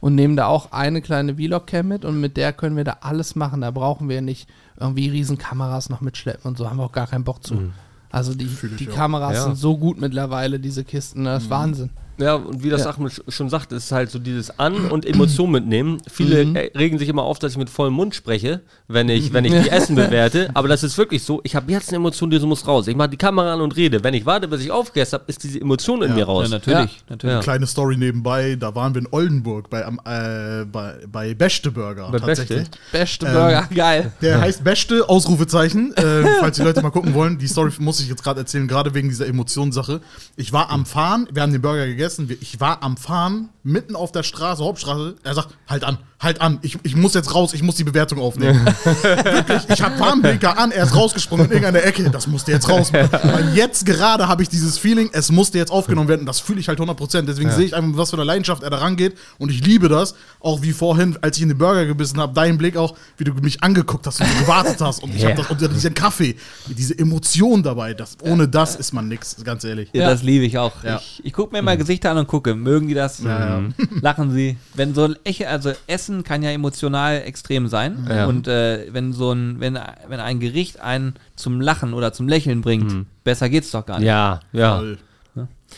und 0.00 0.16
nehmen 0.16 0.36
da 0.36 0.46
auch 0.46 0.72
eine 0.72 1.00
kleine 1.00 1.36
Vlog-Cam 1.36 1.86
mit 1.86 2.04
und 2.04 2.20
mit 2.20 2.36
der 2.36 2.52
können 2.52 2.76
wir 2.76 2.82
da 2.84 2.98
alles 3.02 3.36
machen. 3.36 3.60
Da 3.60 3.70
brauchen 3.70 4.08
wir 4.08 4.20
nicht 4.20 4.48
irgendwie 4.78 5.08
riesen 5.08 5.38
Kameras 5.38 5.88
noch 5.90 6.00
mitschleppen 6.00 6.48
und 6.48 6.58
so, 6.58 6.68
haben 6.68 6.76
wir 6.78 6.84
auch 6.84 6.92
gar 6.92 7.06
keinen 7.06 7.24
Bock 7.24 7.42
zu. 7.44 7.72
Also 8.10 8.34
die, 8.34 8.48
die. 8.78 8.86
Kameras 8.86 9.34
Ja. 9.34 9.42
sind 9.44 9.56
so 9.56 9.76
gut 9.76 10.00
mittlerweile, 10.00 10.60
diese 10.60 10.84
Kisten, 10.84 11.24
das 11.24 11.44
ist 11.44 11.50
Wahnsinn. 11.50 11.90
Ja, 12.18 12.34
und 12.36 12.62
wie 12.62 12.70
das 12.70 12.84
Ja. 12.84 12.90
Ahmed 12.90 13.12
sch- 13.12 13.30
schon 13.30 13.50
sagt, 13.50 13.72
ist 13.72 13.92
halt 13.92 14.10
so 14.10 14.18
dieses 14.18 14.58
An- 14.58 14.90
und 14.90 15.04
Emotion 15.04 15.50
mitnehmen. 15.50 15.98
Viele 16.10 16.44
Mhm. 16.46 16.56
äh, 16.56 16.70
regen 16.76 16.98
sich 16.98 17.08
immer 17.08 17.22
auf, 17.24 17.38
dass 17.38 17.52
ich 17.52 17.58
mit 17.58 17.68
vollem 17.68 17.92
Mund 17.94 18.14
spreche, 18.14 18.62
wenn 18.88 19.08
ich, 19.08 19.32
wenn 19.32 19.44
ich 19.44 19.52
die 19.52 19.68
Essen 19.70 19.96
bewerte. 19.96 20.48
Aber 20.54 20.66
das 20.68 20.82
ist 20.82 20.96
wirklich 20.96 21.22
so, 21.22 21.40
ich 21.44 21.54
habe 21.54 21.70
jetzt 21.72 21.88
eine 21.88 21.96
Emotion, 21.96 22.30
die 22.30 22.38
muss 22.40 22.66
raus. 22.66 22.86
Ich 22.88 22.96
mache 22.96 23.10
die 23.10 23.16
Kamera 23.18 23.52
an 23.54 23.60
und 23.60 23.76
rede. 23.76 24.02
Wenn 24.02 24.14
ich 24.14 24.24
warte, 24.24 24.48
bis 24.48 24.62
ich 24.62 24.70
aufgegessen 24.70 25.18
habe, 25.18 25.24
ist 25.26 25.42
diese 25.44 25.60
Emotion 25.60 26.00
in 26.02 26.08
Ja. 26.10 26.14
mir 26.14 26.20
Ja, 26.20 26.26
raus. 26.26 26.48
natürlich, 26.48 27.04
natürlich. 27.08 27.34
Ja. 27.34 27.40
Kleine 27.42 27.66
Story 27.66 27.96
nebenbei, 27.96 28.56
da 28.58 28.74
waren 28.74 28.94
wir 28.94 29.02
in 29.02 29.08
Oldenburg 29.10 29.68
bei, 29.68 29.84
am, 29.84 30.00
äh, 30.06 30.64
bei, 30.64 30.94
bei 31.12 31.34
Beste 31.34 31.70
Burger 31.70 32.10
Bei 32.10 32.18
tatsächlich. 32.18 32.60
Beste? 32.60 32.78
Beste 32.92 33.26
Ähm, 33.26 33.32
Burger, 33.34 33.68
geil. 33.74 34.12
Der 34.22 34.40
heißt 34.40 34.64
Beste, 34.64 35.06
Ausrufezeichen. 35.08 35.92
Äh, 36.06 36.24
falls 36.40 36.56
die 36.56 36.62
Leute 36.62 36.80
mal 36.82 36.90
gucken 36.90 37.12
wollen. 37.14 37.36
Die 37.38 37.46
Story 37.46 37.70
muss 37.78 38.00
ich 38.00 38.08
jetzt 38.08 38.22
gerade 38.22 38.40
erzählen, 38.40 38.66
gerade 38.68 38.94
wegen 38.94 39.08
dieser 39.08 39.26
Emotionssache. 39.26 40.00
Ich 40.36 40.52
war 40.52 40.70
am 40.70 40.86
Fahren, 40.86 41.28
wir 41.32 41.42
haben 41.42 41.52
den 41.52 41.60
Burger 41.60 41.86
gegessen. 41.86 42.05
Wir- 42.18 42.36
Ich 42.40 42.60
war 42.60 42.82
am 42.82 42.96
Fahren, 42.96 43.48
mitten 43.62 43.96
auf 43.96 44.12
der 44.12 44.22
Straße, 44.22 44.62
Hauptstraße. 44.64 45.16
Er 45.24 45.34
sagt, 45.34 45.48
halt 45.68 45.82
an, 45.84 45.98
halt 46.20 46.40
an. 46.40 46.58
Ich, 46.62 46.78
ich 46.84 46.94
muss 46.96 47.14
jetzt 47.14 47.34
raus, 47.34 47.52
ich 47.52 47.62
muss 47.62 47.74
die 47.74 47.84
Bewertung 47.84 48.18
aufnehmen. 48.20 48.64
Wirklich, 49.02 49.68
ich 49.70 49.82
habe 49.82 49.98
Warnblinker 49.98 50.56
an, 50.58 50.70
er 50.70 50.84
ist 50.84 50.94
rausgesprungen 50.94 51.46
in 51.46 51.52
irgendeine 51.52 51.82
Ecke. 51.82 52.08
Das 52.10 52.26
musste 52.26 52.52
jetzt 52.52 52.68
raus. 52.68 52.92
Weil 52.92 53.54
jetzt 53.54 53.84
gerade 53.86 54.28
habe 54.28 54.42
ich 54.42 54.48
dieses 54.48 54.78
Feeling, 54.78 55.10
es 55.12 55.30
musste 55.32 55.58
jetzt 55.58 55.70
aufgenommen 55.72 56.08
werden. 56.08 56.20
Und 56.20 56.26
das 56.26 56.40
fühle 56.40 56.60
ich 56.60 56.68
halt 56.68 56.78
100%. 56.80 57.22
Deswegen 57.22 57.50
sehe 57.50 57.64
ich 57.66 57.74
einfach, 57.74 57.98
was 57.98 58.10
für 58.10 58.16
eine 58.16 58.24
Leidenschaft 58.24 58.62
er 58.62 58.70
da 58.70 58.78
rangeht. 58.78 59.16
Und 59.38 59.50
ich 59.50 59.64
liebe 59.64 59.88
das. 59.88 60.14
Auch 60.40 60.62
wie 60.62 60.72
vorhin, 60.72 61.18
als 61.22 61.36
ich 61.36 61.42
in 61.42 61.48
den 61.48 61.58
Burger 61.58 61.86
gebissen 61.86 62.20
habe, 62.20 62.32
dein 62.34 62.56
Blick 62.58 62.76
auch, 62.76 62.94
wie 63.16 63.24
du 63.24 63.32
mich 63.34 63.62
angeguckt 63.64 64.06
hast 64.06 64.20
und 64.20 64.28
du 64.32 64.40
gewartet 64.42 64.80
hast. 64.80 65.02
Und 65.02 65.14
ich 65.14 65.22
Ja. 65.22 65.30
habe 65.30 65.42
das, 65.42 65.50
und 65.50 65.60
diesen 65.74 65.94
Kaffee, 65.94 66.36
diese 66.66 66.96
Emotion 66.98 67.62
dabei. 67.64 67.94
Das, 67.94 68.16
ohne 68.22 68.46
das 68.48 68.76
ist 68.76 68.92
man 68.92 69.08
nix, 69.08 69.36
ganz 69.42 69.64
ehrlich. 69.64 69.88
Ja, 69.92 70.08
das 70.10 70.22
liebe 70.22 70.44
ich 70.44 70.56
auch. 70.58 70.72
Ja. 70.84 70.98
Ich, 70.98 71.20
ich 71.24 71.32
gucke 71.32 71.52
mir 71.52 71.58
immer 71.58 71.76
Gesichter 71.96 72.10
an 72.10 72.18
und 72.18 72.26
gucke, 72.28 72.54
mögen 72.54 72.88
die 72.88 72.94
das? 72.94 73.22
Ja, 73.22 73.58
ja. 73.60 73.68
Lachen 74.02 74.30
sie? 74.32 74.56
Wenn 74.74 74.94
so 74.94 75.04
ein 75.04 75.16
Eche, 75.24 75.48
also 75.48 75.72
Essen 75.86 76.24
kann 76.24 76.42
ja 76.42 76.50
emotional 76.50 77.22
extrem 77.24 77.68
sein. 77.68 78.06
Ja. 78.08 78.26
Und 78.26 78.46
äh, 78.48 78.92
wenn 78.92 79.12
so 79.12 79.32
ein, 79.32 79.60
wenn, 79.60 79.78
wenn 80.08 80.20
ein 80.20 80.38
Gericht 80.40 80.80
einen 80.80 81.14
zum 81.36 81.60
Lachen 81.60 81.94
oder 81.94 82.12
zum 82.12 82.28
Lächeln 82.28 82.60
bringt, 82.60 83.06
besser 83.24 83.48
geht's 83.48 83.70
doch 83.70 83.86
gar 83.86 83.98
nicht. 83.98 84.08
Ja, 84.08 84.40
ja. 84.52 84.76
Voll. 84.78 84.98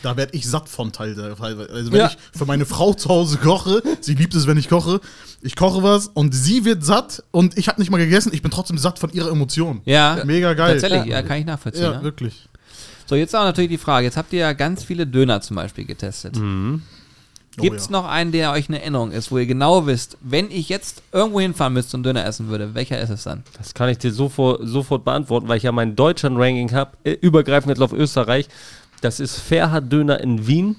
Da 0.03 0.17
werde 0.17 0.35
ich 0.37 0.47
satt 0.49 0.69
von 0.69 0.93
teilweise. 0.93 1.37
Also 1.73 1.91
wenn 1.93 1.99
Ja. 2.01 2.07
ich 2.09 2.19
für 2.37 2.45
meine 2.45 2.67
Frau 2.67 2.93
zu 2.95 3.09
Hause 3.09 3.39
koche, 3.39 3.83
sie 4.01 4.15
liebt 4.15 4.35
es, 4.35 4.47
wenn 4.47 4.59
ich 4.59 4.69
koche, 4.69 5.01
ich 5.41 5.57
koche 5.57 5.83
was 5.83 6.09
und 6.09 6.35
sie 6.35 6.65
wird 6.65 6.85
satt 6.85 7.25
und 7.31 7.57
ich 7.57 7.69
habe 7.69 7.81
nicht 7.81 7.91
mal 7.91 7.97
gegessen, 7.99 8.31
ich 8.33 8.43
bin 8.43 8.51
trotzdem 8.51 8.77
satt 8.79 8.99
von 8.99 9.11
ihrer 9.11 9.31
Emotion. 9.31 9.81
Ja, 9.87 10.23
Mega 10.25 10.53
geil. 10.55 10.79
tatsächlich, 10.79 11.07
ja, 11.11 11.23
kann 11.23 11.39
ich 11.39 11.47
nachvollziehen. 11.47 11.85
Ja, 11.85 11.97
ne? 11.99 12.03
wirklich. 12.03 12.49
So, 13.09 13.15
jetzt 13.15 13.35
auch 13.35 13.45
natürlich 13.45 13.71
die 13.71 13.79
Frage, 13.79 14.05
jetzt 14.05 14.19
habt 14.19 14.33
ihr 14.35 14.41
ja 14.41 14.53
ganz 14.53 14.85
viele 14.85 15.07
Döner 15.07 15.41
zum 15.41 15.57
Beispiel 15.57 15.87
getestet. 15.87 16.39
Gibt 17.57 17.77
es 17.77 17.87
ja. 17.87 17.93
noch 17.93 18.07
einen, 18.07 18.33
der 18.33 18.53
euch 18.53 18.69
eine 18.69 18.81
Erinnerung 18.81 19.13
ist, 19.13 19.33
wo 19.33 19.39
ihr 19.39 19.47
genau 19.47 19.87
wisst, 19.87 20.19
wenn 20.21 20.51
ich 20.51 20.69
jetzt 20.69 21.03
irgendwo 21.11 21.41
hinfahren 21.41 21.73
müsste 21.73 21.97
und 21.97 22.03
Döner 22.05 22.25
essen 22.27 22.49
würde, 22.49 22.75
welcher 22.75 23.01
ist 23.01 23.09
es 23.09 23.25
dann? 23.25 23.45
Das 23.57 23.73
kann 23.73 23.89
ich 23.89 23.97
dir 23.97 24.13
sofort, 24.13 24.61
sofort 24.63 25.05
beantworten, 25.05 25.49
weil 25.49 25.57
ich 25.57 25.63
ja 25.63 25.73
mein 25.73 25.97
Deutschland-Ranking 25.97 26.73
habe, 26.73 26.93
äh, 27.05 27.13
übergreifend 27.13 27.71
jetzt 27.71 27.83
auf 27.83 27.93
Österreich. 27.93 28.47
Das 29.01 29.21
ist 29.21 29.37
Ferhat 29.37 29.91
Döner 29.91 30.21
in 30.21 30.47
Wien. 30.47 30.77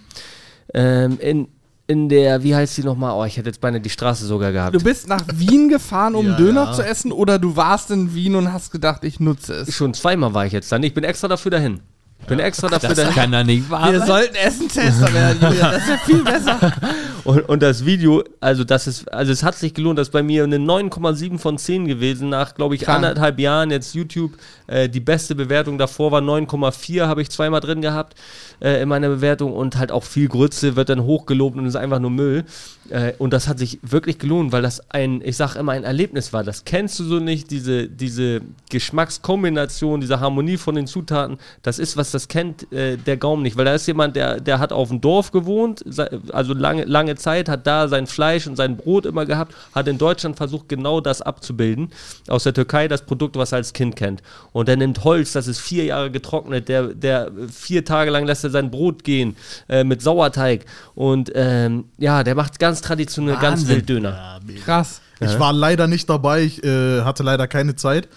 Ähm, 0.73 1.17
in, 1.19 1.47
in 1.87 2.09
der, 2.09 2.43
wie 2.43 2.55
heißt 2.55 2.77
die 2.77 2.83
nochmal? 2.83 3.13
Oh, 3.17 3.25
ich 3.25 3.37
hätte 3.37 3.49
jetzt 3.49 3.59
beinahe 3.59 3.81
die 3.81 3.89
Straße 3.89 4.25
sogar 4.25 4.51
gehabt. 4.51 4.75
Du 4.75 4.83
bist 4.83 5.07
nach 5.07 5.23
Wien 5.33 5.67
gefahren, 5.67 6.13
um 6.13 6.27
Ja, 6.27 6.37
Döner 6.37 6.65
ja. 6.65 6.73
zu 6.73 6.85
essen, 6.85 7.11
oder 7.11 7.39
du 7.39 7.55
warst 7.55 7.89
in 7.89 8.13
Wien 8.13 8.35
und 8.35 8.53
hast 8.53 8.71
gedacht, 8.71 9.03
ich 9.03 9.19
nutze 9.19 9.53
es. 9.55 9.73
Schon 9.75 9.95
zweimal 9.95 10.35
war 10.35 10.45
ich 10.45 10.53
jetzt 10.53 10.71
dann. 10.71 10.83
Ich 10.83 10.93
bin 10.93 11.03
extra 11.03 11.27
dafür 11.27 11.49
dahin. 11.49 11.79
Bin 12.27 12.39
extra 12.39 12.67
dafür 12.67 12.93
dahin. 12.93 13.13
kann 13.13 13.31
da 13.31 13.43
nicht 13.43 13.69
wahr 13.69 13.91
Wir 13.91 14.05
sollten 14.05 14.35
Essentester 14.35 15.11
werden. 15.13 15.39
Das 15.39 15.87
wäre 15.87 15.99
viel 16.05 16.23
besser. 16.23 16.59
Und, 17.25 17.47
und 17.49 17.61
das 17.61 17.85
Video, 17.85 18.23
also 18.39 18.63
das 18.63 18.87
ist, 18.87 19.11
also 19.13 19.31
es 19.31 19.43
hat 19.43 19.53
sich 19.53 19.73
gelohnt, 19.73 19.99
das 19.99 20.07
ist 20.07 20.11
bei 20.11 20.23
mir 20.23 20.45
eine 20.45 20.55
9,7 20.55 21.37
von 21.37 21.57
10 21.57 21.85
gewesen, 21.85 22.29
nach, 22.29 22.55
glaube 22.55 22.75
ich, 22.75 22.81
Krank. 22.81 23.03
anderthalb 23.03 23.39
Jahren 23.39 23.71
jetzt 23.71 23.93
YouTube. 23.93 24.31
Äh, 24.67 24.89
die 24.89 25.01
beste 25.01 25.35
Bewertung 25.35 25.77
davor 25.77 26.11
war 26.11 26.21
9,4, 26.21 27.05
habe 27.07 27.21
ich 27.21 27.29
zweimal 27.29 27.59
drin 27.59 27.81
gehabt 27.81 28.15
äh, 28.61 28.81
in 28.81 28.89
meiner 28.89 29.09
Bewertung 29.09 29.53
und 29.53 29.77
halt 29.77 29.91
auch 29.91 30.03
viel 30.03 30.27
Grütze 30.27 30.75
wird 30.75 30.89
dann 30.89 31.03
hochgelobt 31.03 31.57
und 31.57 31.65
ist 31.65 31.75
einfach 31.75 31.99
nur 31.99 32.11
Müll. 32.11 32.45
Äh, 32.89 33.13
und 33.17 33.33
das 33.33 33.47
hat 33.47 33.59
sich 33.59 33.79
wirklich 33.81 34.19
gelohnt, 34.19 34.51
weil 34.51 34.61
das 34.61 34.81
ein, 34.89 35.21
ich 35.23 35.37
sag 35.37 35.55
immer, 35.55 35.73
ein 35.73 35.83
Erlebnis 35.83 36.33
war. 36.33 36.43
Das 36.43 36.65
kennst 36.65 36.99
du 36.99 37.03
so 37.03 37.19
nicht, 37.19 37.51
diese, 37.51 37.87
diese 37.87 38.41
Geschmackskombination, 38.69 40.01
diese 40.01 40.19
Harmonie 40.19 40.57
von 40.57 40.75
den 40.75 40.87
Zutaten. 40.87 41.37
Das 41.61 41.79
ist 41.79 41.97
was, 41.97 42.11
das 42.11 42.27
kennt 42.27 42.71
äh, 42.71 42.97
der 42.97 43.17
Gaumen 43.17 43.43
nicht, 43.43 43.57
weil 43.57 43.65
da 43.65 43.75
ist 43.75 43.87
jemand, 43.87 44.15
der, 44.15 44.39
der 44.39 44.59
hat 44.59 44.73
auf 44.73 44.89
dem 44.89 45.01
Dorf 45.01 45.31
gewohnt, 45.31 45.83
also 46.31 46.53
lange, 46.53 46.85
lange 46.85 47.15
Zeit, 47.15 47.49
hat 47.49 47.67
da 47.67 47.87
sein 47.87 48.07
Fleisch 48.07 48.47
und 48.47 48.55
sein 48.55 48.77
Brot 48.77 49.05
immer 49.05 49.25
gehabt, 49.25 49.55
hat 49.73 49.87
in 49.87 49.97
Deutschland 49.97 50.37
versucht, 50.37 50.69
genau 50.69 51.01
das 51.01 51.21
abzubilden. 51.21 51.89
Aus 52.27 52.43
der 52.43 52.53
Türkei 52.53 52.87
das 52.87 53.05
Produkt, 53.05 53.35
was 53.35 53.51
er 53.51 53.57
als 53.57 53.73
Kind 53.73 53.95
kennt. 53.95 54.21
Und 54.51 54.67
der 54.67 54.77
nimmt 54.77 55.03
Holz, 55.03 55.33
das 55.33 55.47
ist 55.47 55.59
vier 55.59 55.85
Jahre 55.85 56.11
getrocknet, 56.11 56.69
der, 56.69 56.87
der 56.87 57.31
vier 57.51 57.85
Tage 57.85 58.11
lang 58.11 58.25
lässt 58.25 58.43
er 58.43 58.48
sein 58.49 58.71
Brot 58.71 59.03
gehen 59.03 59.35
äh, 59.67 59.83
mit 59.83 60.01
Sauerteig. 60.01 60.65
Und 60.95 61.31
ähm, 61.35 61.85
ja, 61.97 62.23
der 62.23 62.35
macht 62.35 62.59
ganz 62.59 62.81
traditionell, 62.81 63.35
ganz 63.35 63.61
Wahnsinn. 63.61 63.75
wild 63.77 63.89
Döner. 63.89 64.39
Ja. 64.47 64.61
Krass. 64.63 65.01
Ich 65.21 65.37
war 65.39 65.51
leider 65.51 65.87
nicht 65.87 66.09
dabei, 66.09 66.43
ich 66.43 66.63
äh, 66.63 67.01
hatte 67.01 67.23
leider 67.23 67.47
keine 67.47 67.75
Zeit. 67.75 68.07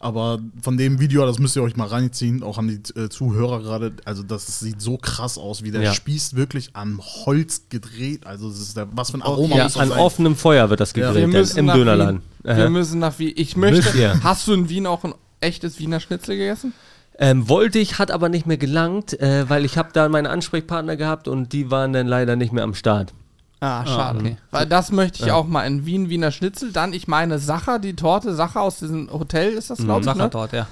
Aber 0.00 0.38
von 0.62 0.76
dem 0.76 1.00
Video, 1.00 1.26
das 1.26 1.40
müsst 1.40 1.56
ihr 1.56 1.62
euch 1.64 1.74
mal 1.74 1.88
reinziehen, 1.88 2.44
auch 2.44 2.56
an 2.56 2.68
die 2.68 3.00
äh, 3.00 3.08
Zuhörer 3.08 3.60
gerade. 3.62 3.92
Also, 4.04 4.22
das 4.22 4.60
sieht 4.60 4.80
so 4.80 4.96
krass 4.96 5.36
aus, 5.38 5.64
wie 5.64 5.72
der 5.72 5.82
Ja. 5.82 5.92
spießt 5.92 6.36
wirklich 6.36 6.70
am 6.74 7.00
Holz 7.02 7.62
gedreht. 7.68 8.24
Also, 8.24 8.48
das 8.48 8.60
ist 8.60 8.76
der, 8.76 8.86
was 8.92 9.10
für 9.10 9.18
ein 9.18 9.22
Aroma 9.22 9.56
Ja, 9.56 9.64
muss 9.64 9.72
das 9.72 9.82
an 9.82 9.88
sein. 9.88 9.98
offenem 9.98 10.36
Feuer 10.36 10.70
wird 10.70 10.78
das 10.78 10.94
Ja. 10.94 11.10
gegrillt 11.12 11.50
dann, 11.56 11.68
im 11.68 11.74
Dönerladen. 11.74 12.22
Wir 12.44 12.70
müssen 12.70 13.00
nach 13.00 13.18
Wien. 13.18 13.32
Ich 13.34 13.56
möchte. 13.56 14.22
Hast 14.22 14.46
du 14.46 14.52
in 14.52 14.68
Wien 14.68 14.86
auch 14.86 15.02
ein 15.02 15.14
echtes 15.40 15.80
Wiener 15.80 15.98
Schnitzel 15.98 16.36
gegessen? 16.36 16.72
Ähm, 17.20 17.48
wollte 17.48 17.78
ich, 17.80 17.98
hat 17.98 18.10
aber 18.12 18.28
nicht 18.28 18.46
mehr 18.46 18.58
gelangt, 18.58 19.18
äh, 19.20 19.48
weil 19.50 19.64
ich 19.64 19.76
habe 19.76 19.90
da 19.92 20.08
meine 20.08 20.30
Ansprechpartner 20.30 20.96
gehabt 20.96 21.26
und 21.26 21.52
die 21.52 21.70
waren 21.70 21.92
dann 21.92 22.06
leider 22.06 22.36
nicht 22.36 22.52
mehr 22.52 22.62
am 22.64 22.74
Start. 22.74 23.12
Ah, 23.60 23.84
schade. 23.84 24.20
okay. 24.20 24.36
Weil 24.52 24.66
das 24.66 24.92
möchte 24.92 25.24
ich 25.24 25.32
auch 25.32 25.46
mal 25.46 25.64
in 25.66 25.84
Wien, 25.84 26.08
Wiener 26.10 26.30
Schnitzel. 26.30 26.70
Dann, 26.72 26.92
ich 26.92 27.08
meine, 27.08 27.40
Sacher, 27.40 27.80
die 27.80 27.94
Torte, 27.96 28.34
Sacher 28.34 28.60
aus 28.60 28.78
diesem 28.78 29.10
Hotel 29.12 29.50
ist 29.52 29.70
das, 29.70 29.78
glaube 29.78 30.00
ich. 30.02 30.06
Ne? 30.06 30.12
Sachertort, 30.14 30.52
ja. 30.52 30.68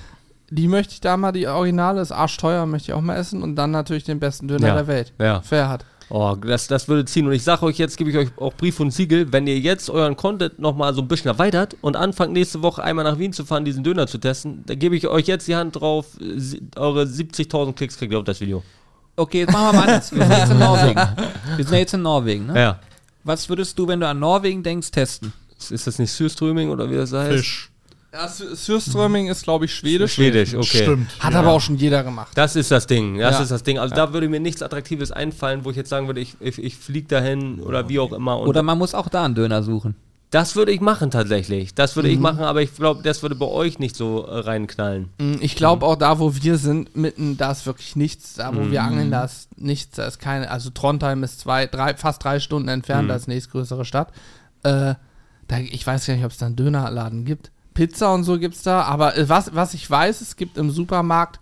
Die 0.50 0.68
möchte 0.68 0.94
ich 0.94 1.00
da 1.00 1.16
mal, 1.16 1.32
die 1.32 1.48
Originale 1.48 2.00
ist 2.00 2.12
arschteuer, 2.12 2.64
möchte 2.66 2.92
ich 2.92 2.94
auch 2.96 3.00
mal 3.00 3.16
essen. 3.16 3.42
Und 3.42 3.56
dann 3.56 3.72
natürlich 3.72 4.04
den 4.04 4.20
besten 4.20 4.46
Döner 4.46 4.68
Ja. 4.68 4.74
der 4.74 4.86
Welt. 4.86 5.12
Ja. 5.18 5.40
Fair 5.40 5.68
hat. 5.68 5.84
Oh, 6.08 6.36
das, 6.40 6.68
das 6.68 6.86
würde 6.86 7.04
ziehen. 7.04 7.26
Und 7.26 7.32
ich 7.32 7.42
sage 7.42 7.64
euch 7.64 7.78
jetzt, 7.78 7.96
gebe 7.96 8.10
ich 8.10 8.16
euch 8.16 8.28
auch 8.38 8.54
Brief 8.54 8.78
und 8.78 8.92
Siegel, 8.92 9.32
wenn 9.32 9.46
ihr 9.46 9.58
jetzt 9.58 9.90
euren 9.90 10.16
Content 10.16 10.58
nochmal 10.58 10.94
so 10.94 11.02
ein 11.02 11.08
bisschen 11.08 11.28
erweitert 11.28 11.76
und 11.80 11.96
anfangt 11.96 12.32
nächste 12.32 12.62
Woche 12.62 12.82
einmal 12.82 13.04
nach 13.04 13.18
Wien 13.18 13.32
zu 13.32 13.44
fahren, 13.44 13.64
diesen 13.64 13.82
Döner 13.82 14.06
zu 14.06 14.18
testen, 14.18 14.62
dann 14.66 14.78
gebe 14.78 14.96
ich 14.96 15.08
euch 15.08 15.26
jetzt 15.26 15.48
die 15.48 15.56
Hand 15.56 15.80
drauf, 15.80 16.06
eure 16.76 17.02
70.000 17.02 17.72
Klicks 17.72 17.96
kriegt 17.98 18.12
ihr 18.12 18.18
auf 18.18 18.24
das 18.24 18.40
Video. 18.40 18.62
Okay, 19.16 19.40
jetzt 19.40 19.52
machen 19.52 19.66
wir 19.66 19.80
mal 19.80 19.88
anders. 19.88 20.12
Wir 20.12 20.22
sind 20.26 20.38
jetzt 20.38 20.50
in 20.50 20.58
Norwegen. 20.60 21.00
Wir 21.56 21.64
sind 21.64 21.72
ja 21.72 21.78
jetzt 21.78 21.94
in 21.94 22.02
Norwegen, 22.02 22.46
ne? 22.46 22.60
Ja. 22.60 22.80
Was 23.24 23.48
würdest 23.48 23.76
du, 23.78 23.88
wenn 23.88 23.98
du 23.98 24.06
an 24.06 24.20
Norwegen 24.20 24.62
denkst, 24.62 24.90
testen? 24.92 25.32
Ist 25.70 25.86
das 25.86 25.98
nicht 25.98 26.12
Surströming 26.12 26.68
oder 26.70 26.88
wie 26.88 26.94
das 26.94 27.12
heißt? 27.12 27.36
Fisch. 27.36 27.70
Ja, 28.12 28.28
Surströmming 28.28 29.28
ist, 29.28 29.42
glaube 29.44 29.66
ich, 29.66 29.74
schwedisch. 29.74 30.14
Schwedisch, 30.14 30.54
okay. 30.54 30.82
Stimmt. 30.84 31.10
Hat 31.20 31.32
ja. 31.34 31.40
aber 31.40 31.52
auch 31.52 31.60
schon 31.60 31.76
jeder 31.76 32.02
gemacht. 32.02 32.32
Das 32.34 32.56
ist 32.56 32.70
das 32.70 32.86
Ding, 32.86 33.18
das 33.18 33.34
Ja. 33.36 33.42
ist 33.42 33.50
das 33.50 33.62
Ding. 33.62 33.78
Also 33.78 33.94
da 33.94 34.12
würde 34.12 34.28
mir 34.28 34.40
nichts 34.40 34.62
Attraktives 34.62 35.12
einfallen, 35.12 35.64
wo 35.64 35.70
ich 35.70 35.76
jetzt 35.76 35.90
sagen 35.90 36.06
würde, 36.06 36.20
ich, 36.20 36.34
ich, 36.40 36.58
ich 36.62 36.76
fliege 36.76 37.08
dahin 37.08 37.60
oder 37.60 37.88
wie 37.88 37.98
auch 37.98 38.12
immer. 38.12 38.38
Und 38.38 38.48
Oder 38.48 38.62
man 38.62 38.78
muss 38.78 38.94
auch 38.94 39.08
da 39.08 39.24
einen 39.24 39.34
Döner 39.34 39.62
suchen. 39.62 39.96
das 40.30 40.56
würde 40.56 40.72
ich 40.72 40.80
machen 40.80 41.10
tatsächlich. 41.10 41.74
Das 41.74 41.94
würde 41.96 42.08
Mhm. 42.08 42.14
ich 42.14 42.20
machen, 42.20 42.40
aber 42.44 42.62
ich 42.62 42.74
glaube, 42.74 43.02
das 43.02 43.22
würde 43.22 43.34
bei 43.34 43.46
euch 43.46 43.78
nicht 43.78 43.94
so 43.96 44.24
äh, 44.26 44.38
reinknallen. 44.38 45.08
Mm, 45.18 45.34
Ich 45.40 45.54
glaube 45.54 45.84
auch 45.86 45.96
da, 45.96 46.18
wo 46.18 46.34
wir 46.34 46.56
sind, 46.58 46.96
mitten, 46.96 47.36
da 47.36 47.52
ist 47.52 47.66
wirklich 47.66 47.96
nichts. 47.96 48.34
Da, 48.34 48.54
wo 48.54 48.70
wir 48.70 48.80
Mhm. 48.82 48.88
angeln, 48.88 49.10
da 49.10 49.24
ist 49.24 49.48
nichts. 49.58 49.96
Da 49.96 50.06
ist 50.06 50.18
keine, 50.20 50.50
also 50.50 50.70
Trondheim 50.70 51.22
ist 51.22 51.40
zwei, 51.40 51.66
drei, 51.66 51.94
fast 51.96 52.24
drei 52.24 52.40
Stunden 52.40 52.68
entfernt, 52.68 53.08
Mhm. 53.08 53.14
ist 53.14 53.28
nächstgrößere 53.28 53.84
Stadt. 53.84 54.08
Äh, 54.62 54.94
da, 55.48 55.58
ich 55.58 55.86
weiß 55.86 56.06
gar 56.06 56.14
nicht, 56.14 56.24
ob 56.24 56.32
es 56.32 56.38
da 56.38 56.46
einen 56.46 56.56
Dönerladen 56.56 57.24
gibt. 57.24 57.50
Pizza 57.76 58.12
und 58.12 58.24
so 58.24 58.38
gibt 58.38 58.56
es 58.56 58.62
da, 58.62 58.82
aber 58.82 59.16
äh, 59.16 59.28
was, 59.28 59.54
was 59.54 59.74
ich 59.74 59.88
weiß, 59.88 60.20
es 60.22 60.34
gibt 60.34 60.58
im 60.58 60.70
Supermarkt, 60.70 61.38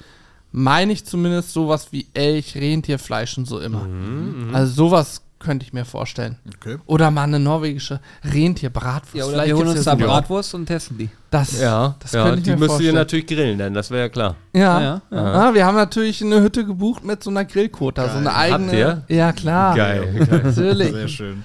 meine 0.53 0.93
ich 0.93 1.05
zumindest, 1.07 1.53
sowas 1.53 1.89
wie 1.93 2.07
Elch, 2.13 2.55
Rentierfleisch 2.57 3.39
und 3.39 3.47
so 3.47 3.59
immer. 3.61 3.85
Mhm, 3.85 4.51
Also 4.55 4.73
sowas 4.75 5.23
könnte 5.41 5.67
ich 5.67 5.73
mir 5.73 5.85
vorstellen. 5.85 6.39
Okay. 6.57 6.79
Oder 6.87 7.11
mal 7.11 7.25
eine 7.25 7.39
norwegische 7.39 8.01
Rentierbratwurst. 8.25 9.15
Ja, 9.15 9.25
oder 9.25 9.33
Vielleicht 9.35 9.49
wir 9.49 9.57
holen 9.57 9.69
uns 9.69 9.85
da 9.85 9.91
so- 9.99 10.05
Bratwurst 10.05 10.55
und 10.55 10.67
testen 10.67 10.97
die. 10.99 11.11
Das, 11.31 11.61
Ja, 11.61 11.97
das 12.01 12.13
ja 12.13 12.23
könnte 12.25 12.39
ich 12.39 12.45
die 12.45 12.51
mir 12.53 12.57
müsst 12.57 12.81
ihr 12.81 12.93
natürlich 12.93 13.27
grillen, 13.27 13.59
denn 13.59 13.75
das 13.75 13.91
wäre 13.91 14.03
ja 14.05 14.09
klar. 14.09 14.37
Ja, 14.55 14.61
Ja, 14.61 14.81
ja. 14.81 15.03
ja. 15.11 15.49
Ah, 15.51 15.55
wir 15.55 15.67
haben 15.67 15.75
natürlich 15.77 16.23
eine 16.23 16.41
Hütte 16.41 16.65
gebucht 16.65 17.05
mit 17.05 17.23
so 17.23 17.31
einer 17.31 17.45
Grillquote, 17.45 18.03
so 18.11 18.17
eine 18.19 18.35
eigene. 18.35 18.67
Habt 18.69 19.09
ihr? 19.11 19.17
Ja, 19.17 19.33
klar. 19.33 19.77
Geil. 19.77 20.27
Natürlich. 20.31 20.93
Sehr 20.93 21.09
schön. 21.09 21.45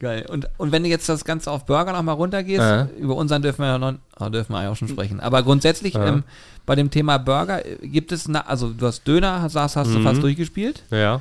Geil. 0.00 0.26
Und, 0.28 0.48
und 0.58 0.70
wenn 0.70 0.84
du 0.84 0.88
jetzt 0.88 1.08
das 1.08 1.24
Ganze 1.24 1.50
auf 1.50 1.66
Burger 1.66 1.92
nochmal 1.92 2.14
runtergehst, 2.14 2.60
Ja. 2.60 2.88
über 2.98 3.16
unseren 3.16 3.42
dürfen 3.42 3.62
wir 3.62 3.66
ja 3.66 3.78
noch, 3.78 3.94
ah, 4.16 4.28
dürfen 4.30 4.52
wir 4.52 4.70
auch 4.70 4.76
schon 4.76 4.88
sprechen. 4.88 5.18
Aber 5.20 5.42
grundsätzlich 5.42 5.94
Ja. 5.94 6.06
ähm, 6.06 6.22
bei 6.66 6.74
dem 6.76 6.90
Thema 6.90 7.18
Burger 7.18 7.64
äh, 7.66 7.76
gibt 7.88 8.12
es, 8.12 8.28
na, 8.28 8.42
also 8.46 8.68
du 8.70 8.86
hast 8.86 9.02
Döner, 9.08 9.48
sagst, 9.48 9.74
hast 9.76 9.92
du 9.92 9.98
Mhm. 9.98 10.04
fast 10.04 10.22
durchgespielt. 10.22 10.82
Ja. 10.90 11.20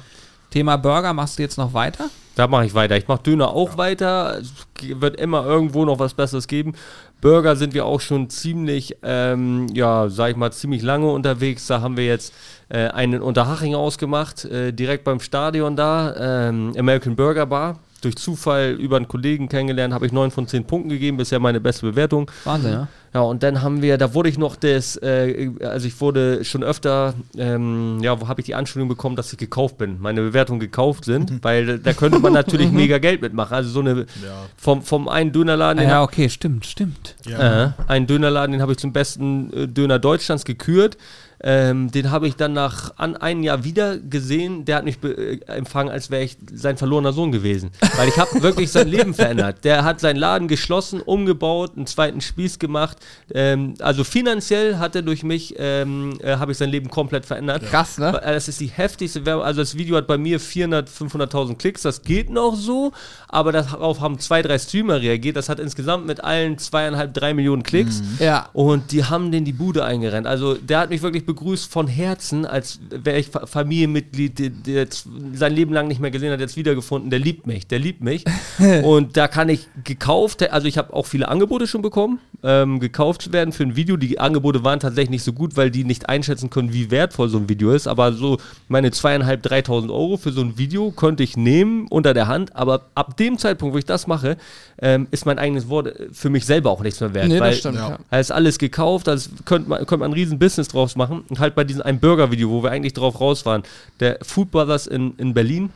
Thema 0.52 0.78
Burger 0.78 1.14
machst 1.14 1.38
du 1.40 1.44
jetzt 1.44 1.58
noch 1.58 1.74
weiter? 1.74 2.06
Da 2.36 2.46
mache 2.48 2.66
ich 2.68 2.74
weiter. 2.76 2.96
Ich 2.96 3.08
mache 3.08 3.24
Döner 3.24 3.50
auch 3.50 3.78
weiter. 3.78 4.38
Es 4.40 4.54
wird 5.02 5.20
immer 5.20 5.44
irgendwo 5.44 5.84
noch 5.86 5.98
was 5.98 6.14
Besseres 6.14 6.48
geben. 6.48 6.74
Burger 7.20 7.56
sind 7.56 7.74
wir 7.74 7.84
auch 7.86 8.00
schon 8.00 8.30
ziemlich, 8.30 8.96
ähm, 9.02 9.68
ja, 9.74 10.08
sag 10.08 10.30
ich 10.32 10.36
mal, 10.38 10.52
ziemlich 10.54 10.84
lange 10.84 11.08
unterwegs. 11.12 11.66
Da 11.66 11.82
haben 11.82 11.98
wir 11.98 12.06
jetzt 12.06 12.32
äh, 12.70 12.90
einen 12.90 13.14
in 13.14 13.22
Unterhaching 13.24 13.74
ausgemacht, 13.74 14.46
äh, 14.46 14.72
direkt 14.72 15.04
beim 15.04 15.20
Stadion 15.20 15.76
da, 15.76 16.48
ähm, 16.50 16.74
American 16.78 17.16
Burger 17.16 17.48
Bar. 17.48 17.80
Durch 18.08 18.16
Zufall 18.16 18.72
über 18.80 18.96
einen 18.96 19.10
Kollegen 19.10 19.50
kennengelernt, 19.50 19.94
habe 19.94 20.06
ich 20.06 20.14
9 20.14 20.32
von 20.32 20.48
10 20.48 20.64
Punkten 20.64 20.88
gegeben, 20.90 21.18
bisher 21.18 21.40
meine 21.40 21.60
beste 21.60 21.86
Bewertung. 21.86 22.32
Wahnsinn, 22.46 22.72
ja? 22.72 22.88
Ja, 23.14 23.22
und 23.22 23.42
dann 23.44 23.62
haben 23.62 23.82
wir, 23.82 23.98
da 23.98 24.14
wurde 24.14 24.30
ich 24.30 24.38
noch 24.38 24.56
das, 24.56 24.96
äh, 25.02 25.50
also 25.62 25.88
ich 25.88 26.00
wurde 26.00 26.44
schon 26.46 26.64
öfter, 26.64 27.16
ähm, 27.38 28.00
ja, 28.02 28.20
wo 28.22 28.28
habe 28.30 28.42
ich 28.42 28.46
die 28.46 28.56
Anschuldigung 28.56 28.88
bekommen, 28.90 29.16
dass 29.18 29.32
ich 29.34 29.40
gekauft 29.40 29.78
bin, 29.78 29.98
meine 30.00 30.22
Bewertungen 30.22 30.60
gekauft 30.60 31.04
sind, 31.06 31.44
weil 31.44 31.80
da 31.80 31.94
könnte 31.94 32.20
man 32.20 32.32
natürlich 32.34 32.72
mega 32.84 32.98
Geld 32.98 33.22
mitmachen. 33.22 33.54
Also 33.56 33.70
so 33.72 33.80
eine, 33.82 34.02
Ja. 34.24 34.46
vom, 34.56 34.82
vom 34.84 35.08
einen 35.10 35.32
Dönerladen, 35.34 35.84
Ah, 35.84 35.88
ja, 35.90 36.04
okay, 36.04 36.30
stimmt, 36.30 36.66
stimmt. 36.66 37.16
Ja. 37.26 37.66
äh, 37.66 37.70
einen 37.88 38.08
Dönerladen, 38.08 38.52
den 38.54 38.62
habe 38.62 38.72
ich 38.74 38.78
zum 38.78 38.94
besten 38.94 39.52
äh, 39.52 39.68
Döner 39.68 40.00
Deutschlands 40.00 40.46
gekürt. 40.46 40.98
Ähm, 41.44 41.92
den 41.92 42.10
habe 42.10 42.28
ich 42.28 42.36
dann 42.36 42.54
nach 42.54 42.94
an, 42.98 43.16
einem 43.16 43.44
Jahr 43.44 43.64
wieder 43.64 43.98
gesehen. 43.98 44.66
Der 44.66 44.78
hat 44.78 44.86
mich 44.86 44.98
äh, 45.04 45.40
empfangen, 45.46 45.92
als 45.92 46.10
wäre 46.10 46.24
ich 46.24 46.38
sein 46.52 46.78
verlorener 46.78 47.14
Sohn 47.14 47.32
gewesen. 47.32 47.70
Weil 47.96 48.10
ich 48.10 48.18
habe 48.18 48.42
wirklich 48.42 48.72
sein 48.72 48.88
Leben 48.88 49.14
verändert. 49.14 49.64
Der 49.64 49.84
hat 49.84 50.00
seinen 50.00 50.18
Laden 50.18 50.48
geschlossen, 50.48 51.00
umgebaut, 51.00 51.74
einen 51.76 51.86
zweiten 51.86 52.22
Spieß 52.22 52.58
gemacht. 52.58 52.98
Ähm, 53.34 53.76
also 53.80 54.04
finanziell 54.04 54.78
hat 54.78 54.96
er 54.96 55.04
durch 55.04 55.24
mich, 55.24 55.54
ähm, 55.60 56.18
äh, 56.22 56.38
habe 56.38 56.54
ich 56.54 56.58
sein 56.58 56.70
Leben 56.70 56.90
komplett 56.90 57.26
verändert. 57.26 57.64
Krass, 57.70 58.00
ne? 58.00 58.20
Äh, 58.24 58.34
Das 58.34 58.48
ist 58.48 58.60
die 58.60 58.68
heftigste 58.68 59.26
Werbung. 59.26 59.44
Also 59.46 59.62
das 59.62 59.78
Video 59.78 59.96
hat 59.98 60.08
bei 60.08 60.18
mir 60.18 60.40
400, 60.40 60.90
500.000 60.90 61.56
Klicks. 61.58 61.84
Das 61.84 62.02
geht 62.02 62.32
noch 62.32 62.56
so, 62.56 62.92
aber 63.28 63.52
darauf 63.52 64.02
haben 64.02 64.18
zwei, 64.18 64.42
drei 64.42 64.58
Streamer 64.58 65.02
reagiert. 65.02 65.36
Das 65.36 65.50
hat 65.50 65.60
insgesamt 65.60 66.08
mit 66.08 66.24
allen 66.24 66.58
zweieinhalb, 66.58 67.14
drei 67.14 67.36
Millionen 67.36 67.62
Klicks. 67.62 68.02
Ja. 68.20 68.50
Und 68.54 68.92
die 68.92 69.04
haben 69.04 69.32
den 69.32 69.46
die 69.46 69.54
Bude 69.54 69.86
eingerennt. 69.86 70.26
Also 70.26 70.56
der 70.56 70.80
hat 70.80 70.90
mich 70.90 71.04
wirklich 71.04 71.27
begrüßt 71.28 71.72
von 71.72 71.88
Herzen, 71.88 72.46
als 72.46 72.80
wäre 72.90 73.20
ich 73.20 73.28
Fa- 73.28 73.46
Familienmitglied, 73.46 74.40
der, 74.40 74.50
der 74.50 74.76
jetzt 74.76 75.08
sein 75.34 75.54
Leben 75.54 75.72
lang 75.74 75.88
nicht 75.88 76.02
mehr 76.02 76.10
gesehen 76.10 76.32
hat, 76.32 76.40
jetzt 76.40 76.58
wiedergefunden. 76.58 77.12
Der 77.12 77.20
liebt 77.20 77.46
mich, 77.46 77.68
der 77.68 77.78
liebt 77.78 78.02
mich. 78.02 78.26
und 78.84 79.16
da 79.16 79.28
kann 79.28 79.50
ich 79.50 79.68
gekauft, 79.84 80.50
also 80.52 80.68
ich 80.68 80.80
habe 80.80 80.94
auch 80.94 81.06
viele 81.06 81.28
Angebote 81.28 81.68
schon 81.68 81.84
bekommen, 81.84 82.20
ähm, 82.44 82.80
gekauft 82.80 83.32
werden 83.32 83.52
für 83.54 83.64
ein 83.64 83.76
Video. 83.76 83.98
Die 83.98 84.20
Angebote 84.20 84.64
waren 84.64 84.80
tatsächlich 84.80 85.12
nicht 85.12 85.24
so 85.24 85.34
gut, 85.34 85.56
weil 85.56 85.70
die 85.70 85.84
nicht 85.84 86.10
einschätzen 86.10 86.50
können, 86.50 86.74
wie 86.74 86.90
wertvoll 86.90 87.30
so 87.30 87.38
ein 87.38 87.50
Video 87.50 87.72
ist. 87.72 87.88
Aber 87.88 88.14
so 88.14 88.38
meine 88.68 88.90
zweieinhalb, 88.92 89.44
dreitausend 89.44 89.92
Euro 89.92 90.18
für 90.18 90.32
so 90.32 90.42
ein 90.42 90.58
Video 90.58 90.92
konnte 90.92 91.24
ich 91.24 91.38
nehmen 91.38 91.88
unter 91.90 92.14
der 92.14 92.28
Hand. 92.28 92.56
Aber 92.56 92.88
ab 92.96 93.18
dem 93.18 93.38
Zeitpunkt, 93.38 93.76
wo 93.76 93.78
ich 93.78 93.86
das 93.86 94.08
mache, 94.08 94.38
ähm, 94.80 95.08
ist 95.12 95.26
mein 95.26 95.40
eigenes 95.40 95.70
Wort 95.70 95.88
äh, 95.88 96.08
für 96.12 96.30
mich 96.30 96.46
selber 96.46 96.72
auch 96.72 96.82
nichts 96.82 97.00
mehr 97.00 97.14
wert. 97.14 97.28
Nee, 97.28 97.40
weil 97.40 97.52
das 97.52 97.60
stimmt, 97.60 97.76
ja. 97.76 97.98
da 98.10 98.20
ist 98.20 98.32
alles 98.32 98.58
gekauft, 98.58 99.10
also 99.10 99.30
könnte 99.46 99.70
man, 99.70 99.80
könnte 99.80 99.98
man 99.98 100.12
ein 100.12 100.14
riesen 100.14 100.40
Business 100.40 100.68
draus 100.68 100.96
machen. 100.96 101.17
Und 101.28 101.40
halt 101.40 101.56
bei 101.56 101.64
diesem 101.64 101.82
einem 101.82 102.00
Burger-Video, 102.00 102.50
wo 102.50 102.64
wir 102.64 102.72
eigentlich 102.72 102.94
drauf 102.94 103.20
raus 103.20 103.46
waren, 103.46 103.64
der 104.00 104.20
Food 104.22 104.52
Brothers 104.52 104.88
in, 104.88 105.14
in 105.18 105.34
Berlin, 105.34 105.70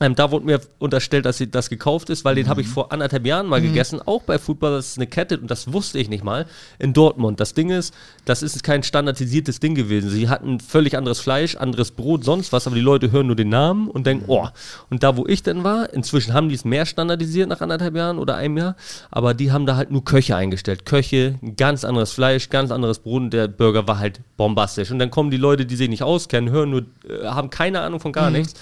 ähm, 0.00 0.14
da 0.14 0.30
wurde 0.30 0.46
mir 0.46 0.60
unterstellt, 0.78 1.26
dass 1.26 1.38
sie- 1.38 1.50
das 1.50 1.68
gekauft 1.68 2.10
ist, 2.10 2.24
weil 2.24 2.34
den 2.36 2.48
habe 2.48 2.60
ich 2.60 2.68
vor 2.68 2.92
anderthalb 2.92 3.26
Jahren 3.26 3.46
mal 3.46 3.60
gegessen, 3.60 4.00
auch 4.06 4.22
bei 4.22 4.38
Brothers, 4.38 4.60
das 4.84 4.86
ist 4.92 4.98
eine 4.98 5.06
Kette 5.08 5.38
und 5.38 5.50
das 5.50 5.72
wusste 5.72 5.98
ich 5.98 6.08
nicht 6.08 6.22
mal, 6.24 6.46
in 6.78 6.92
Dortmund. 6.92 7.40
Das 7.40 7.54
Ding 7.54 7.70
ist, 7.70 7.92
das 8.24 8.42
ist 8.42 8.62
kein 8.62 8.82
standardisiertes 8.82 9.58
Ding 9.60 9.74
gewesen. 9.74 10.08
Sie 10.08 10.28
hatten 10.28 10.60
völlig 10.60 10.96
anderes 10.96 11.18
Fleisch, 11.20 11.56
anderes 11.56 11.90
Brot, 11.90 12.24
sonst 12.24 12.52
was, 12.52 12.66
aber 12.66 12.76
die 12.76 12.82
Leute 12.82 13.10
hören 13.10 13.26
nur 13.26 13.36
den 13.36 13.48
Namen 13.48 13.88
und 13.88 14.06
denken, 14.06 14.24
oh. 14.28 14.46
Und 14.90 15.02
da, 15.02 15.16
wo 15.16 15.26
ich 15.26 15.42
denn 15.42 15.64
war, 15.64 15.92
inzwischen 15.92 16.34
haben 16.34 16.48
die 16.48 16.54
es 16.54 16.64
mehr 16.64 16.86
standardisiert 16.86 17.48
nach 17.48 17.60
anderthalb 17.60 17.96
Jahren 17.96 18.18
oder 18.18 18.36
einem 18.36 18.56
Jahr, 18.58 18.76
aber 19.10 19.34
die 19.34 19.50
haben 19.52 19.66
da 19.66 19.76
halt 19.76 19.90
nur 19.90 20.04
Köche 20.04 20.36
eingestellt. 20.36 20.86
Köche, 20.86 21.38
ganz 21.56 21.84
anderes 21.84 22.12
Fleisch, 22.12 22.48
ganz 22.48 22.70
anderes 22.70 23.00
Brot 23.00 23.22
und 23.22 23.30
der 23.32 23.48
Burger 23.48 23.86
war 23.88 23.98
halt 23.98 24.20
bombastisch. 24.36 24.90
Und 24.92 25.00
dann 25.00 25.10
kommen 25.10 25.30
die 25.32 25.36
Leute, 25.36 25.66
die 25.66 25.76
sich 25.76 25.88
nicht 25.88 26.04
auskennen, 26.04 26.50
hören 26.50 26.70
nur, 26.70 26.82
äh, 27.08 27.26
haben 27.26 27.50
keine 27.50 27.80
Ahnung 27.80 27.98
von 28.00 28.12
gar 28.12 28.30
nichts 28.30 28.54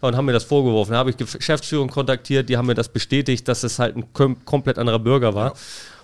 und 0.00 0.16
haben 0.16 0.26
mir 0.26 0.32
das 0.32 0.44
vorgeworfen. 0.44 0.75
Da 0.84 0.96
habe 0.96 1.10
ich 1.10 1.16
Geschäftsführung 1.16 1.88
kontaktiert, 1.88 2.48
die 2.48 2.56
haben 2.56 2.66
mir 2.66 2.74
das 2.74 2.88
bestätigt, 2.88 3.46
dass 3.48 3.62
es 3.62 3.78
halt 3.78 3.96
ein 3.96 4.12
kom 4.12 4.44
komplett 4.44 4.78
anderer 4.78 4.98
Burger 4.98 5.34
war. 5.34 5.54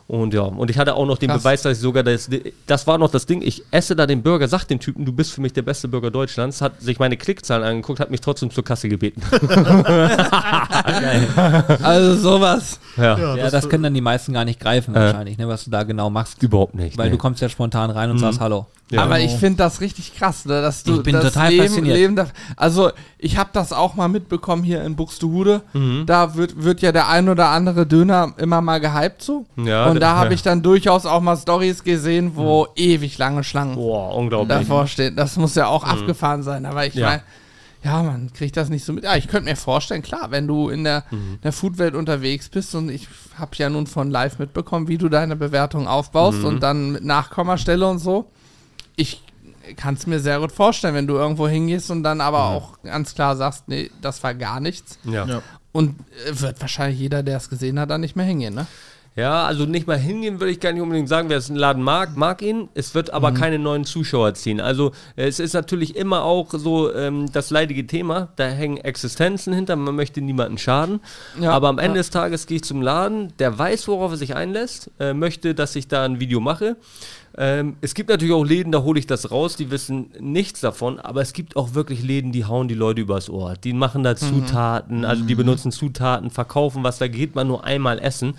Und 0.08 0.34
ja, 0.34 0.42
und 0.42 0.70
ich 0.70 0.78
hatte 0.78 0.94
auch 0.94 1.06
noch 1.06 1.16
den 1.16 1.30
Krass. 1.30 1.42
Beweis, 1.42 1.62
dass 1.62 1.78
ich 1.78 1.82
sogar 1.82 2.02
das, 2.02 2.28
das 2.66 2.86
war 2.86 2.98
noch 2.98 3.10
das 3.10 3.24
Ding, 3.24 3.40
ich 3.40 3.62
esse 3.70 3.96
da 3.96 4.06
den 4.06 4.22
Burger, 4.22 4.48
sag 4.48 4.64
dem 4.64 4.80
Typen, 4.80 5.04
du 5.04 5.12
bist 5.12 5.32
für 5.32 5.40
mich 5.40 5.52
der 5.52 5.62
beste 5.62 5.88
Burger 5.88 6.10
Deutschlands, 6.10 6.60
hat 6.60 6.82
sich 6.82 6.98
meine 6.98 7.16
Klickzahlen 7.16 7.64
angeguckt, 7.64 8.00
hat 8.00 8.10
mich 8.10 8.20
trotzdem 8.20 8.50
zur 8.50 8.64
Kasse 8.64 8.88
gebeten. 8.88 9.22
Also 11.82 12.16
sowas. 12.16 12.80
Ja, 12.96 13.36
Ja, 13.36 13.50
das 13.50 13.68
können 13.68 13.82
dann 13.84 13.94
die 13.94 14.00
meisten 14.00 14.32
gar 14.32 14.44
nicht 14.44 14.60
greifen 14.60 14.94
wahrscheinlich, 14.94 15.38
ne, 15.38 15.48
was 15.48 15.64
du 15.64 15.70
da 15.70 15.82
genau 15.82 16.10
machst. 16.10 16.42
überhaupt 16.42 16.74
nicht. 16.74 16.98
Weil 16.98 17.06
nee. 17.06 17.12
du 17.12 17.18
kommst 17.18 17.40
ja 17.40 17.48
spontan 17.48 17.90
rein 17.90 18.10
und 18.10 18.18
sagst 18.18 18.40
Hallo. 18.40 18.66
Ja. 18.90 19.04
Aber 19.04 19.20
ich 19.20 19.32
finde 19.32 19.56
das 19.56 19.80
richtig 19.80 20.14
krass, 20.14 20.44
ne, 20.44 20.60
dass 20.60 20.82
du 20.84 20.96
Ich 20.96 21.02
bin 21.02 21.14
das 21.14 21.32
total 21.32 21.50
Leben, 21.50 21.62
fasziniert. 21.64 21.96
Leben 21.96 22.16
da, 22.16 22.26
Also 22.56 22.90
ich 23.16 23.38
habe 23.38 23.48
das 23.54 23.72
auch 23.72 23.94
mal 23.94 24.08
mitbekommen 24.08 24.62
hier 24.64 24.84
in 24.84 24.96
Buxtehude. 24.96 25.62
Da 26.06 26.34
wird, 26.34 26.62
wird 26.62 26.82
ja 26.82 26.92
der 26.92 27.08
ein 27.08 27.28
oder 27.30 27.48
andere 27.48 27.86
Döner 27.86 28.34
immer 28.36 28.60
mal 28.60 28.80
gehypt 28.80 29.22
so. 29.22 29.46
Ja, 29.56 29.86
und 29.86 30.00
da 30.00 30.16
habe 30.16 30.26
ja. 30.26 30.32
ich 30.34 30.42
dann 30.42 30.62
durchaus 30.62 31.06
auch 31.06 31.20
mal 31.22 31.36
Stories 31.38 31.84
gesehen, 31.84 32.32
wo 32.34 32.66
ewig 32.76 33.16
lange 33.16 33.44
Schlangen 33.44 33.76
Boah, 33.76 34.14
unglaublich. 34.14 34.58
davor 34.58 34.86
stehen. 34.86 35.16
Das 35.16 35.36
muss 35.36 35.54
ja 35.54 35.68
auch 35.68 35.84
abgefahren 35.84 36.42
sein. 36.42 36.66
Aber 36.66 36.84
ich 36.84 36.94
Ja. 36.94 37.06
meine, 37.08 37.22
ja, 37.84 38.02
man 38.02 38.32
kriegt 38.32 38.56
das 38.56 38.68
nicht 38.68 38.84
so 38.84 38.92
mit. 38.92 39.04
Ja, 39.04 39.16
ich 39.16 39.28
könnte 39.28 39.50
mir 39.50 39.56
vorstellen, 39.56 40.02
klar, 40.02 40.30
wenn 40.30 40.46
du 40.46 40.68
in 40.68 40.84
der, 40.84 41.04
Mhm. 41.10 41.38
der 41.42 41.52
Foodwelt 41.52 41.94
unterwegs 41.94 42.48
bist 42.48 42.74
und 42.74 42.88
ich 42.90 43.08
habe 43.36 43.50
ja 43.56 43.68
nun 43.70 43.86
von 43.86 44.10
live 44.10 44.38
mitbekommen, 44.38 44.88
wie 44.88 44.98
du 44.98 45.08
deine 45.08 45.36
Bewertung 45.36 45.88
aufbaust 45.88 46.38
Mhm. 46.40 46.44
und 46.44 46.60
dann 46.62 46.92
mit 46.92 47.04
Nachkommastelle 47.04 47.86
und 47.88 47.98
so. 47.98 48.30
Ich 48.96 49.22
kann 49.76 49.94
es 49.94 50.06
mir 50.06 50.20
sehr 50.20 50.38
gut 50.40 50.52
vorstellen, 50.52 50.94
wenn 50.94 51.06
du 51.06 51.14
irgendwo 51.14 51.48
hingehst 51.48 51.90
und 51.90 52.02
dann 52.02 52.20
aber 52.20 52.38
Mhm. 52.50 52.56
auch 52.56 52.82
ganz 52.82 53.14
klar 53.14 53.36
sagst, 53.36 53.68
nee, 53.68 53.90
das 54.00 54.22
war 54.22 54.34
gar 54.34 54.60
nichts. 54.60 54.98
Ja. 55.04 55.24
Ja. 55.26 55.42
Und 55.72 55.96
äh, 56.28 56.40
wird 56.40 56.60
wahrscheinlich 56.60 56.98
jeder, 57.00 57.22
der 57.22 57.38
es 57.38 57.48
gesehen 57.48 57.80
hat, 57.80 57.88
dann 57.90 58.02
nicht 58.02 58.14
mehr 58.16 58.26
hingehen, 58.26 58.54
ne? 58.54 58.66
Ja, 59.14 59.44
also 59.44 59.66
nicht 59.66 59.86
mal 59.86 59.98
hingehen 59.98 60.40
würde 60.40 60.52
ich 60.52 60.58
gar 60.60 60.72
nicht 60.72 60.80
unbedingt 60.80 61.08
sagen, 61.08 61.28
wer 61.28 61.36
es 61.36 61.50
einen 61.50 61.58
Laden 61.58 61.82
mag, 61.82 62.16
mag 62.16 62.40
ihn. 62.40 62.70
Es 62.72 62.94
wird 62.94 63.08
Mhm. 63.08 63.14
aber 63.14 63.32
keine 63.32 63.58
neuen 63.58 63.84
Zuschauer 63.84 64.32
ziehen. 64.34 64.58
Also 64.58 64.92
es 65.16 65.38
ist 65.38 65.52
natürlich 65.52 65.96
immer 65.96 66.24
auch 66.24 66.48
so 66.52 66.94
ähm, 66.94 67.30
das 67.30 67.50
leidige 67.50 67.86
Thema. 67.86 68.28
Da 68.36 68.46
hängen 68.46 68.78
Existenzen 68.78 69.52
hinter, 69.52 69.76
man 69.76 69.94
möchte 69.94 70.22
niemanden 70.22 70.56
schaden. 70.56 71.00
Ja, 71.38 71.50
aber 71.52 71.68
am 71.68 71.78
Ende 71.78 71.96
ja. 71.96 72.00
des 72.00 72.08
Tages 72.10 72.46
gehe 72.46 72.56
ich 72.56 72.64
zum 72.64 72.80
Laden, 72.80 73.34
der 73.38 73.58
weiß, 73.58 73.86
worauf 73.88 74.12
er 74.12 74.16
sich 74.16 74.34
einlässt, 74.34 74.90
äh, 74.98 75.12
möchte, 75.12 75.54
dass 75.54 75.76
ich 75.76 75.88
da 75.88 76.04
ein 76.04 76.18
Video 76.18 76.40
mache. 76.40 76.76
Ähm, 77.36 77.76
es 77.80 77.94
gibt 77.94 78.08
natürlich 78.10 78.34
auch 78.34 78.44
Läden, 78.44 78.72
da 78.72 78.82
hole 78.82 78.98
ich 78.98 79.06
das 79.06 79.30
raus, 79.30 79.56
die 79.56 79.70
wissen 79.70 80.10
nichts 80.20 80.60
davon, 80.60 80.98
aber 81.00 81.22
es 81.22 81.32
gibt 81.32 81.56
auch 81.56 81.74
wirklich 81.74 82.02
Läden, 82.02 82.30
die 82.32 82.44
hauen 82.44 82.68
die 82.68 82.74
Leute 82.74 83.00
übers 83.00 83.30
Ohr. 83.30 83.54
Die 83.62 83.72
machen 83.72 84.02
da 84.02 84.16
Zutaten, 84.16 85.04
also 85.06 85.24
die 85.24 85.34
benutzen 85.34 85.72
Zutaten, 85.72 86.30
verkaufen 86.30 86.82
was, 86.84 86.98
da 86.98 87.08
geht 87.08 87.34
man 87.34 87.46
nur 87.48 87.64
einmal 87.64 87.98
essen. 87.98 88.34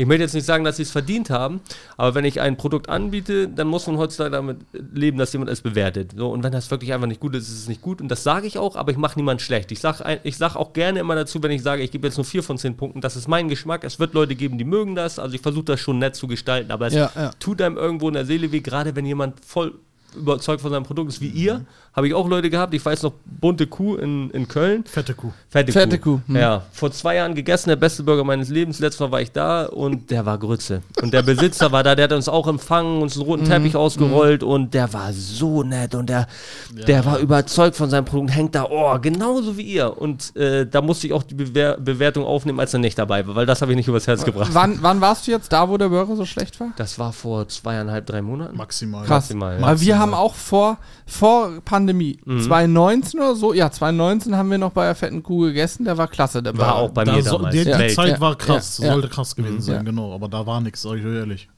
Ich 0.00 0.06
möchte 0.06 0.22
jetzt 0.22 0.34
nicht 0.34 0.46
sagen, 0.46 0.62
dass 0.62 0.76
sie 0.76 0.84
es 0.84 0.92
verdient 0.92 1.28
haben, 1.28 1.60
aber 1.96 2.14
wenn 2.14 2.24
ich 2.24 2.40
ein 2.40 2.56
Produkt 2.56 2.88
anbiete, 2.88 3.48
dann 3.48 3.66
muss 3.66 3.88
man 3.88 3.98
heutzutage 3.98 4.30
damit 4.30 4.58
leben, 4.94 5.18
dass 5.18 5.32
jemand 5.32 5.50
es 5.50 5.60
bewertet. 5.60 6.12
So, 6.16 6.30
und 6.30 6.44
wenn 6.44 6.52
das 6.52 6.70
wirklich 6.70 6.92
einfach 6.94 7.08
nicht 7.08 7.20
gut 7.20 7.34
ist, 7.34 7.48
ist 7.48 7.58
es 7.58 7.68
nicht 7.68 7.82
gut. 7.82 8.00
Und 8.00 8.06
das 8.08 8.22
sage 8.22 8.46
ich 8.46 8.58
auch, 8.58 8.76
aber 8.76 8.92
ich 8.92 8.96
mache 8.96 9.18
niemanden 9.18 9.40
schlecht. 9.40 9.72
Ich 9.72 9.80
sage 9.80 10.20
ich 10.22 10.36
sag 10.36 10.54
auch 10.54 10.72
gerne 10.72 11.00
immer 11.00 11.16
dazu, 11.16 11.42
wenn 11.42 11.50
ich 11.50 11.62
sage, 11.62 11.82
ich 11.82 11.90
gebe 11.90 12.06
jetzt 12.06 12.16
nur 12.16 12.24
vier 12.24 12.44
von 12.44 12.58
zehn 12.58 12.76
Punkten, 12.76 13.00
das 13.00 13.16
ist 13.16 13.26
mein 13.26 13.48
Geschmack. 13.48 13.82
Es 13.82 13.98
wird 13.98 14.14
Leute 14.14 14.36
geben, 14.36 14.56
die 14.56 14.64
mögen 14.64 14.94
das. 14.94 15.18
Also 15.18 15.34
ich 15.34 15.40
versuche 15.42 15.64
das 15.64 15.80
schon 15.80 15.98
nett 15.98 16.14
zu 16.14 16.28
gestalten, 16.28 16.70
aber 16.70 16.86
es 16.86 16.94
Ja, 16.94 17.10
ja. 17.16 17.30
tut 17.40 17.60
einem 17.60 17.76
irgendwo 17.76 18.06
in 18.06 18.14
der 18.14 18.24
Seele 18.24 18.52
weh, 18.52 18.60
gerade 18.60 18.94
wenn 18.94 19.04
jemand 19.04 19.44
voll 19.44 19.74
überzeugt 20.16 20.62
von 20.62 20.70
seinem 20.70 20.84
Produkt 20.84 21.10
ist 21.10 21.20
wie 21.20 21.28
ihr. 21.28 21.66
Habe 21.98 22.06
ich 22.06 22.14
auch 22.14 22.28
Leute 22.28 22.48
gehabt, 22.48 22.74
ich 22.74 22.84
weiß 22.84 23.02
noch, 23.02 23.12
bunte 23.24 23.66
Kuh 23.66 23.96
in, 23.96 24.30
in 24.30 24.46
Köln. 24.46 24.84
Fette 24.84 25.14
Kuh. 25.14 25.32
Fette, 25.48 25.72
Fette 25.72 25.98
Kuh. 25.98 26.18
Kuh, 26.18 26.20
hm. 26.28 26.36
Ja, 26.36 26.62
vor 26.72 26.92
zwei 26.92 27.16
Jahren 27.16 27.34
gegessen, 27.34 27.70
der 27.70 27.76
beste 27.76 28.04
Burger 28.04 28.22
meines 28.22 28.50
Lebens. 28.50 28.78
Letztes 28.78 29.00
Mal 29.00 29.10
war 29.10 29.20
ich 29.20 29.32
da 29.32 29.66
und 29.66 30.10
der 30.12 30.24
war 30.24 30.38
Grütze. 30.38 30.82
Und 31.02 31.12
der 31.12 31.22
Besitzer 31.22 31.72
war 31.72 31.82
da, 31.82 31.96
der 31.96 32.04
hat 32.04 32.12
uns 32.12 32.28
auch 32.28 32.46
empfangen, 32.46 33.02
uns 33.02 33.16
einen 33.16 33.26
roten 33.26 33.44
Teppich 33.46 33.74
ausgerollt 33.74 34.44
und 34.44 34.74
der 34.74 34.92
war 34.92 35.12
so 35.12 35.64
nett 35.64 35.96
und 35.96 36.08
der, 36.08 36.28
der 36.86 37.04
war 37.04 37.18
überzeugt 37.18 37.74
von 37.74 37.90
seinem 37.90 38.04
Produkt, 38.04 38.34
hängt 38.34 38.54
da, 38.54 38.68
oh, 38.70 38.96
genauso 39.00 39.56
wie 39.56 39.62
ihr. 39.62 39.98
Und 39.98 40.36
äh, 40.36 40.66
da 40.66 40.80
musste 40.80 41.08
ich 41.08 41.12
auch 41.12 41.24
die 41.24 41.34
Bewer 41.34 41.76
Bewertung 41.78 42.24
aufnehmen, 42.24 42.60
als 42.60 42.72
er 42.72 42.78
nicht 42.78 42.96
dabei 42.98 43.26
war, 43.26 43.34
weil 43.34 43.46
das 43.46 43.60
habe 43.60 43.72
ich 43.72 43.76
nicht 43.76 43.88
übers 43.88 44.06
Herz 44.06 44.24
gebracht. 44.24 44.50
Wann, 44.52 44.78
wann 44.82 45.00
warst 45.00 45.26
du 45.26 45.32
jetzt 45.32 45.52
da, 45.52 45.68
wo 45.68 45.76
der 45.76 45.88
Burger 45.88 46.14
so 46.14 46.24
schlecht 46.24 46.60
war? 46.60 46.68
Das 46.76 46.98
war 46.98 47.12
vor 47.12 47.48
zweieinhalb, 47.48 48.06
drei 48.06 48.22
Monaten. 48.22 48.56
Maximal. 48.56 49.04
Krass. 49.04 49.24
Maximal, 49.24 49.58
ja. 49.58 49.66
Aber 49.66 49.80
wir 49.80 49.98
haben 49.98 50.14
auch 50.14 50.34
vor, 50.34 50.78
vor 51.06 51.60
Pandemie, 51.64 51.87
Mhm. 51.94 52.40
2019 52.42 53.20
oder 53.20 53.34
so, 53.34 53.52
ja, 53.52 53.70
2019 53.70 54.36
haben 54.36 54.50
wir 54.50 54.58
noch 54.58 54.72
bei 54.72 54.84
der 54.86 54.94
fetten 54.94 55.22
Kuh 55.22 55.40
gegessen, 55.42 55.84
der 55.84 55.96
war 55.98 56.08
klasse, 56.08 56.42
der 56.42 56.56
War 56.58 56.74
auch 56.76 56.90
bei 56.90 57.04
da 57.04 57.12
mir 57.14 57.22
so, 57.22 57.36
damals. 57.36 57.54
Die, 57.54 57.64
die 57.64 57.70
Ja. 57.70 57.88
Zeit 57.88 58.10
Ja. 58.12 58.20
war 58.20 58.36
krass. 58.36 58.78
Ja. 58.78 58.92
Sollte 58.92 59.08
krass 59.08 59.34
gewesen 59.36 59.60
sein, 59.60 59.76
Ja. 59.76 59.82
genau. 59.82 60.14
Aber 60.14 60.28
da 60.28 60.46
war 60.46 60.60
nichts, 60.60 60.82
sag 60.82 60.96
ich 60.96 61.04
euch 61.04 61.14
ehrlich. 61.14 61.48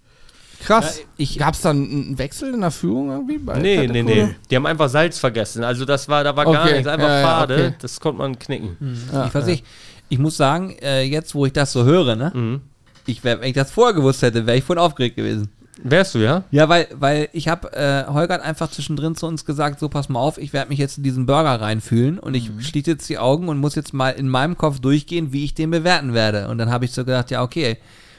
Krass. 0.62 0.98
Ja, 0.98 1.04
ich- 1.16 1.38
Gab 1.38 1.54
es 1.54 1.62
dann 1.62 1.76
einen 1.76 2.18
Wechsel 2.18 2.52
in 2.52 2.60
der 2.60 2.70
Führung 2.70 3.10
irgendwie? 3.10 3.38
Bei 3.38 3.58
Nee, 3.58 3.78
Fette 3.78 3.92
nee, 3.92 4.02
Kuh? 4.02 4.08
nee. 4.08 4.34
Die 4.50 4.56
haben 4.56 4.66
einfach 4.66 4.88
Salz 4.90 5.18
vergessen. 5.18 5.64
Also 5.64 5.84
das 5.86 6.06
war, 6.08 6.22
da 6.22 6.36
war 6.36 6.44
gar 6.44 6.64
Okay. 6.64 6.72
nichts, 6.74 6.86
einfach 6.86 7.08
Ja, 7.08 7.20
ja, 7.20 7.26
fade. 7.26 7.54
okay. 7.54 7.74
Das 7.80 7.98
konnte 7.98 8.18
man 8.18 8.38
knicken. 8.38 8.76
Ja, 9.12 9.26
ich 9.26 9.34
weiß 9.34 9.46
nicht, 9.46 9.64
ich 10.10 10.18
muss 10.18 10.36
sagen, 10.36 10.76
äh, 10.82 11.02
jetzt 11.04 11.34
wo 11.34 11.46
ich 11.46 11.52
das 11.54 11.72
so 11.72 11.84
höre, 11.84 12.14
ne, 12.14 12.30
Mhm. 12.34 12.60
ich 13.06 13.24
wär, 13.24 13.40
wenn 13.40 13.48
ich 13.48 13.54
das 13.54 13.70
vorher 13.70 13.94
gewusst 13.94 14.20
hätte, 14.20 14.44
wäre 14.46 14.58
ich 14.58 14.64
voll 14.64 14.76
aufgeregt 14.78 15.16
gewesen. 15.16 15.48
Wärst 15.82 16.14
du, 16.14 16.18
ja? 16.18 16.44
Ja, 16.50 16.68
weil, 16.68 16.88
weil 16.94 17.28
ich 17.32 17.48
habe, 17.48 17.72
äh, 17.72 18.04
Holger 18.06 18.34
hat 18.34 18.42
einfach 18.42 18.70
zwischendrin 18.70 19.16
zu 19.16 19.26
uns 19.26 19.44
gesagt, 19.44 19.80
so 19.80 19.88
pass 19.88 20.08
mal 20.08 20.20
auf, 20.20 20.38
ich 20.38 20.52
werde 20.52 20.68
mich 20.68 20.78
jetzt 20.78 20.98
in 20.98 21.04
diesen 21.04 21.26
Burger 21.26 21.60
reinfühlen 21.60 22.18
und 22.18 22.34
ich 22.34 22.50
schließe 22.60 22.90
jetzt 22.90 23.08
die 23.08 23.18
Augen 23.18 23.48
und 23.48 23.58
muss 23.58 23.74
jetzt 23.74 23.94
mal 23.94 24.10
in 24.10 24.28
meinem 24.28 24.56
Kopf 24.56 24.80
durchgehen, 24.80 25.32
wie 25.32 25.44
ich 25.44 25.54
den 25.54 25.70
bewerten 25.70 26.14
werde. 26.14 26.48
Und 26.48 26.58
dann 26.58 26.70
habe 26.70 26.84
ich 26.84 26.92
so 26.92 27.04
gedacht, 27.04 27.30
ja, 27.30 27.42
okay. 27.42 27.78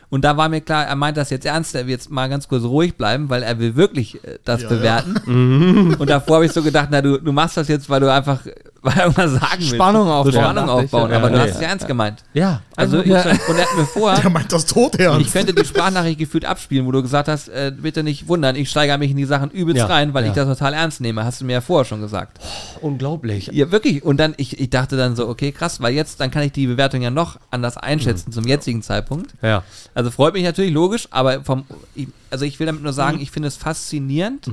Und 0.09 0.25
da 0.25 0.35
war 0.35 0.49
mir 0.49 0.59
klar, 0.59 0.85
er 0.85 0.95
meint 0.95 1.15
das 1.15 1.29
jetzt 1.29 1.45
ernst, 1.45 1.73
er 1.73 1.85
will 1.85 1.91
jetzt 1.91 2.11
mal 2.11 2.27
ganz 2.27 2.47
kurz 2.49 2.63
ruhig 2.63 2.95
bleiben, 2.95 3.29
weil 3.29 3.43
er 3.43 3.59
will 3.59 3.75
wirklich 3.77 4.21
äh, 4.25 4.39
das 4.43 4.63
Ja, 4.63 4.69
bewerten. 4.69 5.95
Und 5.99 6.09
davor 6.09 6.35
habe 6.35 6.45
ich 6.45 6.51
so 6.51 6.61
gedacht, 6.61 6.89
na, 6.91 7.01
du, 7.01 7.17
du 7.17 7.31
machst 7.31 7.55
das 7.55 7.69
jetzt, 7.69 7.89
weil 7.89 8.01
du 8.01 8.11
einfach 8.11 8.41
weil 8.81 8.93
du 8.93 8.99
irgendwas 9.01 9.31
sagen 9.31 9.43
willst. 9.59 9.75
Spannung 9.75 10.07
aufbauen, 10.07 10.33
Spannung 10.33 10.63
ich, 10.65 10.69
aufbauen, 10.71 11.11
ja. 11.11 11.17
aber 11.17 11.27
Ja, 11.27 11.33
du 11.33 11.37
nee. 11.37 11.47
hast 11.49 11.55
es 11.55 11.61
ja 11.61 11.67
ernst 11.67 11.87
gemeint. 11.87 12.23
Ja. 12.33 12.61
Also, 12.75 12.99
ich, 13.01 13.07
Ja. 13.07 13.21
und 13.21 13.57
er 13.57 13.65
hat 13.69 13.77
mir 13.77 13.85
vorher, 13.85 14.19
Der 14.21 14.29
meint 14.31 14.51
das 14.51 14.65
tot 14.65 14.95
ernst. 14.95 15.21
ich 15.27 15.31
könnte 15.31 15.53
die 15.53 15.63
Sprachnachricht 15.65 16.17
gefühlt 16.19 16.45
abspielen, 16.45 16.85
wo 16.87 16.91
du 16.91 17.01
gesagt 17.01 17.27
hast, 17.27 17.47
äh, 17.49 17.71
bitte 17.75 18.01
nicht 18.03 18.27
wundern, 18.27 18.55
ich 18.55 18.69
steigere 18.69 18.97
mich 18.97 19.11
in 19.11 19.17
die 19.17 19.25
Sachen 19.25 19.51
übelst 19.51 19.77
Ja, 19.79 19.85
rein, 19.85 20.13
weil 20.13 20.23
ja. 20.23 20.29
ich 20.31 20.35
das 20.35 20.47
total 20.47 20.73
ernst 20.73 20.99
nehme. 21.01 21.23
Hast 21.23 21.41
du 21.41 21.45
mir 21.45 21.53
ja 21.53 21.61
vorher 21.61 21.85
schon 21.85 22.01
gesagt. 22.01 22.39
Unglaublich. 22.81 23.47
Ja, 23.53 23.71
wirklich. 23.71 24.03
Und 24.03 24.17
dann, 24.17 24.33
ich, 24.37 24.59
ich 24.59 24.69
dachte 24.69 24.97
dann 24.97 25.15
so, 25.15 25.27
okay, 25.27 25.51
krass, 25.51 25.79
weil 25.81 25.93
jetzt, 25.93 26.19
dann 26.19 26.31
kann 26.31 26.43
ich 26.43 26.51
die 26.51 26.67
Bewertung 26.67 27.01
ja 27.01 27.09
noch 27.11 27.39
anders 27.51 27.77
einschätzen 27.77 28.31
zum 28.31 28.45
jetzigen 28.45 28.81
Zeitpunkt. 28.81 29.33
Ja. 29.41 29.63
Also 29.93 30.09
freut 30.11 30.33
mich 30.33 30.43
natürlich 30.43 30.73
logisch, 30.73 31.07
aber 31.11 31.43
vom, 31.43 31.65
ich, 31.95 32.07
also 32.29 32.45
ich 32.45 32.59
will 32.59 32.65
damit 32.65 32.81
nur 32.83 32.93
sagen, 32.93 33.19
ich 33.21 33.31
finde 33.31 33.47
es 33.47 33.57
faszinierend. 33.57 34.47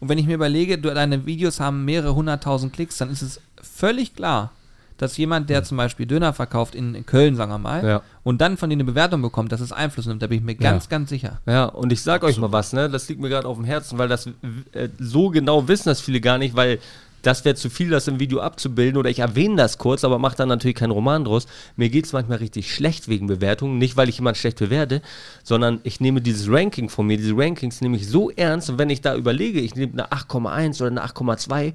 Und 0.00 0.08
wenn 0.08 0.18
ich 0.18 0.26
mir 0.26 0.34
überlege, 0.34 0.76
du, 0.78 0.92
deine 0.92 1.24
Videos 1.26 1.60
haben 1.60 1.84
mehrere 1.84 2.14
hunderttausend 2.14 2.72
Klicks, 2.72 2.98
dann 2.98 3.10
ist 3.10 3.22
es 3.22 3.40
völlig 3.64 4.14
klar, 4.14 4.52
dass 4.96 5.16
jemand, 5.16 5.50
der 5.50 5.64
zum 5.64 5.76
Beispiel 5.76 6.06
Döner 6.06 6.32
verkauft 6.32 6.74
in 6.76 7.04
Köln, 7.04 7.34
sagen 7.34 7.50
wir 7.50 7.58
mal, 7.58 7.84
Ja. 7.84 8.02
und 8.22 8.40
dann 8.40 8.56
von 8.56 8.70
denen 8.70 8.82
eine 8.82 8.90
Bewertung 8.92 9.22
bekommt, 9.22 9.50
dass 9.50 9.60
es 9.60 9.72
Einfluss 9.72 10.06
nimmt, 10.06 10.22
da 10.22 10.28
bin 10.28 10.38
ich 10.38 10.44
mir 10.44 10.54
ganz, 10.54 10.84
Ja. 10.84 10.90
ganz 10.90 11.10
sicher. 11.10 11.40
Ja, 11.46 11.64
und 11.64 11.92
ich 11.92 12.00
sag 12.02 12.22
euch 12.22 12.38
mal 12.38 12.52
was, 12.52 12.72
ne? 12.72 12.88
Das 12.88 13.08
liegt 13.08 13.20
mir 13.20 13.28
gerade 13.28 13.48
auf 13.48 13.56
dem 13.56 13.64
Herzen, 13.64 13.98
weil 13.98 14.08
das 14.08 14.26
äh, 14.72 14.88
so 15.00 15.30
genau 15.30 15.66
wissen 15.66 15.88
das 15.88 16.00
viele 16.00 16.20
gar 16.20 16.38
nicht, 16.38 16.54
weil 16.54 16.78
das 17.22 17.42
wäre 17.46 17.54
zu 17.56 17.70
viel, 17.70 17.88
das 17.88 18.06
im 18.06 18.20
Video 18.20 18.40
abzubilden 18.40 18.98
oder 18.98 19.08
ich 19.08 19.20
erwähne 19.20 19.56
das 19.56 19.78
kurz, 19.78 20.04
aber 20.04 20.18
mache 20.18 20.36
dann 20.36 20.48
natürlich 20.50 20.76
keinen 20.76 20.90
Roman 20.90 21.24
draus. 21.24 21.46
Mir 21.74 21.88
geht 21.88 22.04
es 22.04 22.12
manchmal 22.12 22.36
richtig 22.38 22.72
schlecht 22.72 23.08
wegen 23.08 23.26
Bewertungen, 23.26 23.78
nicht 23.78 23.96
weil 23.96 24.10
ich 24.10 24.18
jemanden 24.18 24.38
schlecht 24.38 24.58
bewerte, 24.58 25.00
sondern 25.42 25.80
ich 25.84 26.00
nehme 26.00 26.20
dieses 26.20 26.48
Ranking 26.50 26.90
von 26.90 27.06
mir, 27.06 27.16
diese 27.16 27.34
Rankings 27.34 27.80
nehme 27.80 27.96
ich 27.96 28.06
so 28.08 28.30
ernst 28.30 28.68
und 28.68 28.78
wenn 28.78 28.90
ich 28.90 29.00
da 29.00 29.16
überlege, 29.16 29.58
ich 29.60 29.74
nehme 29.74 29.92
eine 29.94 30.12
8,1 30.12 30.82
oder 30.82 30.90
eine 30.90 31.02
8,2, 31.04 31.72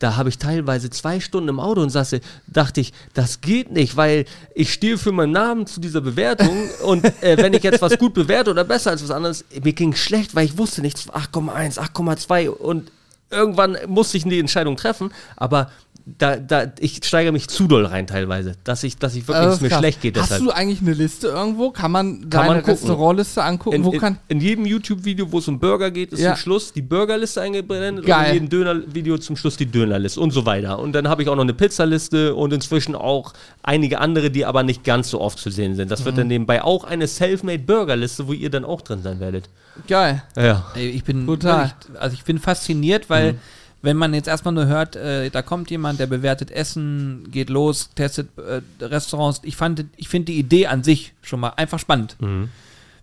da 0.00 0.16
habe 0.16 0.30
ich 0.30 0.38
teilweise 0.38 0.90
zwei 0.90 1.20
Stunden 1.20 1.50
im 1.50 1.60
Auto 1.60 1.80
und 1.82 1.90
saße, 1.90 2.20
dachte 2.46 2.80
ich, 2.80 2.92
das 3.14 3.40
geht 3.40 3.70
nicht, 3.70 3.96
weil 3.96 4.24
ich 4.54 4.72
stehe 4.72 4.98
für 4.98 5.12
meinen 5.12 5.32
Namen 5.32 5.66
zu 5.66 5.78
dieser 5.78 6.00
Bewertung 6.00 6.68
und 6.82 7.04
äh, 7.22 7.36
wenn 7.36 7.52
ich 7.52 7.62
jetzt 7.62 7.82
was 7.82 7.98
gut 7.98 8.14
bewerte 8.14 8.50
oder 8.50 8.64
besser 8.64 8.90
als 8.90 9.04
was 9.04 9.10
anderes, 9.10 9.44
mir 9.62 9.72
ging 9.72 9.94
schlecht, 9.94 10.34
weil 10.34 10.46
ich 10.46 10.58
wusste 10.58 10.80
nichts, 10.80 11.08
8,1, 11.08 11.78
8,2 11.78 12.48
und 12.48 12.90
irgendwann 13.30 13.76
musste 13.86 14.16
ich 14.16 14.24
die 14.24 14.40
Entscheidung 14.40 14.76
treffen, 14.76 15.12
aber 15.36 15.70
da, 16.18 16.36
da, 16.36 16.72
ich 16.80 17.00
steigere 17.04 17.32
mich 17.32 17.48
zu 17.48 17.66
doll 17.66 17.84
rein 17.86 18.06
teilweise, 18.06 18.54
dass 18.64 18.82
ich, 18.84 18.96
dass 18.96 19.14
ich 19.14 19.28
wirklich, 19.28 19.36
Das 19.36 19.46
dass 19.46 19.54
ist 19.56 19.62
mir 19.62 19.68
krass. 19.68 19.78
schlecht 19.78 20.00
geht 20.02 20.16
Hast 20.18 20.30
deshalb. 20.30 20.44
du 20.44 20.50
eigentlich 20.50 20.80
eine 20.80 20.92
Liste 20.94 21.28
irgendwo? 21.28 21.70
Kann 21.70 21.90
man 21.92 22.28
deine 22.28 22.54
man. 22.56 22.60
Restaurantliste 22.64 23.42
angucken? 23.42 23.76
In, 23.76 23.84
wo 23.84 23.92
in, 23.92 24.00
kann 24.00 24.18
in 24.28 24.40
jedem 24.40 24.66
YouTube-Video, 24.66 25.30
wo 25.30 25.38
es 25.38 25.48
um 25.48 25.58
Burger 25.58 25.90
geht, 25.90 26.12
ist 26.12 26.20
Ja. 26.20 26.34
zum 26.34 26.40
Schluss 26.42 26.72
die 26.72 26.82
Burgerliste 26.82 27.40
eingeblendet 27.40 28.06
Geil. 28.06 28.18
und 28.18 28.26
in 28.26 28.32
jedem 28.34 28.48
Döner-Video 28.48 29.18
zum 29.18 29.36
Schluss 29.36 29.56
die 29.56 29.66
Dönerliste 29.66 30.20
und 30.20 30.30
so 30.30 30.46
weiter. 30.46 30.78
Und 30.78 30.92
dann 30.92 31.08
habe 31.08 31.22
ich 31.22 31.28
auch 31.28 31.36
noch 31.36 31.42
eine 31.42 31.54
Pizzaliste 31.54 32.34
und 32.34 32.52
inzwischen 32.52 32.94
auch 32.94 33.32
einige 33.62 33.98
andere, 34.00 34.30
die 34.30 34.44
aber 34.44 34.62
nicht 34.62 34.84
ganz 34.84 35.10
so 35.10 35.20
oft 35.20 35.38
zu 35.38 35.50
sehen 35.50 35.76
sind. 35.76 35.90
Das 35.90 36.04
wird 36.04 36.14
Mhm. 36.14 36.18
dann 36.20 36.28
nebenbei 36.28 36.62
auch 36.62 36.84
eine 36.84 37.06
Selfmade-Burgerliste, 37.06 38.26
wo 38.28 38.32
ihr 38.32 38.50
dann 38.50 38.64
auch 38.64 38.80
drin 38.82 39.02
sein 39.02 39.20
werdet. 39.20 39.48
geil. 39.86 40.22
Ja. 40.36 40.66
Ich 40.74 41.04
bin 41.04 41.26
Total. 41.26 41.72
also 41.98 42.14
ich 42.14 42.24
bin 42.24 42.38
fasziniert, 42.38 43.08
weil 43.08 43.36
wenn 43.82 43.96
man 43.96 44.12
jetzt 44.14 44.28
erstmal 44.28 44.52
nur 44.54 44.66
hört, 44.66 44.96
äh, 44.96 45.30
da 45.30 45.42
kommt 45.42 45.70
jemand, 45.70 46.00
der 46.00 46.06
bewertet 46.06 46.50
Essen, 46.50 47.28
geht 47.30 47.48
los, 47.50 47.90
testet 47.94 48.28
äh, 48.38 48.60
Restaurants. 48.84 49.40
Ich 49.44 49.56
fand, 49.56 49.84
ich 49.96 50.08
finde 50.08 50.32
die 50.32 50.38
Idee 50.38 50.66
an 50.66 50.82
sich 50.84 51.14
schon 51.22 51.40
mal 51.40 51.50
einfach 51.56 51.78
spannend. 51.78 52.16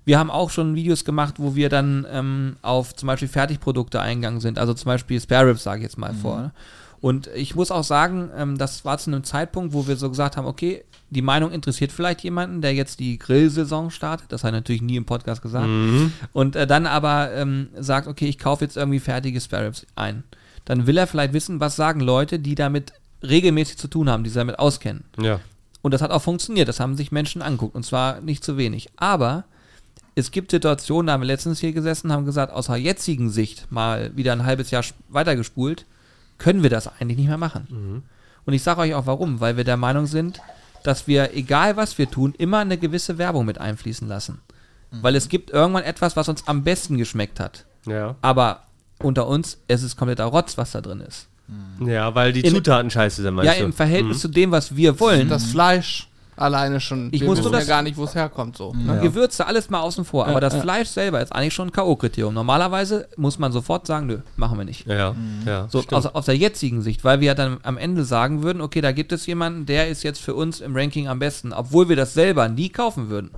Wir 0.06 0.20
haben 0.20 0.32
auch 0.32 0.52
schon 0.52 0.76
Videos 0.76 1.04
gemacht, 1.04 1.36
wo 1.38 1.56
wir 1.56 1.68
dann 1.70 2.06
ähm, 2.10 2.56
auf 2.62 2.96
zum 2.96 3.08
Beispiel 3.08 3.28
Fertigprodukte 3.28 4.00
eingegangen 4.00 4.40
sind, 4.40 4.58
also 4.60 4.74
zum 4.74 4.86
Beispiel 4.88 5.20
Spare 5.20 5.50
Ribs, 5.50 5.64
sage 5.64 5.80
ich 5.80 5.84
jetzt 5.84 5.98
mal 5.98 6.14
vor. 6.14 6.38
ne? 6.42 6.52
Und 7.00 7.30
ich 7.36 7.56
muss 7.56 7.72
auch 7.72 7.84
sagen, 7.84 8.30
ähm, 8.36 8.58
das 8.58 8.84
war 8.86 8.98
zu 8.98 9.12
einem 9.12 9.24
Zeitpunkt, 9.24 9.74
wo 9.74 9.88
wir 9.88 9.98
so 9.98 10.10
gesagt 10.10 10.38
haben, 10.38 10.48
okay, 10.48 10.84
die 11.10 11.22
Meinung 11.22 11.52
interessiert 11.52 11.92
vielleicht 11.92 12.22
jemanden, 12.24 12.62
der 12.62 12.74
jetzt 12.74 13.00
die 13.00 13.18
Grillsaison 13.20 13.92
startet. 13.92 14.32
Das 14.32 14.44
hat 14.44 14.50
er 14.52 14.58
natürlich 14.60 14.82
nie 14.82 14.96
im 14.96 15.06
Podcast 15.06 15.42
gesagt. 15.42 15.68
Und 16.34 16.56
äh, 16.56 16.66
dann 16.68 16.86
aber 16.86 17.32
ähm, 17.34 17.70
sagt, 17.78 18.08
okay, 18.08 18.28
ich 18.28 18.40
kaufe 18.40 18.66
jetzt 18.66 18.78
irgendwie 18.78 19.00
fertige 19.00 19.40
Spare 19.40 19.68
Ribs 19.68 19.86
ein. 19.96 20.24
Dann 20.68 20.86
will 20.86 20.98
er 20.98 21.08
vielleicht 21.08 21.32
wissen, 21.32 21.62
was 21.62 21.78
sagen 21.78 22.02
Leute, 22.02 22.40
die 22.40 22.54
damit 22.54 22.92
regelmäßig 23.24 23.78
zu 23.78 23.88
tun 23.88 24.10
haben, 24.10 24.26
die 24.26 24.30
sich 24.30 24.38
damit 24.38 24.60
auskennen. 24.60 25.06
Ja. 25.18 25.40
Und 25.82 25.94
das 25.94 26.02
hat 26.02 26.12
auch 26.12 26.22
funktioniert. 26.22 26.68
Das 26.68 26.82
haben 26.82 26.98
sich 26.98 27.14
Menschen 27.14 27.42
angeguckt. 27.42 27.74
Und 27.74 27.84
zwar 27.84 28.20
nicht 28.20 28.44
zu 28.44 28.58
wenig. 28.58 28.90
Aber 28.98 29.46
es 30.14 30.32
gibt 30.32 30.52
Situationen, 30.52 31.08
da 31.08 31.14
haben 31.14 31.22
wir 31.22 31.28
letztens 31.28 31.62
hier 31.62 31.72
gesessen, 31.72 32.12
haben 32.12 32.26
gesagt, 32.26 32.52
aus 32.52 32.68
der 32.68 32.76
jetzigen 32.76 33.30
Sicht 33.30 33.72
mal 33.72 34.12
wieder 34.18 34.34
ein 34.34 34.46
halbes 34.46 34.70
Jahr 34.70 34.84
weitergespult, 35.08 35.86
können 36.38 36.64
wir 36.64 36.70
das 36.70 36.88
eigentlich 36.88 37.18
nicht 37.18 37.30
mehr 37.30 37.38
machen. 37.38 38.04
Und 38.46 38.54
ich 38.54 38.62
sage 38.62 38.82
euch 38.82 38.94
auch 38.94 39.06
warum. 39.06 39.40
Weil 39.40 39.56
wir 39.56 39.64
der 39.64 39.78
Meinung 39.78 40.06
sind, 40.06 40.42
dass 40.84 41.08
wir, 41.08 41.34
egal 41.34 41.78
was 41.78 41.98
wir 41.98 42.12
tun, 42.12 42.36
immer 42.38 42.60
eine 42.60 42.78
gewisse 42.78 43.18
Werbung 43.18 43.46
mit 43.46 43.58
einfließen 43.58 44.08
lassen. 44.08 44.42
Weil 44.92 45.16
es 45.16 45.30
gibt 45.30 45.50
irgendwann 45.50 45.84
etwas, 45.84 46.18
was 46.18 46.28
uns 46.28 46.46
am 46.46 46.66
besten 46.66 46.98
geschmeckt 46.98 47.40
hat. 47.40 47.66
Ja. 47.86 48.16
Aber 48.22 48.64
unter 49.02 49.28
uns, 49.28 49.58
es 49.68 49.84
ist 49.84 49.96
kompletter 49.96 50.26
Rotz, 50.26 50.58
was 50.58 50.72
da 50.72 50.82
drin 50.82 51.02
ist. 51.02 51.28
Ja, 51.86 52.14
weil 52.14 52.34
die 52.34 52.42
In- 52.42 52.54
Zutaten 52.54 52.90
scheiße 52.90 53.22
sind, 53.22 53.26
Ja, 53.38 53.44
meinst 53.44 53.60
du? 53.60 53.64
im 53.66 53.74
Verhältnis 53.74 54.20
zu 54.20 54.28
dem, 54.28 54.52
was 54.52 54.76
wir 54.76 55.00
wollen. 55.00 55.30
Das 55.30 55.46
Fleisch 55.46 56.07
alleine 56.38 56.80
schon. 56.80 57.10
Ich 57.12 57.22
nur 57.22 57.36
ja 57.36 57.50
das- 57.50 57.68
gar 57.68 57.82
nicht, 57.82 57.98
wo 57.98 58.04
es 58.04 58.16
herkommt. 58.16 58.58
So, 58.58 58.74
ne? 58.74 59.00
Gewürze, 59.02 59.46
alles 59.46 59.70
mal 59.70 59.82
außen 59.82 60.06
vor. 60.06 60.28
Aber 60.28 60.40
das 60.40 60.56
Fleisch 60.56 60.90
selber 60.90 61.22
ist 61.22 61.34
eigentlich 61.34 61.54
schon 61.54 61.70
ein 61.70 61.72
K.O.-Kriterium. 61.72 62.32
Normalerweise 62.32 63.08
muss 63.18 63.40
man 63.40 63.52
sofort 63.52 63.88
sagen, 63.88 64.08
nö, 64.08 64.20
machen 64.36 64.58
wir 64.58 64.66
nicht. 64.66 64.86
Ja, 64.88 65.16
ja. 65.46 65.68
So, 65.70 65.84
aus, 65.92 66.06
aus 66.06 66.26
der 66.26 66.38
jetzigen 66.38 66.82
Sicht, 66.82 67.04
weil 67.04 67.20
wir 67.20 67.28
ja 67.28 67.36
dann 67.36 67.58
am 67.64 67.78
Ende 67.78 68.04
sagen 68.06 68.44
würden, 68.44 68.62
okay, 68.62 68.82
da 68.82 68.92
gibt 68.92 69.12
es 69.12 69.26
jemanden, 69.26 69.66
der 69.66 69.90
ist 69.90 70.04
jetzt 70.04 70.20
für 70.20 70.36
uns 70.36 70.62
im 70.62 70.76
Ranking 70.76 71.08
am 71.08 71.20
besten, 71.20 71.54
obwohl 71.54 71.90
wir 71.90 71.96
das 71.96 72.14
selber 72.14 72.48
nie 72.50 72.70
kaufen 72.70 73.10
würden. 73.10 73.32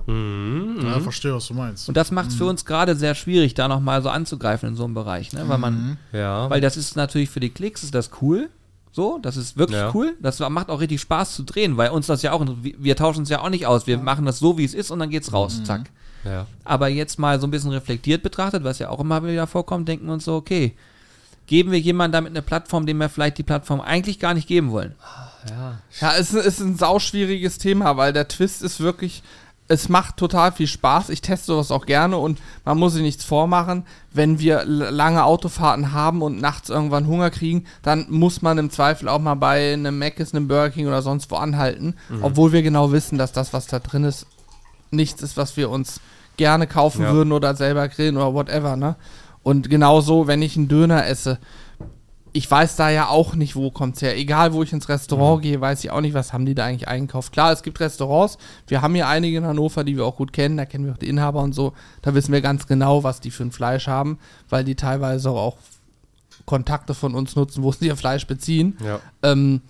Ja, 0.82 1.00
verstehe, 1.00 1.34
was 1.34 1.46
du 1.46 1.54
meinst. 1.54 1.88
Und 1.88 1.96
das 1.96 2.10
macht 2.10 2.30
es 2.30 2.34
für 2.34 2.46
uns 2.46 2.64
gerade 2.64 2.94
sehr 2.96 3.14
schwierig, 3.14 3.54
da 3.54 3.68
nochmal 3.68 4.02
so 4.02 4.08
anzugreifen 4.08 4.70
in 4.70 4.76
so 4.76 4.84
einem 4.84 4.94
Bereich, 4.94 5.32
ne? 5.32 5.48
Weil 5.48 5.58
man, 5.58 5.98
ja. 6.12 6.48
weil 6.50 6.60
das 6.60 6.76
ist 6.76 6.96
natürlich 6.96 7.30
für 7.30 7.40
die 7.40 7.50
Klicks 7.50 7.82
ist 7.82 7.94
das 7.94 8.10
cool. 8.20 8.48
So, 8.92 9.18
das 9.18 9.36
ist 9.36 9.56
wirklich 9.56 9.78
Ja. 9.78 9.92
cool. 9.94 10.16
Das 10.20 10.40
macht 10.40 10.68
auch 10.68 10.80
richtig 10.80 11.00
Spaß 11.00 11.34
zu 11.34 11.44
drehen, 11.44 11.76
weil 11.76 11.90
uns 11.90 12.06
das 12.08 12.22
ja 12.22 12.32
auch, 12.32 12.44
wir, 12.60 12.96
tauschen 12.96 13.22
es 13.22 13.28
ja 13.28 13.40
auch 13.40 13.50
nicht 13.50 13.66
aus. 13.66 13.86
Wir 13.86 13.98
machen 13.98 14.24
das 14.26 14.38
so, 14.40 14.58
wie 14.58 14.64
es 14.64 14.74
ist 14.74 14.90
und 14.90 14.98
dann 14.98 15.10
geht's 15.10 15.32
raus. 15.32 15.62
Zack. 15.64 15.90
ja. 16.24 16.46
Aber 16.64 16.88
jetzt 16.88 17.18
mal 17.18 17.38
so 17.40 17.46
ein 17.46 17.50
bisschen 17.52 17.70
reflektiert 17.70 18.22
betrachtet, 18.22 18.64
was 18.64 18.78
ja 18.80 18.88
auch 18.88 19.00
immer 19.00 19.22
wieder 19.24 19.46
vorkommt, 19.46 19.86
denken 19.88 20.06
wir 20.06 20.12
uns 20.14 20.24
so, 20.24 20.34
okay, 20.34 20.74
geben 21.46 21.70
wir 21.70 21.78
jemandem 21.80 22.12
damit 22.18 22.32
eine 22.32 22.42
Plattform, 22.42 22.84
dem 22.86 22.98
wir 22.98 23.08
vielleicht 23.08 23.38
die 23.38 23.42
Plattform 23.44 23.80
eigentlich 23.80 24.18
gar 24.18 24.34
nicht 24.34 24.48
geben 24.48 24.70
wollen. 24.72 24.94
Ja, 26.00 26.14
es 26.18 26.34
ist, 26.34 26.44
ist 26.46 26.60
ein 26.60 26.76
sauschwieriges 26.76 27.58
Thema, 27.58 27.96
weil 27.96 28.12
der 28.12 28.28
Twist 28.28 28.60
ist 28.62 28.80
wirklich, 28.80 29.22
es 29.72 29.88
macht 29.88 30.16
total 30.16 30.50
viel 30.50 30.66
Spaß. 30.66 31.10
Ich 31.10 31.20
teste 31.22 31.46
sowas 31.46 31.70
auch 31.70 31.86
gerne 31.86 32.16
und 32.18 32.40
man 32.64 32.76
muss 32.76 32.94
sich 32.94 33.02
nichts 33.02 33.24
vormachen. 33.24 33.84
Wenn 34.12 34.40
wir 34.40 34.64
lange 34.64 35.22
Autofahrten 35.22 35.92
haben 35.92 36.22
und 36.22 36.40
nachts 36.40 36.70
irgendwann 36.70 37.06
Hunger 37.06 37.30
kriegen, 37.30 37.64
dann 37.82 38.06
muss 38.08 38.42
man 38.42 38.58
im 38.58 38.70
Zweifel 38.70 39.08
auch 39.08 39.20
mal 39.20 39.36
bei 39.36 39.72
einem 39.72 39.96
Mc's, 39.96 40.34
einem 40.34 40.48
Burger 40.48 40.70
King 40.70 40.88
oder 40.88 41.02
sonst 41.02 41.30
wo 41.30 41.36
anhalten, 41.36 41.94
obwohl 42.20 42.50
wir 42.50 42.62
genau 42.62 42.90
wissen, 42.90 43.16
dass 43.16 43.30
das, 43.30 43.52
was 43.52 43.68
da 43.68 43.78
drin 43.78 44.02
ist, 44.02 44.26
nichts 44.90 45.22
ist, 45.22 45.36
was 45.36 45.56
wir 45.56 45.70
uns 45.70 46.00
gerne 46.36 46.66
kaufen 46.66 47.02
Ja. 47.02 47.12
würden 47.12 47.30
oder 47.32 47.54
selber 47.54 47.86
grillen 47.86 48.16
oder 48.16 48.34
whatever, 48.34 48.74
ne? 48.74 48.96
Und 49.44 49.70
genauso, 49.70 50.26
wenn 50.26 50.42
ich 50.42 50.56
einen 50.56 50.66
Döner 50.66 51.06
esse, 51.06 51.38
ich 52.32 52.50
weiß 52.50 52.76
da 52.76 52.90
ja 52.90 53.08
auch 53.08 53.34
nicht, 53.34 53.56
wo 53.56 53.70
kommt's 53.70 54.02
her. 54.02 54.16
Egal, 54.16 54.52
wo 54.52 54.62
ich 54.62 54.72
ins 54.72 54.88
Restaurant 54.88 55.42
gehe, 55.42 55.60
weiß 55.60 55.82
ich 55.84 55.90
auch 55.90 56.00
nicht, 56.00 56.14
was 56.14 56.32
haben 56.32 56.46
die 56.46 56.54
da 56.54 56.64
eigentlich 56.64 56.88
eingekauft. 56.88 57.32
Klar, 57.32 57.52
es 57.52 57.62
gibt 57.62 57.80
Restaurants. 57.80 58.38
Wir 58.66 58.82
haben 58.82 58.94
hier 58.94 59.08
einige 59.08 59.38
in 59.38 59.44
Hannover, 59.44 59.84
die 59.84 59.96
wir 59.96 60.04
auch 60.04 60.16
gut 60.16 60.32
kennen. 60.32 60.56
Da 60.56 60.64
kennen 60.64 60.86
wir 60.86 60.92
auch 60.92 60.98
die 60.98 61.08
Inhaber 61.08 61.42
und 61.42 61.54
so. 61.54 61.72
Da 62.02 62.14
wissen 62.14 62.32
wir 62.32 62.40
ganz 62.40 62.66
genau, 62.66 63.02
was 63.02 63.20
die 63.20 63.30
für 63.30 63.42
ein 63.42 63.52
Fleisch 63.52 63.88
haben, 63.88 64.18
weil 64.48 64.64
die 64.64 64.76
teilweise 64.76 65.30
auch 65.30 65.56
Kontakte 66.46 66.94
von 66.94 67.14
uns 67.14 67.36
nutzen, 67.36 67.62
wo 67.62 67.72
sie 67.72 67.86
ihr 67.86 67.96
Fleisch 67.96 68.26
beziehen. 68.26 68.76
Ja. 68.84 69.00
Ähm, 69.22 69.62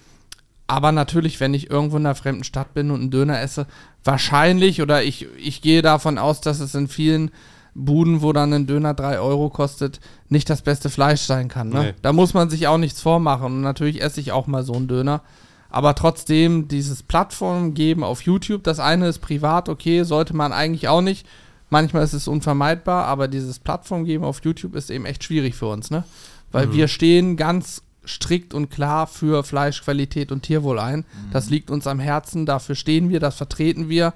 aber 0.67 0.93
natürlich, 0.93 1.41
wenn 1.41 1.55
ich 1.55 1.71
irgendwo 1.71 1.97
in 1.97 2.07
einer 2.07 2.15
fremden 2.15 2.45
Stadt 2.45 2.75
bin 2.75 2.91
und 2.91 3.01
einen 3.01 3.11
Döner 3.11 3.41
esse, 3.41 3.67
wahrscheinlich 4.05 4.81
oder 4.83 5.03
ich, 5.03 5.27
ich 5.37 5.63
gehe 5.63 5.83
davon 5.83 6.17
aus, 6.17 6.41
dass 6.41 6.61
es 6.61 6.75
in 6.75 6.89
vielen 6.89 7.33
Buden, 7.75 8.23
wo 8.23 8.33
dann 8.33 8.53
ein 8.53 8.67
Döner 8.67 8.95
3 8.95 9.21
Euro 9.21 9.51
kostet, 9.51 10.01
nicht 10.29 10.51
das 10.51 10.63
beste 10.63 10.91
Fleisch 10.91 11.23
sein 11.23 11.49
kann. 11.49 11.69
Ne? 11.69 11.83
Nee. 11.83 11.95
Da 12.03 12.13
muss 12.13 12.35
man 12.35 12.51
sich 12.51 12.67
auch 12.67 12.79
nichts 12.79 13.01
vormachen. 13.01 13.47
Und 13.47 13.61
natürlich 13.61 14.03
esse 14.03 14.21
ich 14.21 14.33
auch 14.33 14.47
mal 14.47 14.65
so 14.65 14.75
einen 14.75 14.89
Döner. 14.89 15.23
Aber 15.69 15.95
trotzdem, 15.95 16.67
dieses 16.67 17.03
Plattform 17.03 17.75
geben 17.75 18.03
auf 18.03 18.23
YouTube, 18.23 18.65
das 18.65 18.81
eine 18.81 19.07
ist 19.09 19.21
privat, 19.21 19.69
okay, 19.69 20.03
sollte 20.03 20.35
man 20.35 20.53
eigentlich 20.53 20.89
auch 20.89 21.01
nicht. 21.01 21.27
Manchmal 21.69 22.03
ist 22.03 22.13
es 22.13 22.27
unvermeidbar, 22.27 23.05
aber 23.05 23.29
dieses 23.29 23.61
Plattform 23.61 24.05
geben 24.05 24.25
auf 24.25 24.41
YouTube 24.45 24.75
ist 24.75 24.91
eben 24.91 25.07
echt 25.07 25.23
schwierig 25.23 25.55
für 25.55 25.67
uns, 25.67 25.91
ne? 25.91 26.03
Weil 26.51 26.73
wir 26.73 26.89
stehen 26.89 27.37
ganz 27.37 27.85
strikt 28.05 28.55
und 28.55 28.71
klar 28.71 29.07
für 29.07 29.45
Fleischqualität 29.45 30.33
und 30.33 30.43
Tierwohl 30.43 30.81
ein. 30.81 31.05
Das 31.33 31.49
liegt 31.49 31.71
uns 31.71 31.87
am 31.87 32.01
Herzen, 32.01 32.45
dafür 32.45 32.75
stehen 32.75 33.09
wir, 33.09 33.21
das 33.21 33.37
vertreten 33.37 33.89
wir 33.89 34.15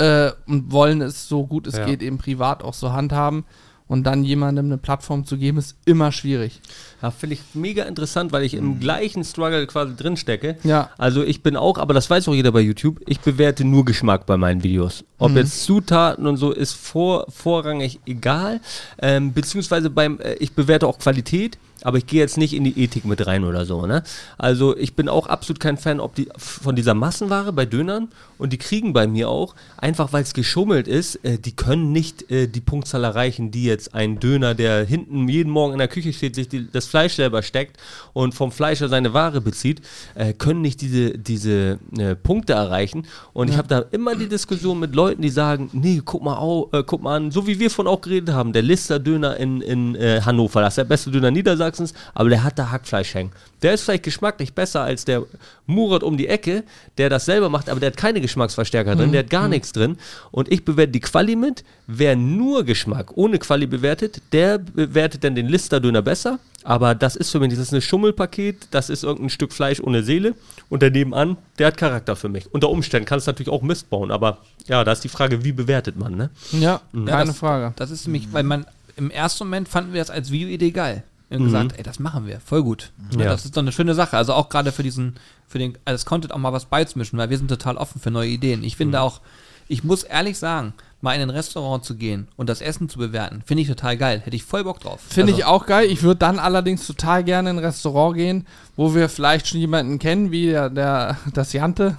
äh, 0.00 0.32
und 0.46 0.72
wollen 0.72 1.02
es 1.02 1.28
so 1.28 1.46
gut 1.46 1.66
es 1.66 1.76
Ja. 1.76 1.84
geht 1.86 2.02
eben 2.02 2.18
privat 2.18 2.62
auch 2.64 2.74
so 2.74 2.92
handhaben. 2.92 3.44
Und 3.86 4.04
dann 4.04 4.22
jemandem 4.22 4.66
eine 4.66 4.78
Plattform 4.78 5.24
zu 5.26 5.36
geben, 5.36 5.58
ist 5.58 5.76
immer 5.84 6.12
schwierig. 6.12 6.60
Ja, 7.02 7.10
finde 7.10 7.34
ich 7.34 7.40
mega 7.54 7.82
interessant, 7.82 8.30
weil 8.30 8.44
ich 8.44 8.54
im 8.54 8.78
gleichen 8.78 9.24
Struggle 9.24 9.66
quasi 9.66 9.96
drin 9.96 10.16
stecke. 10.16 10.58
Ja. 10.62 10.90
Also 10.96 11.24
ich 11.24 11.42
bin 11.42 11.56
auch, 11.56 11.76
aber 11.76 11.92
das 11.92 12.08
weiß 12.08 12.28
auch 12.28 12.34
jeder 12.34 12.52
bei 12.52 12.60
YouTube, 12.60 13.00
ich 13.08 13.18
bewerte 13.18 13.64
nur 13.64 13.84
Geschmack 13.84 14.26
bei 14.26 14.36
meinen 14.36 14.62
Videos. 14.62 15.02
Ob 15.18 15.32
jetzt 15.34 15.64
Zutaten 15.64 16.28
und 16.28 16.36
so 16.36 16.52
ist 16.52 16.74
vor, 16.74 17.26
vorrangig 17.30 17.98
egal. 18.06 18.60
Ähm, 19.02 19.32
beziehungsweise 19.32 19.90
beim, 19.90 20.20
äh, 20.20 20.34
ich 20.34 20.52
bewerte 20.52 20.86
auch 20.86 21.00
Qualität. 21.00 21.58
Aber 21.82 21.98
ich 21.98 22.06
gehe 22.06 22.20
jetzt 22.20 22.38
nicht 22.38 22.54
in 22.54 22.64
die 22.64 22.78
Ethik 22.82 23.04
mit 23.04 23.26
rein 23.26 23.44
oder 23.44 23.64
so. 23.64 23.86
Ne? 23.86 24.02
Also 24.38 24.76
ich 24.76 24.94
bin 24.94 25.08
auch 25.08 25.26
absolut 25.26 25.60
kein 25.60 25.76
Fan 25.76 26.00
die, 26.16 26.28
von 26.36 26.76
dieser 26.76 26.94
Massenware 26.94 27.52
bei 27.52 27.66
Dönern 27.66 28.08
und 28.38 28.52
die 28.52 28.58
kriegen 28.58 28.92
bei 28.92 29.06
mir 29.06 29.28
auch, 29.28 29.54
einfach 29.76 30.12
weil 30.12 30.22
es 30.22 30.34
geschummelt 30.34 30.88
ist, 30.88 31.16
äh, 31.24 31.38
die 31.38 31.54
können 31.54 31.92
nicht 31.92 32.30
äh, 32.30 32.46
die 32.46 32.60
Punktzahl 32.60 33.04
erreichen, 33.04 33.50
die 33.50 33.64
jetzt 33.64 33.94
ein 33.94 34.18
Döner, 34.18 34.54
der 34.54 34.84
hinten 34.84 35.28
jeden 35.28 35.50
Morgen 35.50 35.72
in 35.72 35.78
der 35.78 35.88
Küche 35.88 36.12
steht, 36.12 36.34
sich 36.34 36.48
die, 36.48 36.70
das 36.70 36.86
Fleisch 36.86 37.14
selber 37.14 37.42
steckt 37.42 37.76
und 38.12 38.34
vom 38.34 38.52
Fleischer 38.52 38.88
seine 38.88 39.12
Ware 39.12 39.40
bezieht, 39.40 39.82
äh, 40.14 40.32
können 40.32 40.62
nicht 40.62 40.80
diese, 40.80 41.18
diese 41.18 41.78
äh, 41.96 42.14
Punkte 42.14 42.54
erreichen. 42.54 43.06
Und 43.32 43.50
ich 43.50 43.56
habe 43.56 43.68
da 43.68 43.80
immer 43.90 44.14
die 44.14 44.28
Diskussion 44.28 44.78
mit 44.78 44.94
Leuten, 44.94 45.22
die 45.22 45.30
sagen, 45.30 45.70
nee, 45.72 46.00
guck 46.04 46.22
mal, 46.22 46.38
au, 46.38 46.68
äh, 46.72 46.82
guck 46.84 47.02
mal 47.02 47.16
an, 47.16 47.30
so 47.30 47.46
wie 47.46 47.58
wir 47.58 47.70
von 47.70 47.86
auch 47.86 48.00
geredet 48.00 48.34
haben, 48.34 48.52
der 48.52 48.62
Lister 48.62 48.98
Döner 48.98 49.36
in, 49.36 49.60
in 49.60 49.94
äh, 49.94 50.20
Hannover, 50.24 50.60
das 50.60 50.72
ist 50.72 50.78
der 50.78 50.84
beste 50.84 51.10
Döner 51.10 51.30
Niedersachsens, 51.70 51.94
aber 52.14 52.28
der 52.28 52.42
hat 52.42 52.58
da 52.58 52.70
Hackfleisch 52.70 53.14
hängen. 53.14 53.32
Der 53.62 53.74
ist 53.74 53.82
vielleicht 53.82 54.04
geschmacklich 54.04 54.54
besser 54.54 54.82
als 54.82 55.04
der 55.04 55.22
Murat 55.66 56.02
um 56.02 56.16
die 56.16 56.28
Ecke, 56.28 56.64
der 56.98 57.08
das 57.08 57.24
selber 57.24 57.48
macht, 57.48 57.68
aber 57.68 57.80
der 57.80 57.90
hat 57.90 57.96
keine 57.96 58.20
Geschmacksverstärker 58.20 58.96
drin, 58.96 59.12
der 59.12 59.20
hat 59.20 59.30
gar 59.30 59.48
nichts 59.48 59.72
drin. 59.72 59.96
Und 60.30 60.50
ich 60.50 60.64
bewerte 60.64 60.92
die 60.92 61.00
Quali 61.00 61.36
mit. 61.36 61.64
Wer 61.86 62.16
nur 62.16 62.64
Geschmack 62.64 63.16
ohne 63.16 63.38
Quali 63.38 63.66
bewertet, 63.66 64.22
der 64.32 64.58
bewertet 64.58 65.24
dann 65.24 65.34
den 65.34 65.46
Lister-Döner 65.46 66.02
besser. 66.02 66.38
Aber 66.62 66.94
das 66.94 67.16
ist 67.16 67.30
für 67.30 67.40
mich, 67.40 67.50
das 67.50 67.58
ist 67.58 67.72
ein 67.72 67.80
Schummelpaket, 67.80 68.68
das 68.70 68.90
ist 68.90 69.02
irgendein 69.02 69.30
Stück 69.30 69.52
Fleisch 69.52 69.80
ohne 69.80 70.02
Seele. 70.02 70.34
Und 70.68 70.82
der 70.82 70.90
nebenan, 70.90 71.38
der 71.58 71.68
hat 71.68 71.78
Charakter 71.78 72.16
für 72.16 72.28
mich. 72.28 72.52
Unter 72.52 72.68
Umständen 72.68 73.06
kann 73.06 73.18
es 73.18 73.26
natürlich 73.26 73.48
auch 73.48 73.62
Mist 73.62 73.88
bauen, 73.88 74.10
aber 74.10 74.38
ja, 74.66 74.84
da 74.84 74.92
ist 74.92 75.02
die 75.02 75.08
Frage, 75.08 75.42
wie 75.42 75.52
bewertet 75.52 75.98
man, 75.98 76.16
ne? 76.16 76.30
Ja, 76.52 76.82
Ja, 76.92 77.04
keine 77.06 77.26
das, 77.26 77.38
Frage. 77.38 77.72
Das 77.76 77.90
ist 77.90 78.06
nämlich, 78.06 78.32
weil 78.32 78.42
man 78.42 78.66
im 78.96 79.10
ersten 79.10 79.44
Moment 79.44 79.68
fanden 79.68 79.94
wir 79.94 80.00
das 80.00 80.10
als 80.10 80.30
Videoidee 80.30 80.70
geil. 80.70 81.02
Wir 81.30 81.38
haben 81.38 81.44
gesagt, 81.44 81.78
ey, 81.78 81.84
das 81.84 82.00
machen 82.00 82.26
wir, 82.26 82.40
voll 82.40 82.62
gut. 82.62 82.90
Ne, 83.16 83.24
Ja. 83.24 83.30
Das 83.30 83.44
ist 83.44 83.56
doch 83.56 83.62
eine 83.62 83.70
schöne 83.72 83.94
Sache. 83.94 84.16
Also 84.16 84.34
auch 84.34 84.48
gerade 84.48 84.72
für 84.72 84.82
diesen, 84.82 85.14
für 85.46 85.58
den, 85.58 85.78
als 85.84 86.04
Content 86.04 86.34
auch 86.34 86.38
mal 86.38 86.52
was 86.52 86.64
beizumischen, 86.64 87.18
weil 87.18 87.30
wir 87.30 87.38
sind 87.38 87.48
total 87.48 87.76
offen 87.76 88.00
für 88.00 88.10
neue 88.10 88.28
Ideen. 88.28 88.64
Ich 88.64 88.76
finde 88.76 89.00
auch, 89.00 89.20
ich 89.68 89.84
muss 89.84 90.02
ehrlich 90.02 90.36
sagen, 90.36 90.74
mal 91.00 91.14
in 91.14 91.22
ein 91.22 91.30
Restaurant 91.30 91.84
zu 91.84 91.94
gehen 91.94 92.26
und 92.36 92.48
das 92.48 92.60
Essen 92.60 92.88
zu 92.88 92.98
bewerten, 92.98 93.42
finde 93.46 93.62
ich 93.62 93.68
total 93.68 93.96
geil. 93.96 94.20
Hätte 94.24 94.34
ich 94.34 94.42
voll 94.42 94.64
Bock 94.64 94.80
drauf. 94.80 95.00
Finde 95.08 95.32
also, 95.32 95.38
ich 95.38 95.44
auch 95.46 95.66
geil. 95.66 95.88
Ich 95.88 96.02
würde 96.02 96.18
dann 96.18 96.40
allerdings 96.40 96.84
total 96.84 97.22
gerne 97.22 97.50
in 97.50 97.58
ein 97.58 97.64
Restaurant 97.64 98.16
gehen, 98.16 98.46
wo 98.74 98.92
wir 98.96 99.08
vielleicht 99.08 99.46
schon 99.46 99.60
jemanden 99.60 100.00
kennen, 100.00 100.32
wie 100.32 100.46
der, 100.46 100.68
der 100.68 101.16
das 101.32 101.52
Jante. 101.52 101.96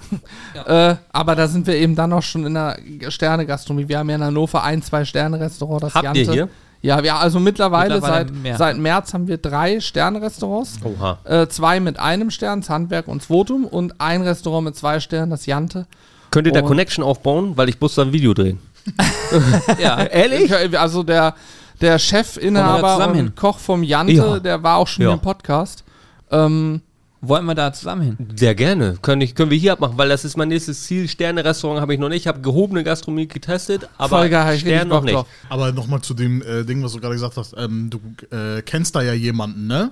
Äh, 0.68 0.96
aber 1.14 1.36
da 1.36 1.48
sind 1.48 1.66
wir 1.66 1.76
eben 1.76 1.96
dann 1.96 2.12
auch 2.12 2.22
schon 2.22 2.46
in 2.46 2.54
der 2.54 2.78
Sterne-Gastronomie. 3.08 3.88
Wir 3.88 4.00
haben 4.00 4.10
ja 4.10 4.18
in 4.18 4.24
Hannover 4.24 4.64
ein, 4.64 4.82
zwei 4.84 5.06
Sterne-Restaurant, 5.06 5.82
das 5.84 5.96
Habt 5.96 6.04
Jante. 6.04 6.20
ihr 6.20 6.32
hier? 6.34 6.50
Ja, 6.84 7.04
wir, 7.04 7.16
also 7.16 7.40
mittlerweile, 7.40 7.96
Mittlerweile 7.96 8.26
seit, 8.28 8.34
mehr. 8.36 8.58
seit 8.58 8.78
März 8.78 9.14
haben 9.14 9.28
wir 9.28 9.38
drei 9.38 9.80
Sterne-Restaurants. 9.80 10.80
Oha. 10.84 11.20
Äh, 11.26 11.48
zwei 11.48 11.80
mit 11.80 12.00
einem 12.00 12.32
Stern, 12.32 12.62
das 12.62 12.70
Handwerk 12.72 13.08
und 13.08 13.24
Votum. 13.24 13.66
Und 13.66 14.02
ein 14.02 14.22
Restaurant 14.24 14.66
mit 14.66 14.76
zwei 14.76 15.00
Sternen, 15.00 15.30
das 15.30 15.46
Jante. 15.46 15.86
Könnt 16.32 16.48
ihr 16.48 16.54
da 16.54 16.62
Und- 16.62 16.68
Connection 16.68 17.04
aufbauen? 17.04 17.56
Weil 17.56 17.70
ich 17.70 17.80
muss 17.80 17.94
da 17.96 18.02
ein 18.02 18.14
Video 18.14 18.34
drehen. 18.34 18.60
Ja, 19.80 20.02
Ehrlich? 20.04 20.52
Also 20.80 21.04
der, 21.04 21.36
der 21.82 22.00
Chefinhaber 22.00 23.08
und 23.10 23.16
hin? 23.16 23.34
Koch 23.36 23.60
vom 23.60 23.84
Jante, 23.84 24.14
Ja. 24.14 24.40
der 24.40 24.64
war 24.64 24.78
auch 24.78 24.88
schon 24.88 25.06
Ja. 25.06 25.14
im 25.14 25.20
Podcast. 25.20 25.84
Ähm, 26.32 26.82
wollen 27.22 27.46
wir 27.46 27.56
da 27.56 27.72
zusammen 27.72 28.02
hin? 28.02 28.18
Sehr 28.36 28.56
gerne. 28.56 28.98
Können, 29.02 29.22
ich, 29.22 29.36
können 29.36 29.52
wir 29.52 29.58
hier 29.58 29.74
abmachen, 29.74 29.98
weil 29.98 30.10
das 30.10 30.26
ist 30.26 30.38
mein 30.38 30.50
nächstes 30.50 30.84
Ziel. 30.84 31.08
Sterne-Restaurant 31.08 31.80
habe 31.80 31.94
ich 31.94 32.00
noch 32.00 32.10
nicht. 32.10 32.22
Ich 32.22 32.28
habe 32.28 32.42
gehobene 32.42 32.84
Gastronomie 32.84 33.28
getestet, 33.28 33.88
aber 33.98 34.28
geil, 34.28 34.58
Stern 34.58 34.88
noch 34.88 35.04
nicht. 35.04 35.14
drauf. 35.14 35.28
Aber 35.50 35.72
nochmal 35.72 36.02
zu 36.02 36.14
dem 36.14 36.42
äh, 36.42 36.64
Ding, 36.64 36.84
was 36.84 36.94
du 36.94 37.00
gerade 37.00 37.14
gesagt 37.14 37.38
hast. 37.38 37.56
Ähm, 37.58 37.90
du 37.90 38.00
äh, 38.36 38.62
kennst 38.64 38.96
da 38.96 39.02
ja 39.02 39.14
jemanden, 39.14 39.68
ne? 39.68 39.92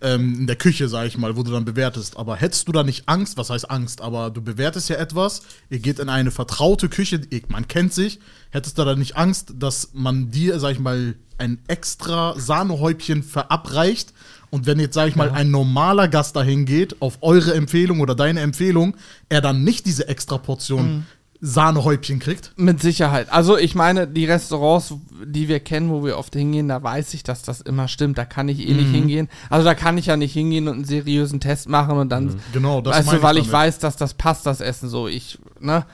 Ähm, 0.00 0.40
in 0.40 0.46
der 0.46 0.56
Küche, 0.56 0.88
sag 0.88 1.06
ich 1.06 1.18
mal, 1.18 1.36
wo 1.36 1.42
du 1.42 1.50
dann 1.50 1.64
bewertest. 1.64 2.16
Aber 2.16 2.36
hättest 2.36 2.68
du 2.68 2.72
da 2.72 2.82
nicht 2.82 3.08
Angst? 3.08 3.36
Was 3.36 3.50
heißt 3.50 3.70
Angst? 3.70 4.00
Aber 4.00 4.30
du 4.30 4.42
bewertest 4.42 4.88
ja 4.88 4.96
etwas. 4.96 5.42
Ihr 5.70 5.78
geht 5.78 5.98
in 5.98 6.08
eine 6.08 6.30
vertraute 6.30 6.88
Küche. 6.88 7.20
Man 7.48 7.68
kennt 7.68 7.92
sich. 7.92 8.20
Hättest 8.50 8.78
du 8.78 8.84
da 8.84 8.94
nicht 8.94 9.16
Angst, 9.16 9.54
dass 9.58 9.90
man 9.92 10.30
dir, 10.30 10.58
sag 10.60 10.72
ich 10.72 10.78
mal, 10.78 11.14
ein 11.38 11.58
extra 11.68 12.34
Sahnehäubchen 12.38 13.22
verabreicht? 13.22 14.12
Und 14.50 14.66
wenn 14.66 14.78
jetzt, 14.78 14.94
sag 14.94 15.08
ich 15.08 15.16
mal, 15.16 15.30
ein 15.30 15.50
normaler 15.50 16.06
Gast 16.06 16.36
dahin 16.36 16.64
geht, 16.64 17.02
auf 17.02 17.18
eure 17.22 17.54
Empfehlung 17.54 18.00
oder 18.00 18.14
deine 18.14 18.40
Empfehlung, 18.40 18.96
er 19.28 19.40
dann 19.40 19.64
nicht 19.64 19.84
diese 19.84 20.06
extra 20.06 20.38
Portion 20.38 21.06
Sahnehäubchen 21.40 22.20
kriegt? 22.20 22.52
Mit 22.56 22.80
Sicherheit. 22.80 23.30
Also 23.32 23.58
ich 23.58 23.74
meine, 23.74 24.06
die 24.06 24.24
Restaurants, 24.24 24.94
die 25.24 25.48
wir 25.48 25.60
kennen, 25.60 25.90
wo 25.90 26.04
wir 26.04 26.16
oft 26.16 26.32
hingehen, 26.34 26.68
da 26.68 26.82
weiß 26.82 27.12
ich, 27.14 27.22
dass 27.22 27.42
das 27.42 27.60
immer 27.60 27.86
stimmt. 27.88 28.16
Da 28.18 28.24
kann 28.24 28.48
ich 28.48 28.66
eh 28.66 28.72
nicht 28.72 28.90
hingehen. 28.90 29.28
Also 29.50 29.64
da 29.64 29.74
kann 29.74 29.98
ich 29.98 30.06
ja 30.06 30.16
nicht 30.16 30.32
hingehen 30.32 30.68
und 30.68 30.74
einen 30.76 30.84
seriösen 30.84 31.40
Test 31.40 31.68
machen 31.68 31.98
und 31.98 32.08
dann, 32.08 32.36
Genau, 32.52 32.80
das 32.80 32.96
weißt 32.98 33.12
du, 33.12 33.22
weil 33.22 33.36
ich 33.36 33.44
damit. 33.44 33.52
weiß, 33.52 33.78
dass 33.80 33.96
das 33.96 34.14
passt, 34.14 34.46
das 34.46 34.60
Essen 34.60 34.88
so. 34.88 35.06
Ich, 35.08 35.38
ne? 35.60 35.84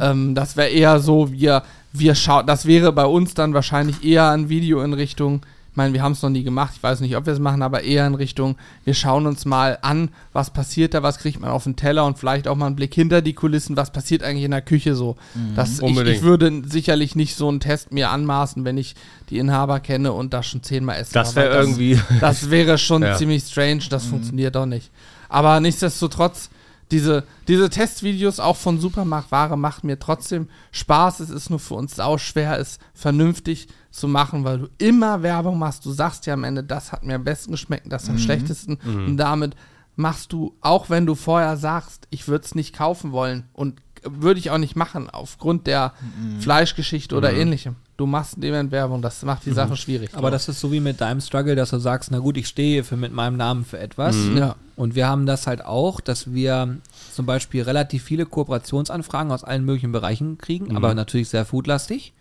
Ähm, 0.00 0.34
das 0.34 0.56
wäre 0.56 0.68
eher 0.70 1.00
so, 1.00 1.30
wir, 1.30 1.62
wir 1.92 2.14
schauen, 2.14 2.46
das 2.46 2.64
wäre 2.66 2.92
bei 2.92 3.04
uns 3.04 3.34
dann 3.34 3.52
wahrscheinlich 3.54 4.02
eher 4.04 4.30
ein 4.30 4.48
Video 4.48 4.82
in 4.82 4.92
Richtung, 4.94 5.42
ich 5.74 5.76
meine, 5.76 5.92
wir 5.92 6.04
haben 6.04 6.12
es 6.12 6.22
noch 6.22 6.30
nie 6.30 6.44
gemacht, 6.44 6.74
ich 6.76 6.82
weiß 6.84 7.00
nicht, 7.00 7.16
ob 7.16 7.26
wir 7.26 7.32
es 7.32 7.40
machen, 7.40 7.60
aber 7.60 7.82
eher 7.82 8.06
in 8.06 8.14
Richtung, 8.14 8.54
wir 8.84 8.94
schauen 8.94 9.26
uns 9.26 9.44
mal 9.44 9.76
an, 9.82 10.10
was 10.32 10.50
passiert 10.50 10.94
da, 10.94 11.02
was 11.02 11.18
kriegt 11.18 11.40
man 11.40 11.50
auf 11.50 11.64
den 11.64 11.74
Teller 11.74 12.06
und 12.06 12.16
vielleicht 12.16 12.46
auch 12.46 12.54
mal 12.54 12.66
einen 12.66 12.76
Blick 12.76 12.94
hinter 12.94 13.22
die 13.22 13.32
Kulissen, 13.32 13.76
was 13.76 13.90
passiert 13.90 14.22
eigentlich 14.22 14.44
in 14.44 14.52
der 14.52 14.62
Küche 14.62 14.94
so. 14.94 15.16
Das, 15.56 15.80
ich, 15.80 15.98
ich 15.98 16.22
würde 16.22 16.62
sicherlich 16.64 17.16
nicht 17.16 17.34
so 17.34 17.48
einen 17.48 17.58
Test 17.58 17.90
mir 17.90 18.10
anmaßen, 18.10 18.64
wenn 18.64 18.78
ich 18.78 18.94
die 19.30 19.38
Inhaber 19.38 19.80
kenne 19.80 20.12
und 20.12 20.32
das 20.32 20.46
schon 20.46 20.62
zehnmal 20.62 21.00
essen 21.00 21.14
Das 21.14 21.34
wäre 21.34 21.56
irgendwie. 21.56 21.98
das 22.20 22.50
wäre 22.50 22.78
schon 22.78 23.02
Ja. 23.02 23.16
ziemlich 23.16 23.42
strange, 23.42 23.82
das 23.90 24.06
funktioniert 24.06 24.54
doch 24.54 24.66
nicht. 24.66 24.92
Aber 25.28 25.58
nichtsdestotrotz, 25.58 26.50
diese, 26.90 27.24
diese 27.48 27.70
Testvideos 27.70 28.40
auch 28.40 28.56
von 28.56 28.78
Supermarktware 28.78 29.56
machen 29.56 29.86
mir 29.86 29.98
trotzdem 29.98 30.48
Spaß. 30.72 31.20
Es 31.20 31.30
ist 31.30 31.50
nur 31.50 31.58
für 31.58 31.74
uns 31.74 31.96
sau 31.96 32.18
schwer, 32.18 32.58
es 32.58 32.78
vernünftig 32.92 33.68
zu 33.90 34.08
machen, 34.08 34.44
weil 34.44 34.58
du 34.58 34.68
immer 34.78 35.22
Werbung 35.22 35.58
machst. 35.58 35.84
Du 35.84 35.92
sagst 35.92 36.26
ja 36.26 36.34
am 36.34 36.44
Ende, 36.44 36.62
das 36.62 36.92
hat 36.92 37.04
mir 37.04 37.14
am 37.14 37.24
besten 37.24 37.52
geschmeckt, 37.52 37.90
das 37.92 38.08
am 38.08 38.18
schlechtesten. 38.18 38.78
Und 39.06 39.16
damit 39.16 39.54
machst 39.96 40.32
du, 40.32 40.54
auch 40.60 40.90
wenn 40.90 41.06
du 41.06 41.14
vorher 41.14 41.56
sagst, 41.56 42.06
ich 42.10 42.28
würde 42.28 42.44
es 42.44 42.54
nicht 42.54 42.74
kaufen 42.74 43.12
wollen 43.12 43.44
und 43.52 43.80
würde 44.04 44.40
ich 44.40 44.50
auch 44.50 44.58
nicht 44.58 44.76
machen, 44.76 45.08
aufgrund 45.10 45.66
der 45.66 45.92
Fleischgeschichte 46.40 47.16
oder 47.16 47.32
ähnlichem. 47.32 47.76
Du 47.96 48.06
machst 48.06 48.42
dem 48.42 48.70
Werbung, 48.72 49.02
das 49.02 49.22
macht 49.22 49.46
die 49.46 49.52
Sache 49.52 49.76
schwierig. 49.76 50.10
Aber 50.14 50.30
das 50.30 50.48
ist 50.48 50.60
so 50.60 50.72
wie 50.72 50.80
mit 50.80 51.00
deinem 51.00 51.20
Struggle, 51.20 51.54
dass 51.54 51.70
du 51.70 51.78
sagst, 51.78 52.10
na 52.10 52.18
gut, 52.18 52.36
ich 52.36 52.48
stehe 52.48 52.82
für 52.82 52.96
mit 52.96 53.12
meinem 53.12 53.36
Namen 53.36 53.64
für 53.64 53.78
etwas. 53.78 54.16
Ja. 54.34 54.56
Und 54.76 54.96
wir 54.96 55.06
haben 55.06 55.26
das 55.26 55.46
halt 55.46 55.64
auch, 55.64 56.00
dass 56.00 56.32
wir 56.32 56.78
zum 57.12 57.26
Beispiel 57.26 57.62
relativ 57.62 58.02
viele 58.02 58.26
Kooperationsanfragen 58.26 59.30
aus 59.30 59.44
allen 59.44 59.64
möglichen 59.64 59.92
Bereichen 59.92 60.38
kriegen, 60.38 60.76
aber 60.76 60.94
natürlich 60.94 61.28
sehr 61.28 61.44
foodlastig. 61.44 62.12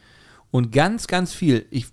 Und 0.51 0.71
ganz, 0.71 1.07
ganz 1.07 1.33
viel, 1.33 1.65
ich, 1.71 1.87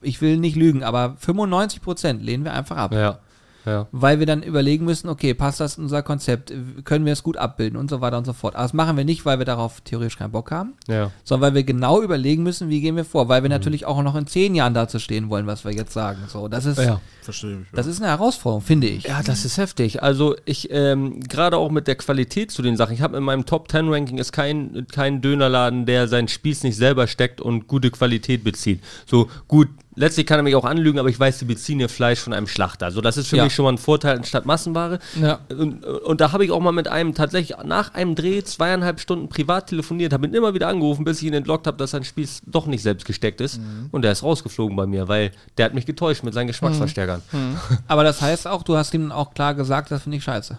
ich 0.00 0.20
will 0.20 0.36
nicht 0.36 0.54
lügen, 0.54 0.84
aber 0.84 1.16
95 1.18 1.82
Prozent 1.82 2.22
lehnen 2.22 2.44
wir 2.44 2.52
einfach 2.52 2.76
ab. 2.76 2.92
Ja. 2.92 3.18
Ja. 3.66 3.86
Weil 3.92 4.18
wir 4.18 4.26
dann 4.26 4.42
überlegen 4.42 4.84
müssen, 4.84 5.08
okay, 5.08 5.34
passt 5.34 5.60
das 5.60 5.76
in 5.76 5.84
unser 5.84 6.02
Konzept, 6.02 6.52
können 6.84 7.04
wir 7.04 7.12
es 7.12 7.22
gut 7.22 7.36
abbilden 7.36 7.78
und 7.78 7.90
so 7.90 8.00
weiter 8.00 8.16
und 8.18 8.24
so 8.24 8.32
fort. 8.32 8.54
Aber 8.54 8.62
das 8.62 8.72
machen 8.72 8.96
wir 8.96 9.04
nicht, 9.04 9.26
weil 9.26 9.38
wir 9.38 9.44
darauf 9.44 9.80
theoretisch 9.82 10.16
keinen 10.16 10.30
Bock 10.32 10.50
haben, 10.50 10.74
Ja. 10.88 11.10
sondern 11.24 11.48
weil 11.50 11.54
wir 11.56 11.64
genau 11.64 12.00
überlegen 12.02 12.42
müssen, 12.42 12.68
wie 12.70 12.80
gehen 12.80 12.96
wir 12.96 13.04
vor, 13.04 13.28
weil 13.28 13.42
wir 13.42 13.50
natürlich 13.50 13.84
auch 13.84 14.02
noch 14.02 14.14
in 14.16 14.26
zehn 14.26 14.54
Jahren 14.54 14.74
dazu 14.74 14.98
stehen 14.98 15.28
wollen, 15.28 15.46
was 15.46 15.64
wir 15.64 15.72
jetzt 15.72 15.92
sagen. 15.92 16.18
So, 16.28 16.48
das 16.48 16.64
ist, 16.66 16.78
Ja. 16.78 17.00
Verstehe 17.22 17.58
ich. 17.62 17.66
das 17.74 17.86
ist 17.86 18.00
eine 18.00 18.08
Herausforderung, 18.10 18.62
finde 18.62 18.86
ich. 18.86 19.04
Ja, 19.04 19.22
das 19.22 19.44
ist 19.44 19.58
heftig. 19.58 20.02
Also 20.02 20.34
ich, 20.46 20.68
ähm, 20.70 21.20
gerade 21.20 21.58
auch 21.58 21.70
mit 21.70 21.86
der 21.86 21.96
Qualität 21.96 22.50
zu 22.50 22.62
den 22.62 22.76
Sachen. 22.76 22.94
Ich 22.94 23.02
habe 23.02 23.18
in 23.18 23.22
meinem 23.22 23.44
Top 23.44 23.70
10 23.70 23.88
Ranking 23.92 24.16
ist 24.18 24.32
kein, 24.32 24.86
kein 24.90 25.20
Dönerladen, 25.20 25.84
der 25.84 26.08
seinen 26.08 26.28
Spieß 26.28 26.62
nicht 26.62 26.76
selber 26.76 27.06
steckt 27.06 27.40
und 27.42 27.66
gute 27.66 27.90
Qualität 27.90 28.44
bezieht. 28.44 28.80
So 29.04 29.28
gut, 29.46 29.68
letztlich 29.98 30.26
kann 30.26 30.38
er 30.38 30.42
mich 30.42 30.54
auch 30.54 30.64
anlügen, 30.64 30.98
aber 30.98 31.08
ich 31.08 31.18
weiß, 31.18 31.38
die 31.38 31.44
beziehen 31.44 31.80
ihr 31.80 31.88
Fleisch 31.88 32.20
von 32.20 32.32
einem 32.32 32.46
Schlachter. 32.46 32.90
So, 32.90 33.00
das 33.00 33.16
ist 33.16 33.28
für 33.28 33.36
Ja. 33.36 33.44
mich 33.44 33.54
schon 33.54 33.64
mal 33.64 33.72
ein 33.72 33.78
Vorteil 33.78 34.16
anstatt 34.16 34.46
Massenware. 34.46 34.98
Ja. 35.20 35.40
Und, 35.50 35.84
und 35.84 36.20
da 36.20 36.32
habe 36.32 36.44
ich 36.44 36.50
auch 36.50 36.60
mal 36.60 36.72
mit 36.72 36.88
einem 36.88 37.14
tatsächlich 37.14 37.58
nach 37.64 37.94
einem 37.94 38.14
Dreh 38.14 38.42
zweieinhalb 38.42 39.00
Stunden 39.00 39.28
privat 39.28 39.68
telefoniert, 39.68 40.12
habe 40.12 40.26
ihn 40.26 40.34
immer 40.34 40.54
wieder 40.54 40.68
angerufen, 40.68 41.04
bis 41.04 41.20
ich 41.20 41.26
ihn 41.28 41.34
entlockt 41.34 41.66
habe, 41.66 41.76
dass 41.76 41.90
sein 41.90 42.04
Spieß 42.04 42.42
doch 42.46 42.66
nicht 42.66 42.82
selbst 42.82 43.04
gesteckt 43.06 43.40
ist. 43.40 43.60
Und 43.90 44.02
der 44.02 44.12
ist 44.12 44.22
rausgeflogen 44.22 44.76
bei 44.76 44.86
mir, 44.86 45.08
weil 45.08 45.32
der 45.56 45.66
hat 45.66 45.74
mich 45.74 45.86
getäuscht 45.86 46.22
mit 46.22 46.34
seinen 46.34 46.46
Geschmacksverstärkern. 46.46 47.22
Aber 47.88 48.04
das 48.04 48.22
heißt 48.22 48.46
auch, 48.46 48.62
du 48.62 48.76
hast 48.76 48.94
ihm 48.94 49.12
auch 49.12 49.34
klar 49.34 49.54
gesagt, 49.54 49.90
das 49.90 50.02
finde 50.02 50.18
ich 50.18 50.24
scheiße. 50.24 50.58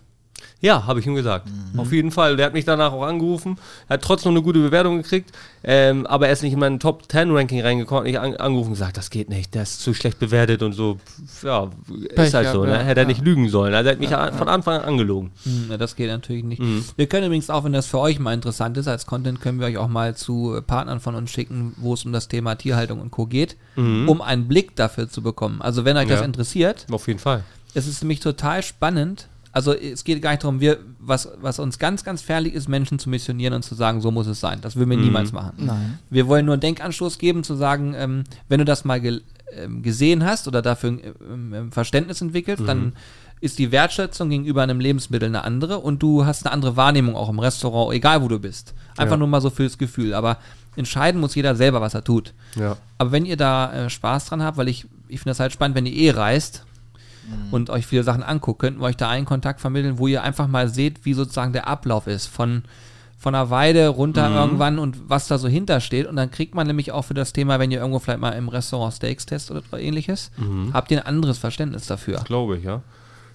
Ja, 0.62 0.86
habe 0.86 1.00
ich 1.00 1.06
ihm 1.08 1.16
gesagt. 1.16 1.48
Mhm. 1.74 1.80
Auf 1.80 1.94
jeden 1.94 2.12
Fall. 2.12 2.36
Der 2.36 2.46
hat 2.48 2.54
mich 2.54 2.66
danach 2.66 2.92
auch 2.92 3.04
angerufen. 3.04 3.58
Er 3.88 3.94
hat 3.94 4.02
trotzdem 4.02 4.32
eine 4.32 4.42
gute 4.42 4.60
Bewertung 4.60 4.98
gekriegt. 4.98 5.32
Ähm, 5.64 6.06
aber 6.06 6.28
er 6.28 6.34
ist 6.34 6.42
nicht 6.44 6.52
in 6.54 6.60
mein 6.60 6.80
Top 6.80 7.10
10 7.10 7.32
Ranking 7.32 7.62
reingekommen. 7.62 8.06
Ich 8.08 8.20
an, 8.20 8.36
angerufen 8.36 8.68
und 8.70 8.74
gesagt, 8.74 8.98
das 8.98 9.10
geht 9.10 9.30
nicht. 9.30 9.56
Der 9.56 9.64
ist 9.64 9.82
zu 9.82 9.94
schlecht 9.94 10.20
bewertet 10.20 10.62
und 10.62 10.74
so. 10.74 10.98
Ja, 11.44 11.70
Pech 12.16 12.28
ist 12.28 12.34
halt 12.34 12.48
so. 12.50 12.62
gehabt, 12.62 12.68
Ne? 12.68 12.78
ja. 12.78 12.84
Hätte 12.84 13.00
er 13.02 13.04
Ja. 13.04 13.08
nicht 13.08 13.22
lügen 13.24 13.48
sollen. 13.50 13.74
Also 13.74 13.88
er 13.90 13.94
hat 13.94 14.00
mich 14.00 14.14
a- 14.16 14.32
von 14.34 14.50
Anfang 14.50 14.82
an 14.82 14.86
angelogen. 14.86 15.32
Hm, 15.44 15.66
na, 15.70 15.78
das 15.78 15.96
geht 15.96 16.10
natürlich 16.10 16.44
nicht. 16.44 16.62
Mhm. 16.62 16.84
Wir 16.98 17.08
können 17.08 17.28
übrigens 17.28 17.50
auch, 17.50 17.64
wenn 17.64 17.74
das 17.74 17.86
für 17.86 18.00
euch 18.00 18.20
mal 18.20 18.34
interessant 18.34 18.76
ist, 18.78 18.88
als 18.90 19.06
Content 19.06 19.40
können 19.42 19.60
wir 19.62 19.68
euch 19.68 19.78
auch 19.78 19.88
mal 19.88 20.16
zu 20.16 20.60
Partnern 20.68 21.00
von 21.00 21.16
uns 21.16 21.32
schicken, 21.32 21.74
wo 21.78 21.94
es 21.94 22.04
um 22.04 22.12
das 22.12 22.28
Thema 22.28 22.56
Tierhaltung 22.56 23.00
und 23.00 23.12
Co. 23.12 23.26
geht, 23.28 23.56
um 23.78 24.22
einen 24.22 24.48
Blick 24.50 24.76
dafür 24.76 25.08
zu 25.10 25.22
bekommen. 25.22 25.62
Also 25.62 25.86
wenn 25.86 25.96
euch 25.96 26.08
das 26.10 26.20
Ja. 26.20 26.26
interessiert, 26.26 26.86
Auf 26.92 27.08
jeden 27.08 27.20
Fall. 27.20 27.44
es 27.74 27.88
ist 27.88 28.02
nämlich 28.02 28.20
total 28.20 28.62
spannend. 28.64 29.28
Also 29.52 29.74
es 29.74 30.04
geht 30.04 30.22
gar 30.22 30.32
nicht 30.32 30.44
darum, 30.44 30.60
wir, 30.60 30.78
was, 31.00 31.28
was 31.42 31.58
uns 31.60 31.80
ganz, 31.80 32.04
ganz 32.04 32.22
fährlich 32.22 32.54
ist, 32.54 32.70
Menschen 32.70 33.00
zu 33.00 33.10
missionieren 33.10 33.54
und 33.56 33.64
zu 33.64 33.74
sagen, 33.76 34.00
so 34.00 34.12
muss 34.12 34.28
es 34.28 34.40
sein. 34.40 34.60
Das 34.62 34.76
würden 34.76 34.92
wir 34.92 34.98
niemals 34.98 35.32
machen. 35.32 35.54
Nein. 35.58 35.98
Wir 36.12 36.28
wollen 36.28 36.46
nur 36.46 36.54
einen 36.54 36.62
Denkanstoß 36.62 37.18
geben, 37.18 37.44
zu 37.44 37.56
sagen, 37.56 37.94
ähm, 37.98 38.24
wenn 38.48 38.60
du 38.60 38.66
das 38.66 38.86
mal 38.86 39.02
ge 39.02 39.22
ähm, 39.58 39.82
gesehen 39.82 40.24
hast 40.24 40.48
oder 40.48 40.62
dafür 40.62 40.90
ähm, 40.92 41.54
ähm, 41.54 41.72
Verständnis 41.72 42.22
entwickelst, 42.22 42.68
dann 42.68 42.94
ist 43.42 43.58
die 43.58 43.72
Wertschätzung 43.72 44.30
gegenüber 44.30 44.62
einem 44.62 44.80
Lebensmittel 44.80 45.28
eine 45.28 45.44
andere 45.44 45.80
und 45.80 46.04
du 46.04 46.26
hast 46.26 46.46
eine 46.46 46.54
andere 46.54 46.76
Wahrnehmung 46.78 47.16
auch 47.16 47.30
im 47.30 47.40
Restaurant, 47.40 47.96
egal 47.96 48.22
wo 48.22 48.28
du 48.28 48.38
bist. 48.38 48.76
Einfach 48.98 49.14
Ja. 49.14 49.18
nur 49.18 49.28
mal 49.28 49.42
so 49.42 49.50
fürs 49.50 49.80
Gefühl. 49.80 50.14
Aber 50.14 50.38
entscheiden 50.76 51.20
muss 51.20 51.34
jeder 51.34 51.56
selber, 51.56 51.82
was 51.82 51.96
er 51.96 52.04
tut. 52.04 52.34
Ja. 52.56 52.78
Aber 53.00 53.12
wenn 53.12 53.26
ihr 53.26 53.38
da 53.38 53.74
äh, 53.74 53.90
Spaß 53.90 54.26
dran 54.26 54.44
habt, 54.44 54.58
weil 54.58 54.68
ich, 54.68 54.86
ich 55.08 55.20
finde 55.22 55.32
das 55.32 55.40
halt 55.40 55.52
spannend, 55.54 55.76
wenn 55.76 55.88
ihr 55.88 55.94
eh 55.94 56.12
reist 56.12 56.66
und 57.52 57.70
euch 57.70 57.86
viele 57.86 58.04
Sachen 58.04 58.24
anguckt, 58.24 58.60
könnten 58.60 58.80
wir 58.80 58.86
euch 58.86 58.98
da 58.98 59.10
einen 59.10 59.26
Kontakt 59.26 59.62
vermitteln, 59.62 59.98
wo 59.98 60.08
ihr 60.08 60.24
einfach 60.24 60.48
mal 60.48 60.68
seht, 60.70 61.06
wie 61.06 61.14
sozusagen 61.14 61.54
der 61.54 61.68
Ablauf 61.68 62.08
ist 62.08 62.28
von 62.28 62.64
von 63.20 63.34
der 63.34 63.50
Weide 63.50 63.90
runter 63.90 64.34
irgendwann 64.34 64.80
und 64.80 65.10
was 65.10 65.28
da 65.28 65.38
so 65.38 65.50
hintersteht. 65.50 66.08
Und 66.08 66.16
dann 66.16 66.32
kriegt 66.32 66.56
man 66.56 66.66
nämlich 66.66 66.94
auch 66.94 67.02
für 67.02 67.14
das 67.14 67.34
Thema, 67.34 67.60
wenn 67.60 67.70
ihr 67.70 67.80
irgendwo 67.80 68.00
vielleicht 68.00 68.22
mal 68.22 68.32
im 68.32 68.48
Restaurant 68.48 68.94
Steaks 68.94 69.26
testet 69.26 69.62
oder 69.72 69.80
ähnliches, 69.82 70.32
habt 70.72 70.90
ihr 70.90 71.00
ein 71.02 71.06
anderes 71.06 71.38
Verständnis 71.38 71.86
dafür. 71.86 72.22
Glaube 72.24 72.58
ich, 72.58 72.64
ja. 72.64 72.82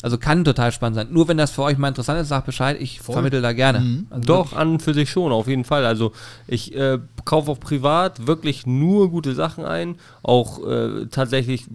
Also 0.03 0.19
kann 0.19 0.45
total 0.45 0.73
spannend 0.73 0.97
sein. 0.97 1.09
Nur 1.11 1.29
wenn 1.29 1.39
das 1.39 1.51
für 1.51 1.63
euch 1.63 1.79
mal 1.79 1.89
interessant 1.89 2.21
ist, 2.21 2.29
sagt 2.29 2.47
Bescheid, 2.47 2.77
ich 2.79 3.01
vermittle 3.01 3.41
da 3.41 3.53
gerne. 3.53 4.05
Also 4.11 4.27
Doch, 4.27 4.53
an 4.53 4.73
und 4.73 4.83
für 4.83 4.93
sich 4.93 5.11
schon, 5.11 5.33
auf 5.33 5.49
jeden 5.49 5.65
Fall. 5.65 5.87
Also 5.87 6.13
ich 6.47 6.75
äh, 6.75 6.99
kaufe 7.25 7.51
auch 7.51 7.61
privat 7.61 8.27
wirklich 8.27 8.67
nur 8.67 9.11
gute 9.11 9.35
Sachen 9.35 9.65
ein. 9.65 9.97
Auch 10.23 10.67
äh, 10.67 11.07
tatsächlich 11.07 11.67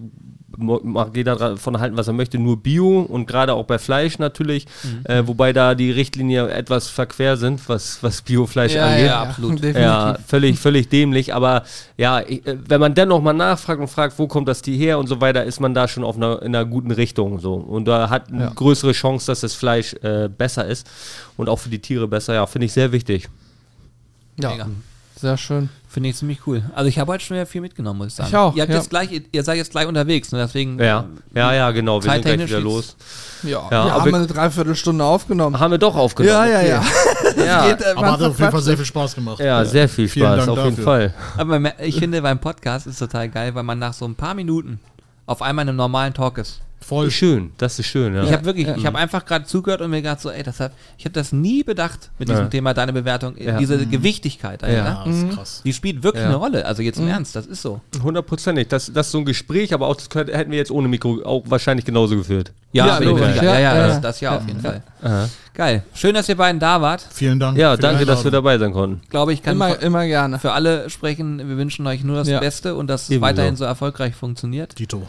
mag 0.57 1.15
jeder 1.15 1.35
davon 1.35 1.79
halten, 1.79 1.95
was 1.97 2.07
er 2.07 2.13
möchte, 2.13 2.37
nur 2.39 2.57
Bio 2.61 3.01
und 3.01 3.25
gerade 3.27 3.53
auch 3.53 3.65
bei 3.65 3.77
Fleisch 3.79 4.19
natürlich, 4.19 4.65
äh, 5.05 5.23
wobei 5.25 5.53
da 5.53 5.75
die 5.75 5.91
Richtlinien 5.91 6.49
etwas 6.49 6.87
verquer 6.87 7.37
sind, 7.37 7.67
was, 7.69 8.01
was 8.03 8.21
Biofleisch 8.21 8.75
angeht. 8.75 9.05
ja, 9.07 9.21
absolut. 9.23 9.53
Definitiv. 9.55 9.81
Ja, 9.81 10.17
völlig, 10.27 10.59
völlig 10.59 10.89
dämlich. 10.89 11.33
Aber 11.33 11.63
ja, 11.97 12.21
ich, 12.21 12.45
äh, 12.47 12.57
wenn 12.67 12.79
man 12.79 12.93
dennoch 12.95 13.21
mal 13.21 13.33
nachfragt 13.33 13.79
und 13.79 13.87
fragt, 13.89 14.17
wo 14.19 14.27
kommt 14.27 14.47
das 14.47 14.61
Tier 14.61 14.77
her 14.77 14.99
und 14.99 15.07
so 15.07 15.21
weiter, 15.21 15.43
ist 15.43 15.59
man 15.59 15.73
da 15.73 15.87
schon 15.87 16.03
auf 16.03 16.15
einer, 16.15 16.41
in 16.41 16.55
einer 16.55 16.65
guten 16.65 16.91
Richtung. 16.91 17.39
So. 17.39 17.53
Und 17.53 17.85
da 17.87 18.09
hat 18.09 18.29
eine 18.29 18.43
Ja. 18.45 18.51
größere 18.53 18.91
Chance, 18.93 19.27
dass 19.27 19.41
das 19.41 19.53
Fleisch 19.53 19.93
äh, 20.01 20.29
besser 20.29 20.65
ist 20.65 20.87
und 21.37 21.49
auch 21.49 21.59
für 21.59 21.69
die 21.69 21.79
Tiere 21.79 22.07
besser. 22.07 22.33
Ja, 22.33 22.45
finde 22.45 22.65
ich 22.65 22.73
sehr 22.73 22.91
wichtig. 22.91 23.27
Ja, 24.39 24.51
Mega. 24.51 24.67
Sehr 25.19 25.37
schön. 25.37 25.69
Finde 25.87 26.09
ich 26.09 26.15
ziemlich 26.15 26.45
cool. 26.47 26.63
Also 26.73 26.87
ich 26.87 26.99
habe 26.99 27.11
heute 27.11 27.23
schon 27.23 27.35
wieder 27.35 27.45
viel 27.45 27.61
mitgenommen, 27.61 27.97
muss 27.97 28.07
ich 28.09 28.13
sagen. 28.13 28.29
Ich 28.29 28.35
auch, 28.35 28.55
Ihr, 28.55 28.61
habt 28.61 28.71
ja. 28.71 28.77
jetzt 28.77 28.89
gleich, 28.89 29.09
ihr, 29.31 29.43
seid 29.43 29.57
jetzt 29.57 29.71
gleich 29.71 29.87
unterwegs, 29.87 30.31
ne? 30.31 30.37
deswegen 30.37 30.79
Ja, 30.79 31.05
ja, 31.33 31.53
ja, 31.53 31.71
genau. 31.71 32.01
Wir 32.03 32.11
sind 32.11 32.21
gleich 32.21 32.39
wieder 32.39 32.59
los. 32.59 32.95
Ja, 33.43 33.67
Ja, 33.71 33.85
wir 33.85 33.93
haben 33.95 34.15
eine 34.15 34.27
Dreiviertelstunde 34.27 35.03
aufgenommen. 35.03 35.59
Haben 35.59 35.71
wir 35.71 35.77
doch 35.77 35.95
aufgenommen. 35.95 36.35
Ja, 36.35 36.45
ja, 36.45 36.61
ja. 36.61 36.83
Ja, 37.37 37.67
Geht, 37.69 37.81
äh, 37.81 37.93
Aber 37.95 38.11
hat 38.11 38.21
auf 38.21 38.39
jeden 38.39 38.51
Fall 38.51 38.61
sehr 38.61 38.75
viel 38.75 38.85
Spaß 38.85 39.15
gemacht. 39.15 39.39
ja 39.39 39.63
sehr 39.63 39.87
viel 39.87 40.07
Vielen 40.07 40.25
Spaß, 40.27 40.45
Dank 40.45 40.57
auf 40.57 40.65
jeden 40.65 40.77
dafür. 40.77 40.83
Fall. 40.83 41.13
Aber 41.37 41.83
ich 41.83 41.97
finde, 41.97 42.21
beim 42.21 42.39
Podcast 42.39 42.87
ist 42.87 42.99
total 42.99 43.29
geil, 43.29 43.53
weil 43.55 43.63
man 43.63 43.79
nach 43.79 43.93
so 43.93 44.05
ein 44.05 44.15
paar 44.15 44.33
Minuten 44.33 44.79
auf 45.25 45.41
einmal 45.41 45.63
in 45.63 45.69
einem 45.69 45.77
normalen 45.77 46.13
Talk 46.13 46.37
ist. 46.37 46.59
Voll. 46.89 47.11
Schön, 47.11 47.51
das 47.57 47.77
ist 47.77 47.85
schön, 47.85 48.15
ja. 48.15 48.23
Ich 48.23 48.31
habe 48.33 48.45
wirklich, 48.45 48.65
ja. 48.67 48.75
ich 48.75 48.85
habe 48.85 48.97
einfach 48.97 49.23
gerade 49.23 49.45
zugehört 49.45 49.81
und 49.81 49.91
mir 49.91 50.01
gedacht 50.01 50.19
so, 50.21 50.31
ey, 50.31 50.41
das 50.41 50.59
hab, 50.59 50.71
ich 50.97 51.05
habe 51.05 51.13
das 51.13 51.31
nie 51.31 51.63
bedacht 51.63 52.09
mit 52.17 52.29
diesem 52.29 52.45
Ja. 52.45 52.49
Thema 52.49 52.73
deine 52.73 52.93
Bewertung, 52.93 53.35
Ja. 53.37 53.57
diese 53.57 53.85
Gewichtigkeit, 53.85 54.63
Alter. 54.63 54.75
Ja. 54.75 55.03
Das 55.05 55.15
ist 55.15 55.29
krass. 55.29 55.61
Die 55.63 55.71
spielt 55.71 56.01
wirklich 56.03 56.23
Ja. 56.23 56.29
eine 56.29 56.37
Rolle. 56.37 56.65
Also 56.65 56.81
jetzt 56.81 56.97
im 56.99 57.07
Ernst, 57.07 57.35
das 57.35 57.45
ist 57.45 57.61
so. 57.61 57.79
Hundertprozentig. 58.01 58.67
Das, 58.69 58.91
das 58.91 59.05
ist 59.05 59.11
so 59.11 59.19
ein 59.19 59.25
Gespräch, 59.25 59.73
aber 59.73 59.87
auch 59.87 59.95
das 59.95 60.09
könnte, 60.09 60.35
hätten 60.35 60.49
wir 60.51 60.57
jetzt 60.57 60.71
ohne 60.71 60.87
Mikro 60.87 61.21
auch 61.23 61.43
wahrscheinlich 61.45 61.85
genauso 61.85 62.15
geführt. 62.17 62.51
Ja, 62.71 62.99
ja, 62.99 63.01
Ja, 63.01 63.43
ja, 63.43 63.59
ja, 63.59 63.75
das, 63.87 63.93
ja. 63.95 63.99
das 64.01 64.21
ja 64.21 64.37
auf 64.37 64.47
jeden 64.47 64.61
Fall. 64.61 64.81
Aha. 65.03 65.29
Geil. 65.53 65.83
Schön, 65.93 66.13
dass 66.15 66.27
ihr 66.29 66.37
beiden 66.37 66.59
da 66.59 66.81
wart. 66.81 67.05
Vielen 67.11 67.39
Dank. 67.39 67.57
Ja, 67.57 67.75
danke, 67.77 68.05
dass 68.05 68.23
wir 68.23 68.31
dabei 68.31 68.57
sein 68.57 68.71
konnten. 68.71 69.01
Ich 69.03 69.09
glaube, 69.09 69.33
ich 69.33 69.43
kann 69.43 69.53
Immer, 69.55 69.69
für, 69.75 69.85
immer 69.85 70.05
gerne. 70.07 70.39
für 70.39 70.53
alle 70.53 70.89
sprechen. 70.89 71.37
Wir 71.39 71.57
wünschen 71.57 71.85
euch 71.85 72.03
nur 72.03 72.15
das 72.15 72.27
Ja. 72.27 72.39
Beste 72.39 72.75
und 72.75 72.87
dass 72.87 73.09
es 73.09 73.21
weiterhin 73.21 73.55
so 73.55 73.65
erfolgreich 73.65 74.15
funktioniert. 74.15 74.77
Dito. 74.79 75.07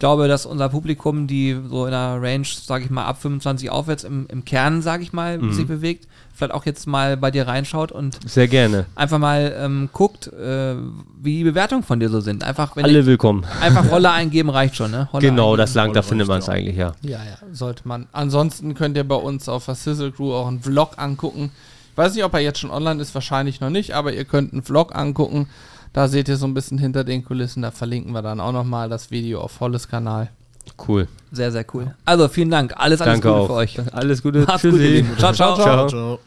Ich 0.00 0.02
glaube, 0.02 0.28
dass 0.28 0.46
unser 0.46 0.70
Publikum, 0.70 1.26
die 1.26 1.54
so 1.68 1.84
in 1.84 1.90
der 1.90 2.16
Range, 2.22 2.46
sage 2.46 2.84
ich 2.84 2.90
mal, 2.90 3.04
ab 3.04 3.20
25 3.20 3.68
aufwärts 3.68 4.02
im, 4.02 4.24
im 4.30 4.46
Kern, 4.46 4.80
sage 4.80 5.02
ich 5.02 5.12
mal, 5.12 5.36
Mhm. 5.36 5.52
sich 5.52 5.66
bewegt, 5.66 6.08
vielleicht 6.34 6.54
auch 6.54 6.64
jetzt 6.64 6.86
mal 6.86 7.18
bei 7.18 7.30
dir 7.30 7.46
reinschaut 7.46 7.92
und 7.92 8.18
Sehr 8.26 8.48
gerne. 8.48 8.86
einfach 8.94 9.18
mal 9.18 9.54
ähm, 9.58 9.90
guckt, 9.92 10.28
äh, 10.32 10.74
wie 11.20 11.36
die 11.36 11.44
Bewertungen 11.44 11.82
von 11.82 12.00
dir 12.00 12.08
so 12.08 12.20
sind. 12.22 12.42
Einfach, 12.44 12.76
wenn 12.76 12.84
Alle 12.86 13.00
ihr, 13.00 13.04
willkommen. 13.04 13.44
einfach 13.60 13.90
Rolle 13.90 14.10
eingeben 14.10 14.48
reicht 14.48 14.74
schon, 14.76 14.90
ne? 14.90 15.10
Genau, 15.20 15.48
eingeben. 15.50 15.58
das 15.58 15.74
langt, 15.74 15.94
da 15.94 16.00
findet 16.00 16.28
man 16.28 16.38
es 16.38 16.48
eigentlich, 16.48 16.76
ja. 16.78 16.92
Ja, 17.02 17.18
ja, 17.18 17.36
sollte 17.52 17.86
man. 17.86 18.06
Ansonsten 18.12 18.72
könnt 18.72 18.96
ihr 18.96 19.04
bei 19.04 19.16
uns 19.16 19.50
auf 19.50 19.66
der 19.66 19.74
Sizzle 19.74 20.12
Crew 20.12 20.32
auch 20.32 20.48
einen 20.48 20.62
Vlog 20.62 20.92
angucken. 20.96 21.50
Ich 21.92 21.98
weiß 21.98 22.14
nicht, 22.14 22.24
ob 22.24 22.32
er 22.32 22.40
jetzt 22.40 22.58
schon 22.60 22.70
online 22.70 23.02
ist, 23.02 23.14
wahrscheinlich 23.14 23.60
noch 23.60 23.68
nicht, 23.68 23.92
aber 23.94 24.14
ihr 24.14 24.24
könnt 24.24 24.54
einen 24.54 24.62
Vlog 24.62 24.94
angucken. 24.96 25.46
Da 25.92 26.08
seht 26.08 26.28
ihr 26.28 26.36
so 26.36 26.46
ein 26.46 26.54
bisschen 26.54 26.78
hinter 26.78 27.04
den 27.04 27.24
Kulissen. 27.24 27.62
Da 27.62 27.70
verlinken 27.70 28.12
wir 28.12 28.22
dann 28.22 28.40
auch 28.40 28.52
nochmal 28.52 28.88
das 28.88 29.10
Video 29.10 29.40
auf 29.40 29.52
Volles 29.52 29.88
Kanal. 29.88 30.30
Cool. 30.86 31.08
Sehr, 31.32 31.50
sehr 31.52 31.64
cool. 31.74 31.94
Also 32.04 32.28
vielen 32.28 32.50
Dank. 32.50 32.74
Alles, 32.76 33.00
alles 33.00 33.20
Danke 33.20 33.28
Gute 33.28 33.40
auch. 33.40 33.46
für 33.46 33.54
euch. 33.54 33.78
Alles 33.92 34.22
Gute. 34.22 34.40
Macht's 34.40 34.62
gut, 34.62 34.72
Tschüssi. 34.72 34.86
Lieben. 34.86 35.18
Ciao, 35.18 35.32
ciao. 35.32 35.56
ciao. 35.56 35.88
Ciao. 35.88 36.18